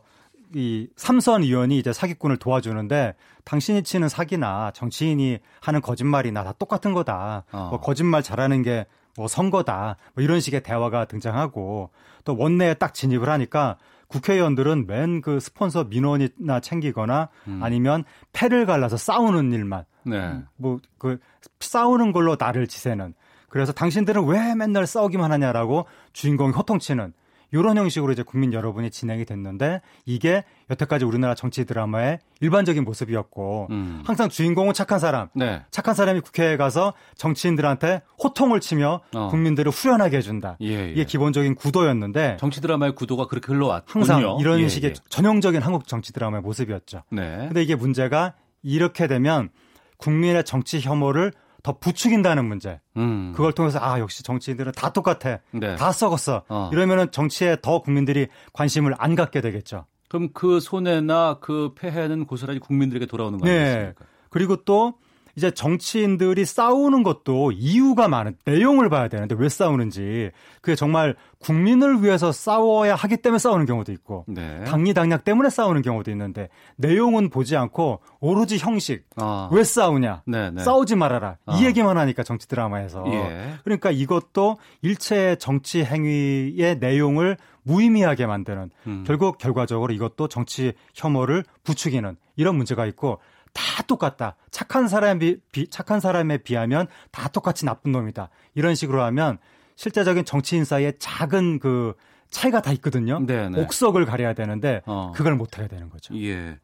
이 0.54 0.88
삼선 0.96 1.42
의원이 1.42 1.78
이제 1.78 1.92
사기꾼을 1.92 2.36
도와주는데 2.36 3.14
당신이 3.44 3.82
치는 3.82 4.08
사기나 4.08 4.70
정치인이 4.72 5.38
하는 5.60 5.80
거짓말이나 5.80 6.44
다 6.44 6.52
똑같은 6.58 6.92
거다. 6.92 7.44
어. 7.52 7.68
뭐 7.70 7.80
거짓말 7.80 8.22
잘하는 8.22 8.62
게 8.62 8.86
뭐 9.16 9.28
선거다. 9.28 9.96
뭐 10.14 10.22
이런 10.22 10.40
식의 10.40 10.62
대화가 10.62 11.06
등장하고 11.06 11.90
또 12.24 12.36
원내에 12.36 12.74
딱 12.74 12.94
진입을 12.94 13.28
하니까 13.28 13.76
국회의원들은 14.08 14.86
맨 14.86 15.20
그 15.20 15.40
스폰서 15.40 15.84
민원이나 15.84 16.60
챙기거나 16.60 17.28
음. 17.48 17.60
아니면 17.62 18.04
패를 18.32 18.66
갈라서 18.66 18.96
싸우는 18.96 19.52
일만 19.52 19.84
네. 20.04 20.42
뭐그 20.56 21.18
싸우는 21.58 22.12
걸로 22.12 22.36
나를 22.38 22.66
지새는 22.66 23.14
그래서 23.48 23.72
당신들은 23.72 24.26
왜 24.26 24.54
맨날 24.54 24.86
싸우기만 24.86 25.32
하냐라고 25.32 25.86
주인공이 26.12 26.52
호통치는 26.52 27.12
이런 27.60 27.76
형식으로 27.76 28.12
이제 28.12 28.22
국민 28.22 28.52
여러분이 28.52 28.90
진행이 28.90 29.24
됐는데 29.24 29.80
이게 30.04 30.44
여태까지 30.70 31.04
우리나라 31.04 31.34
정치 31.34 31.64
드라마의 31.64 32.18
일반적인 32.40 32.84
모습이었고 32.84 33.68
음. 33.70 34.02
항상 34.04 34.28
주인공은 34.28 34.74
착한 34.74 34.98
사람 34.98 35.28
네. 35.34 35.62
착한 35.70 35.94
사람이 35.94 36.20
국회에 36.20 36.56
가서 36.56 36.92
정치인들한테 37.16 38.02
호통을 38.22 38.60
치며 38.60 39.00
어. 39.14 39.28
국민들을 39.28 39.70
후련하게 39.72 40.18
해준다. 40.18 40.56
예, 40.60 40.66
예. 40.66 40.90
이게 40.90 41.04
기본적인 41.04 41.54
구도였는데 41.54 42.36
정치 42.38 42.60
드라마의 42.60 42.94
구도가 42.94 43.26
그렇게 43.26 43.52
흘러왔군요. 43.52 44.04
항상 44.04 44.36
이런 44.40 44.60
예, 44.60 44.68
식의 44.68 44.90
예. 44.90 44.94
전형적인 45.08 45.62
한국 45.62 45.86
정치 45.86 46.12
드라마의 46.12 46.42
모습이었죠. 46.42 47.02
네. 47.10 47.46
근데 47.46 47.62
이게 47.62 47.74
문제가 47.74 48.34
이렇게 48.62 49.06
되면 49.06 49.50
국민의 49.98 50.44
정치 50.44 50.80
혐오를 50.80 51.32
더 51.66 51.76
부추긴다는 51.80 52.44
문제. 52.44 52.80
음. 52.96 53.32
그걸 53.34 53.52
통해서 53.52 53.80
아 53.82 53.98
역시 53.98 54.22
정치인들은 54.22 54.70
다 54.76 54.92
똑같아. 54.92 55.40
네. 55.50 55.74
다 55.74 55.90
썩었어. 55.90 56.44
어. 56.48 56.70
이러면은 56.72 57.10
정치에 57.10 57.56
더 57.60 57.80
국민들이 57.82 58.28
관심을 58.52 58.94
안 58.98 59.16
갖게 59.16 59.40
되겠죠. 59.40 59.84
그럼 60.08 60.28
그 60.32 60.60
손해나 60.60 61.38
그 61.40 61.74
폐해는 61.74 62.26
고스란히 62.26 62.60
국민들에게 62.60 63.06
돌아오는 63.06 63.40
거 63.40 63.46
네. 63.46 63.58
아니겠습니까? 63.58 64.04
그리고 64.30 64.62
또 64.64 64.94
이제 65.36 65.50
정치인들이 65.50 66.46
싸우는 66.46 67.02
것도 67.02 67.52
이유가 67.52 68.08
많은 68.08 68.36
내용을 68.46 68.88
봐야 68.88 69.08
되는데 69.08 69.34
왜 69.38 69.50
싸우는지 69.50 70.30
그게 70.62 70.74
정말 70.74 71.14
국민을 71.40 72.02
위해서 72.02 72.32
싸워야 72.32 72.94
하기 72.94 73.18
때문에 73.18 73.38
싸우는 73.38 73.66
경우도 73.66 73.92
있고 73.92 74.24
네. 74.28 74.64
당리당략 74.64 75.24
때문에 75.24 75.50
싸우는 75.50 75.82
경우도 75.82 76.10
있는데 76.10 76.48
내용은 76.76 77.28
보지 77.28 77.54
않고 77.56 78.00
오로지 78.20 78.56
형식 78.56 79.04
아. 79.16 79.50
왜 79.52 79.62
싸우냐 79.62 80.22
네, 80.26 80.50
네. 80.50 80.62
싸우지 80.62 80.96
말아라 80.96 81.36
아. 81.44 81.56
이 81.56 81.66
얘기만 81.66 81.98
하니까 81.98 82.22
정치 82.22 82.48
드라마에서 82.48 83.04
예. 83.08 83.54
그러니까 83.62 83.90
이것도 83.90 84.56
일체 84.80 85.36
정치 85.36 85.84
행위의 85.84 86.78
내용을 86.80 87.36
무의미하게 87.62 88.26
만드는 88.26 88.70
음. 88.86 89.04
결국 89.06 89.38
결과적으로 89.38 89.92
이것도 89.92 90.28
정치 90.28 90.72
혐오를 90.94 91.44
부추기는 91.64 92.16
이런 92.36 92.56
문제가 92.56 92.86
있고 92.86 93.18
다 93.56 93.82
똑같다. 93.82 94.36
착한 94.50 94.86
사람이 94.86 95.38
비, 95.50 95.68
착한 95.68 95.98
사람에 95.98 96.38
비하면 96.38 96.86
다 97.10 97.28
똑같이 97.28 97.64
나쁜 97.64 97.90
놈이다. 97.90 98.28
이런 98.54 98.74
식으로 98.74 99.02
하면 99.04 99.38
실제적인 99.76 100.26
정치인 100.26 100.64
사이에 100.64 100.92
작은 100.98 101.58
그 101.58 101.94
차이가 102.30 102.60
다 102.60 102.70
있거든요. 102.72 103.18
네, 103.20 103.48
네. 103.48 103.62
옥석을 103.62 104.04
가려야 104.04 104.34
되는데 104.34 104.82
어. 104.84 105.12
그걸 105.14 105.36
못 105.36 105.56
하게 105.58 105.68
되는 105.68 105.88
거죠. 105.88 106.14
예. 106.20 106.58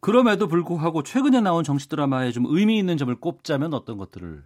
그럼에도 0.00 0.48
불구하고 0.48 1.02
최근에 1.04 1.40
나온 1.40 1.62
정치 1.62 1.88
드라마에 1.88 2.32
좀 2.32 2.44
의미 2.48 2.78
있는 2.78 2.96
점을 2.96 3.14
꼽자면 3.14 3.72
어떤 3.72 3.96
것들을 3.96 4.42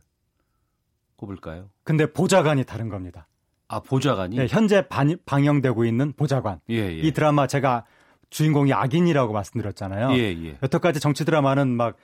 꼽을까요? 1.16 1.70
근데 1.84 2.12
보좌관이 2.12 2.64
다른 2.64 2.89
겁니다. 2.89 3.26
아 3.66 3.80
보좌관이 3.80 4.36
네, 4.36 4.47
현재 4.49 4.86
반, 4.89 5.16
방영되고 5.24 5.84
있는 5.84 6.12
보좌관. 6.12 6.61
예, 6.70 6.76
예. 6.76 6.99
이 6.99 7.12
드라마 7.12 7.47
제가 7.47 7.84
주인공이 8.31 8.72
악인이라고 8.72 9.33
말씀드렸잖아요. 9.33 10.12
예, 10.18 10.22
예. 10.45 10.59
여태까지 10.62 11.01
정치 11.01 11.24
드라마는 11.24 11.68
막 11.68 11.97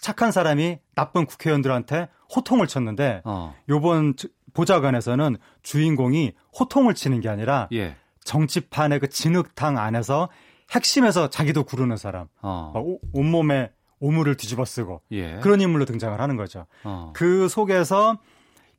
착한 0.00 0.32
사람이 0.32 0.78
나쁜 0.94 1.26
국회의원들한테 1.26 2.08
호통을 2.34 2.66
쳤는데 2.66 3.22
어. 3.24 3.54
요번 3.68 4.16
주- 4.16 4.28
보좌관에서는 4.54 5.36
주인공이 5.62 6.32
호통을 6.58 6.94
치는 6.94 7.20
게 7.20 7.28
아니라 7.28 7.68
예. 7.72 7.96
정치판의 8.24 9.00
그 9.00 9.08
진흙탕 9.08 9.78
안에서 9.78 10.28
핵심에서 10.70 11.30
자기도 11.30 11.64
구르는 11.64 11.96
사람, 11.96 12.26
어. 12.42 12.72
막 12.74 12.80
오- 12.84 13.00
온몸에 13.12 13.70
오물을 14.00 14.36
뒤집어 14.36 14.64
쓰고 14.64 15.00
예. 15.12 15.36
그런 15.40 15.60
인물로 15.60 15.84
등장을 15.84 16.18
하는 16.20 16.36
거죠. 16.36 16.66
어. 16.84 17.12
그 17.14 17.48
속에서 17.48 18.18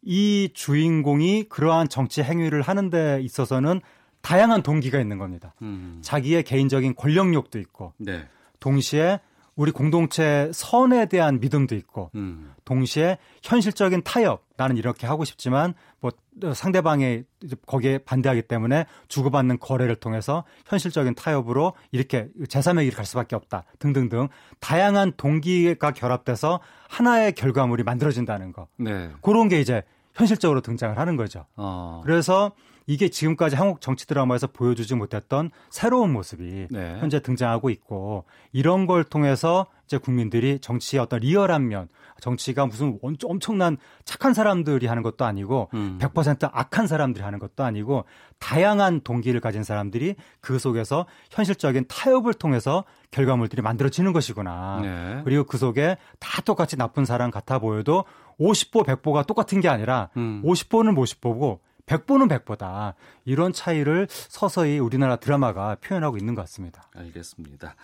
이 0.01 0.49
주인공이 0.53 1.45
그러한 1.49 1.89
정치 1.89 2.21
행위를 2.23 2.61
하는 2.61 2.89
데 2.89 3.19
있어서는 3.21 3.81
다양한 4.21 4.63
동기가 4.63 4.99
있는 4.99 5.17
겁니다. 5.17 5.53
음. 5.61 5.99
자기의 6.01 6.43
개인적인 6.43 6.95
권력욕도 6.95 7.59
있고 7.59 7.93
네. 7.97 8.27
동시에 8.59 9.19
우리 9.59 9.71
공동체 9.71 10.49
선에 10.53 11.07
대한 11.07 11.41
믿음도 11.41 11.75
있고 11.75 12.11
음. 12.15 12.53
동시에 12.63 13.17
현실적인 13.43 14.03
타협 14.03 14.45
나는 14.55 14.77
이렇게 14.77 15.05
하고 15.05 15.25
싶지만 15.25 15.73
뭐 15.99 16.11
상대방이 16.53 17.23
이제 17.43 17.57
거기에 17.65 17.97
반대하기 17.97 18.43
때문에 18.43 18.85
주고받는 19.09 19.59
거래를 19.59 19.97
통해서 19.97 20.45
현실적인 20.65 21.13
타협으로 21.13 21.73
이렇게 21.91 22.29
제3의 22.47 22.83
길을 22.83 22.91
갈 22.95 23.05
수밖에 23.05 23.35
없다 23.35 23.65
등등등 23.79 24.29
다양한 24.61 25.11
동기가 25.17 25.91
결합돼서 25.91 26.61
하나의 26.87 27.33
결과물이 27.33 27.83
만들어진다는 27.83 28.53
거 28.53 28.67
네. 28.77 29.09
그런 29.21 29.49
게 29.49 29.59
이제 29.59 29.83
현실적으로 30.13 30.61
등장을 30.61 30.97
하는 30.97 31.17
거죠. 31.17 31.45
어. 31.57 32.01
그래서 32.05 32.53
이게 32.89 33.07
지금까지 33.09 33.55
한국 33.55 33.81
정치 33.81 34.07
드라마에서 34.07 34.47
보여주지 34.47 34.95
못했던 34.95 35.51
새로운 35.69 36.11
모습이 36.11 36.69
네. 36.71 36.97
현재 36.99 37.21
등장하고 37.21 37.69
있고 37.69 38.25
이런 38.51 38.87
걸 38.87 39.03
통해서 39.03 39.67
이제 39.85 39.99
국민들이 39.99 40.57
정치의 40.59 40.99
어떤 41.03 41.19
리얼한 41.19 41.67
면 41.67 41.87
정치가 42.19 42.65
무슨 42.65 42.97
원- 43.03 43.15
엄청난 43.23 43.77
착한 44.05 44.33
사람들이 44.33 44.87
하는 44.87 45.03
것도 45.03 45.23
아니고 45.23 45.69
음. 45.75 45.99
100% 46.01 46.49
악한 46.51 46.87
사람들이 46.87 47.23
하는 47.23 47.37
것도 47.37 47.63
아니고 47.63 48.05
다양한 48.39 49.01
동기를 49.01 49.39
가진 49.39 49.63
사람들이 49.63 50.15
그 50.41 50.57
속에서 50.57 51.05
현실적인 51.29 51.85
타협을 51.87 52.33
통해서 52.33 52.85
결과물들이 53.11 53.61
만들어지는 53.61 54.13
것이구나. 54.13 54.79
네. 54.81 55.21
그리고 55.25 55.43
그 55.43 55.59
속에 55.59 55.95
다 56.19 56.41
똑같이 56.41 56.75
나쁜 56.75 57.05
사람 57.05 57.29
같아 57.29 57.59
보여도 57.59 58.05
50보 58.39 58.83
100보가 58.83 59.27
똑같은 59.27 59.61
게 59.61 59.69
아니라 59.69 60.09
음. 60.17 60.41
50보는 60.43 60.95
50보고 60.97 61.59
100보는 61.89 62.29
100보다. 62.29 62.93
이런 63.25 63.51
차이를 63.51 64.07
서서히 64.09 64.77
우리나라 64.79 65.15
드라마가 65.15 65.75
표현하고 65.81 66.17
있는 66.17 66.35
것 66.35 66.43
같습니다. 66.43 66.87
알겠습니다. 66.95 67.75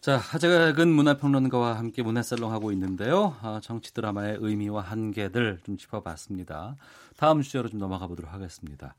자, 0.00 0.16
하재근 0.16 0.88
문화평론가와 0.88 1.76
함께 1.76 2.02
문화살롱 2.02 2.50
하고 2.50 2.72
있는데요. 2.72 3.36
아, 3.42 3.60
정치 3.62 3.92
드라마의 3.92 4.38
의미와 4.40 4.82
한계들 4.82 5.60
좀 5.64 5.76
짚어봤습니다. 5.76 6.76
다음 7.16 7.42
주제로 7.42 7.68
좀 7.68 7.78
넘어가 7.78 8.06
보도록 8.06 8.32
하겠습니다. 8.32 8.94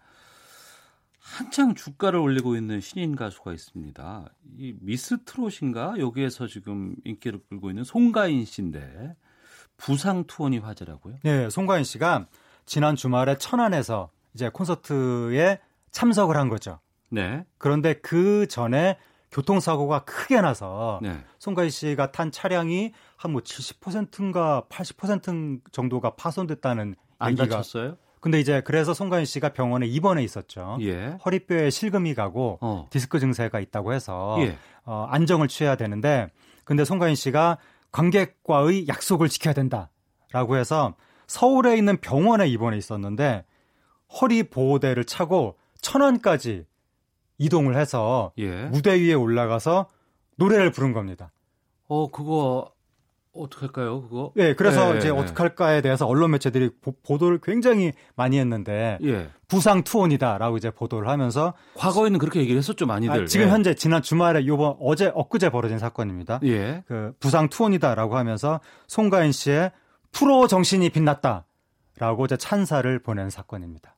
한창 1.19 1.73
주가를 1.73 2.19
올리고 2.19 2.55
있는 2.55 2.79
신인 2.79 3.15
가수가 3.15 3.53
있습니다. 3.53 4.29
이 4.57 4.75
미스 4.81 5.23
트롯인가? 5.23 5.95
여기에서 5.97 6.47
지금 6.47 6.95
인기를 7.05 7.39
끌고 7.49 7.69
있는 7.69 7.83
송가인 7.83 8.45
씨인데 8.45 9.15
부상 9.77 10.25
투혼이 10.25 10.59
화제라고요? 10.59 11.15
네, 11.23 11.49
송가인 11.49 11.85
씨가 11.85 12.27
지난 12.65 12.95
주말에 12.95 13.37
천안에서 13.37 14.09
이제 14.33 14.49
콘서트에 14.49 15.59
참석을 15.91 16.37
한 16.37 16.49
거죠. 16.49 16.79
네. 17.09 17.45
그런데 17.57 17.93
그 17.93 18.47
전에 18.47 18.97
교통사고가 19.31 20.05
크게 20.05 20.41
나서 20.41 20.99
네. 21.01 21.23
송가인 21.39 21.69
씨가 21.69 22.11
탄 22.11 22.31
차량이 22.31 22.93
한 23.17 23.31
뭐 23.31 23.41
70%인가 23.41 24.63
80% 24.69 25.61
정도가 25.71 26.11
파손됐다는 26.15 26.95
안 27.19 27.31
얘기가 27.31 27.47
다쳤어요? 27.47 27.97
근데 28.19 28.39
이제 28.39 28.61
그래서 28.61 28.93
송가인 28.93 29.25
씨가 29.25 29.49
병원에 29.49 29.85
입원해 29.85 30.23
있었죠. 30.23 30.77
예. 30.81 31.17
허리뼈에 31.25 31.69
실금이 31.69 32.13
가고 32.15 32.57
어. 32.61 32.87
디스크 32.89 33.19
증세가 33.19 33.59
있다고 33.59 33.93
해서 33.93 34.37
예. 34.39 34.57
어, 34.85 35.07
안정을 35.09 35.47
취해야 35.47 35.75
되는데 35.75 36.29
근데 36.63 36.85
송가인 36.85 37.15
씨가 37.15 37.57
관객과의 37.91 38.87
약속을 38.87 39.29
지켜야 39.29 39.53
된다라고 39.53 40.57
해서 40.57 40.95
서울에 41.27 41.77
있는 41.77 41.97
병원에 41.97 42.47
입원해 42.47 42.77
있었는데 42.77 43.45
허리 44.21 44.43
보호대를 44.43 45.05
차고 45.05 45.57
천안까지 45.81 46.65
이동을 47.37 47.75
해서 47.75 48.31
예. 48.37 48.65
무대 48.65 48.99
위에 48.99 49.13
올라가서 49.13 49.87
노래를 50.37 50.71
부른 50.71 50.93
겁니다. 50.93 51.31
어, 51.87 52.09
그거 52.09 52.71
어떡할까요? 53.33 54.03
그거? 54.03 54.31
예, 54.37 54.53
그래서 54.53 54.93
예, 54.93 54.97
이제 54.97 55.07
예. 55.07 55.11
어떡할까에 55.11 55.81
대해서 55.81 56.05
언론 56.05 56.31
매체들이 56.31 56.69
보, 56.81 57.17
도를 57.17 57.39
굉장히 57.41 57.91
많이 58.15 58.37
했는데 58.37 58.99
예. 59.03 59.29
부상 59.47 59.83
투혼이다라고 59.83 60.57
이제 60.57 60.69
보도를 60.69 61.07
하면서 61.07 61.53
과거에는 61.75 62.19
그렇게 62.19 62.39
얘기를 62.39 62.59
했었죠, 62.59 62.85
많이들. 62.85 63.23
아, 63.23 63.25
지금 63.25 63.47
예. 63.47 63.49
현재 63.49 63.73
지난 63.73 64.01
주말에 64.01 64.45
요번 64.45 64.75
어제 64.79 65.11
엊그제 65.13 65.49
벌어진 65.49 65.79
사건입니다. 65.79 66.39
예. 66.43 66.83
그 66.87 67.13
부상 67.19 67.49
투혼이다라고 67.49 68.17
하면서 68.17 68.59
송가인 68.87 69.31
씨의 69.31 69.71
프로 70.11 70.47
정신이 70.47 70.91
빛났다라고 70.91 72.25
이제 72.25 72.37
찬사를 72.37 72.99
보낸 72.99 73.31
사건입니다. 73.31 73.92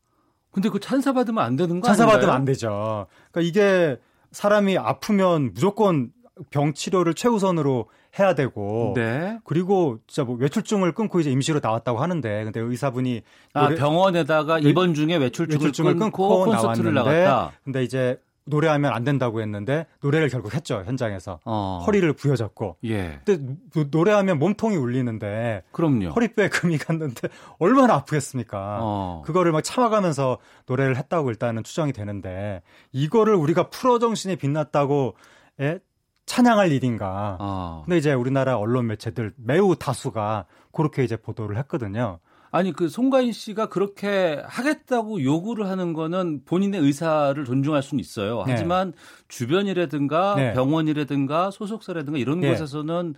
근데 0.56 0.70
그 0.70 0.80
찬사 0.80 1.12
받으면 1.12 1.44
안 1.44 1.58
되는 1.58 1.82
거 1.82 1.86
찬사 1.86 2.04
아닌가요? 2.04 2.18
받으면 2.18 2.34
안 2.34 2.46
되죠. 2.46 3.08
그러니까 3.30 3.42
이게 3.42 4.00
사람이 4.32 4.78
아프면 4.78 5.52
무조건 5.54 6.14
병 6.50 6.74
치료를 6.74 7.14
최우선으로 7.14 7.90
해야 8.18 8.36
되고 8.36 8.94
네. 8.96 9.38
그리고 9.44 10.00
진짜 10.08 10.24
뭐 10.24 10.38
외출증을 10.38 10.94
끊고 10.94 11.20
이제 11.20 11.30
임시로 11.30 11.60
나왔다고 11.62 12.00
하는데 12.00 12.46
근데 12.46 12.62
의사분이 12.62 13.22
아, 13.52 13.68
병원에다가 13.68 14.60
입원 14.60 14.94
중에 14.94 15.18
외출증을, 15.18 15.60
외출증을 15.62 15.98
끊고, 15.98 16.30
끊고 16.30 16.46
콘서트를 16.46 16.94
나왔는데 16.94 17.26
나갔다. 17.26 17.52
근데 17.66 17.84
이제 17.84 18.18
노래하면 18.46 18.94
안 18.94 19.04
된다고 19.04 19.42
했는데 19.42 19.88
노래를 20.02 20.30
결국 20.30 20.54
했죠 20.54 20.84
현장에서 20.86 21.40
어. 21.46 21.84
허리를 21.86 22.12
부여잡고 22.14 22.78
예. 22.86 23.20
근데 23.26 23.56
노- 23.74 23.86
노래하면 23.90 24.38
몸통이 24.40 24.76
울리는데 24.76 25.64
그럼요. 25.72 26.10
허리뼈에 26.10 26.50
금이 26.50 26.78
갔는데 26.78 27.28
얼마나 27.58 27.96
아프겠습니까? 27.96 28.80
어. 28.82 29.24
그거를 29.26 29.52
막 29.52 29.62
참아가면서 29.64 30.38
노래를 30.68 30.96
했다고 30.98 31.30
일단은 31.32 31.64
추정이 31.64 31.92
되는데 31.92 32.62
이거를 32.92 33.34
우리가 33.36 33.70
프로 33.70 33.98
정신이 34.00 34.36
빛났다고 34.36 35.16
예? 35.62 35.80
찬양할 36.28 36.72
일인가? 36.72 37.38
어. 37.40 37.82
근데 37.86 37.98
이제 37.98 38.14
우리나라 38.14 38.58
언론 38.58 38.88
매체들 38.88 39.34
매우 39.38 39.76
다수가 39.76 40.46
그렇게 40.72 41.04
이제 41.04 41.16
보도를 41.16 41.58
했거든요. 41.58 42.20
아니 42.56 42.72
그 42.72 42.88
송가인 42.88 43.34
씨가 43.34 43.68
그렇게 43.68 44.42
하겠다고 44.46 45.22
요구를 45.22 45.68
하는 45.68 45.92
거는 45.92 46.44
본인의 46.46 46.80
의사를 46.80 47.44
존중할 47.44 47.84
수는 47.84 48.00
있어요. 48.00 48.44
네. 48.46 48.54
하지만 48.54 48.94
주변이라든가 49.28 50.36
네. 50.36 50.54
병원이라든가 50.54 51.52
소속사라든가 51.52 52.18
이런 52.18 52.40
네. 52.40 52.52
곳에서는 52.52 53.16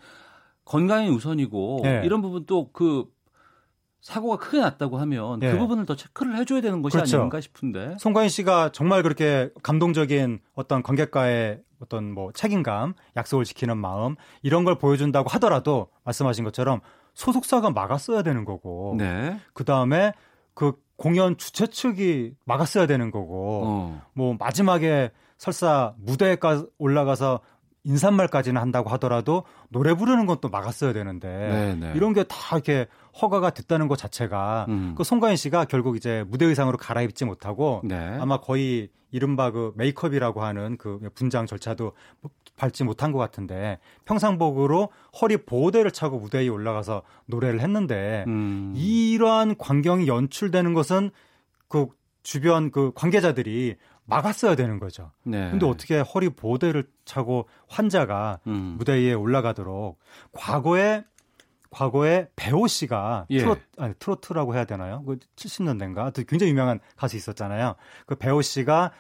건강이 0.66 1.10
우선이고 1.10 1.82
네. 1.84 2.02
이런 2.04 2.24
부분도 2.24 2.72
그 2.72 3.06
사고가 4.02 4.38
크게 4.38 4.60
났다고 4.60 4.98
하면 4.98 5.40
네. 5.40 5.52
그 5.52 5.60
부분을 5.60 5.86
더 5.86 5.96
체크를 5.96 6.36
해줘야 6.38 6.62
되는 6.62 6.82
것이 6.82 6.96
그렇죠. 6.96 7.18
아닌가 7.18 7.40
싶은데. 7.40 7.96
송가인 8.00 8.30
씨가 8.30 8.72
정말 8.72 9.04
그렇게 9.04 9.52
감동적인 9.62 10.40
어떤 10.56 10.82
관객과의 10.82 11.62
어떤 11.80 12.12
뭐 12.12 12.32
책임감, 12.32 12.96
약속을 13.16 13.46
지키는 13.46 13.78
마음 13.78 14.16
이런 14.42 14.64
걸 14.64 14.80
보여준다고 14.80 15.30
하더라도 15.30 15.90
말씀하신 16.06 16.44
것처럼 16.44 16.82
소속사가 17.18 17.72
막았어야 17.72 18.22
되는 18.22 18.46
거고 18.46 18.94
네. 18.96 19.40
그 19.54 19.66
다음에 19.66 20.14
그 20.54 20.74
공연 20.98 21.36
주최 21.36 21.66
측이 21.66 22.36
막았어야 22.46 22.86
되는 22.86 23.10
거고 23.10 23.64
어. 23.66 24.02
뭐 24.14 24.36
마지막에 24.38 25.10
설사 25.40 25.96
무대에 25.98 26.36
올라가서 26.78 27.40
인사말까지는 27.88 28.62
한다고 28.62 28.90
하더라도 28.92 29.44
노래 29.70 29.94
부르는 29.94 30.26
건 30.26 30.38
또 30.40 30.50
막았어야 30.50 30.94
되는데 30.94 31.28
네, 31.28 31.76
네. 31.76 31.94
이런 31.96 32.14
게 32.14 32.24
다 32.24 32.36
이렇게 32.58 32.86
허가가 33.20 33.50
됐다는 33.50 33.88
것 33.88 33.98
자체가 33.98 34.68
음. 34.70 34.94
그 34.96 35.04
송가인 35.04 35.36
씨가 35.36 35.66
결국 35.66 35.96
이제 35.98 36.24
무대 36.28 36.46
의상으로 36.46 36.78
갈아입지 36.78 37.26
못하고 37.26 37.82
네. 37.84 37.96
아마 38.20 38.40
거의 38.40 38.90
이른바 39.10 39.50
그 39.52 39.72
메이크업이라고 39.78 40.44
하는 40.44 40.78
그 40.78 41.00
분장 41.16 41.48
절차도 41.48 41.94
밟지 42.58 42.84
못한 42.84 43.12
것 43.12 43.18
같은데 43.20 43.80
평상복으로 44.06 44.90
허리 45.22 45.38
보호대를 45.38 45.92
차고 45.92 46.20
무대 46.20 46.40
위에 46.40 46.50
올라가서 46.50 47.02
노래를 47.26 47.62
했는데 47.62 48.26
음. 48.28 48.74
이러한 48.76 49.58
광경이 49.58 50.08
연출되는 50.08 50.74
것은 50.74 51.10
그 51.68 51.88
주변 52.22 52.70
그 52.72 52.92
관계자들이 52.94 53.76
막았어야 54.08 54.56
되는 54.56 54.80
거죠. 54.80 55.12
네. 55.24 55.52
근데 55.52 55.66
어떻게 55.66 56.00
허리 56.00 56.30
보호대를 56.30 56.88
차고 57.06 57.48
환자가 57.68 58.40
음. 58.48 58.76
무대 58.78 58.94
위에 58.94 59.14
올라가도록 59.14 60.00
과거에 60.32 61.04
과거에 61.70 62.30
배호 62.36 62.68
씨가 62.68 63.28
예. 63.30 63.40
트로트 63.40 63.62
아니 63.78 63.94
트로트라고 64.00 64.56
해야 64.56 64.66
되나요? 64.66 65.04
그 65.06 65.20
70년대인가? 65.36 66.28
굉장히 66.28 66.52
유명한 66.52 66.80
가수 66.96 67.18
있었잖아요. 67.18 67.76
그 68.06 68.16
배호 68.16 68.42
씨가 68.42 68.92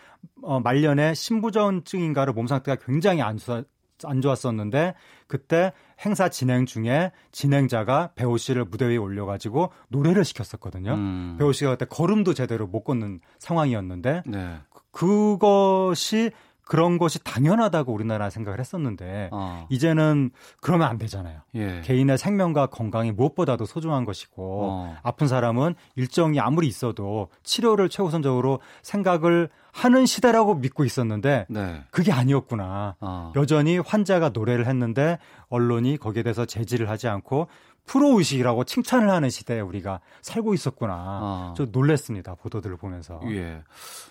어 0.43 0.59
말년에 0.59 1.13
신부전증인가를 1.13 2.33
몸 2.33 2.47
상태가 2.47 2.81
굉장히 2.85 3.21
안, 3.21 3.37
좋아, 3.37 3.63
안 4.03 4.21
좋았었는데 4.21 4.95
그때 5.27 5.71
행사 6.05 6.29
진행 6.29 6.65
중에 6.65 7.11
진행자가 7.31 8.11
배호 8.15 8.37
씨를 8.37 8.65
무대 8.65 8.85
위에 8.85 8.97
올려가지고 8.97 9.71
노래를 9.87 10.25
시켰었거든요. 10.25 10.93
음. 10.93 11.35
배호 11.39 11.53
씨가 11.53 11.71
그때 11.71 11.85
걸음도 11.85 12.33
제대로 12.33 12.67
못 12.67 12.83
걷는 12.83 13.21
상황이었는데 13.39 14.23
네. 14.25 14.59
그것이 14.97 16.31
그런 16.63 16.97
것이 16.97 17.23
당연하다고 17.23 17.93
우리나라 17.93 18.29
생각을 18.31 18.59
했었는데 18.59 19.29
어. 19.31 19.67
이제는 19.69 20.31
그러면 20.59 20.87
안 20.87 20.97
되잖아요. 20.97 21.41
예. 21.55 21.81
개인의 21.85 22.17
생명과 22.17 22.65
건강이 22.67 23.11
무엇보다도 23.11 23.65
소중한 23.65 24.05
것이고 24.05 24.69
어. 24.69 24.97
아픈 25.03 25.27
사람은 25.27 25.75
일정이 25.95 26.39
아무리 26.39 26.67
있어도 26.67 27.29
치료를 27.43 27.89
최우선적으로 27.89 28.59
생각을 28.81 29.49
하는 29.71 30.07
시대라고 30.07 30.55
믿고 30.55 30.83
있었는데 30.83 31.45
네. 31.47 31.83
그게 31.91 32.11
아니었구나. 32.11 32.95
어. 32.99 33.31
여전히 33.35 33.77
환자가 33.77 34.29
노래를 34.29 34.65
했는데 34.65 35.19
언론이 35.49 35.97
거기에 35.97 36.23
대해서 36.23 36.45
제지를 36.45 36.89
하지 36.89 37.07
않고 37.07 37.47
프로 37.88 38.19
의식이라고 38.19 38.65
칭찬을 38.65 39.09
하는 39.09 39.29
시대에 39.31 39.61
우리가 39.61 40.01
살고 40.21 40.53
있었구나. 40.53 40.93
어. 41.21 41.53
저 41.57 41.65
놀랬습니다. 41.65 42.35
보도들을 42.35 42.77
보면서. 42.77 43.19
예. 43.31 43.63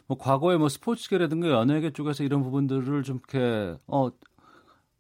뭐 0.07 0.19
과거에 0.19 0.57
뭐 0.57 0.69
스포츠계라든가 0.69 1.51
연예계 1.51 1.93
쪽에서 1.93 2.25
이런 2.25 2.43
부분들을 2.43 3.05
좀 3.05 3.21
이렇게 3.31 3.77
어 3.87 4.11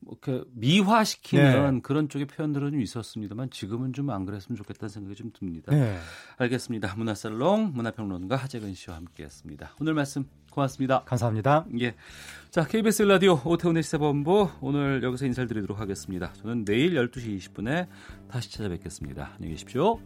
뭐 0.06 0.16
이렇게 0.22 0.44
미화시키는 0.52 1.74
네. 1.74 1.80
그런 1.82 2.08
쪽의 2.08 2.26
표현들은 2.28 2.70
좀 2.70 2.80
있었습니다만 2.80 3.50
지금은 3.50 3.92
좀 3.92 4.06
안 4.06 4.24
그랬으면 4.24 4.56
좋겠다는 4.56 4.88
생각이 4.88 5.16
좀 5.16 5.32
듭니다. 5.32 5.72
네. 5.74 5.98
알겠습니다. 6.36 6.94
문화살롱 6.94 7.72
문화평론가 7.74 8.36
하재근 8.36 8.74
씨와 8.74 8.96
함께했습니다. 8.96 9.74
오늘 9.80 9.94
말씀 9.94 10.28
고맙습니다. 10.52 11.02
감사합니다. 11.04 11.66
예. 11.80 11.96
자, 12.50 12.64
KBS 12.64 13.02
라디오 13.02 13.40
오태훈의 13.44 13.82
시사본부 13.82 14.48
오늘 14.60 15.02
여기서 15.02 15.26
인사를 15.26 15.48
드리도록 15.48 15.80
하겠습니다. 15.80 16.32
저는 16.34 16.64
내일 16.64 16.94
12시 16.94 17.36
20분에 17.38 17.88
다시 18.30 18.52
찾아뵙겠습니다. 18.52 19.32
안녕히 19.34 19.54
계십시오. 19.54 19.98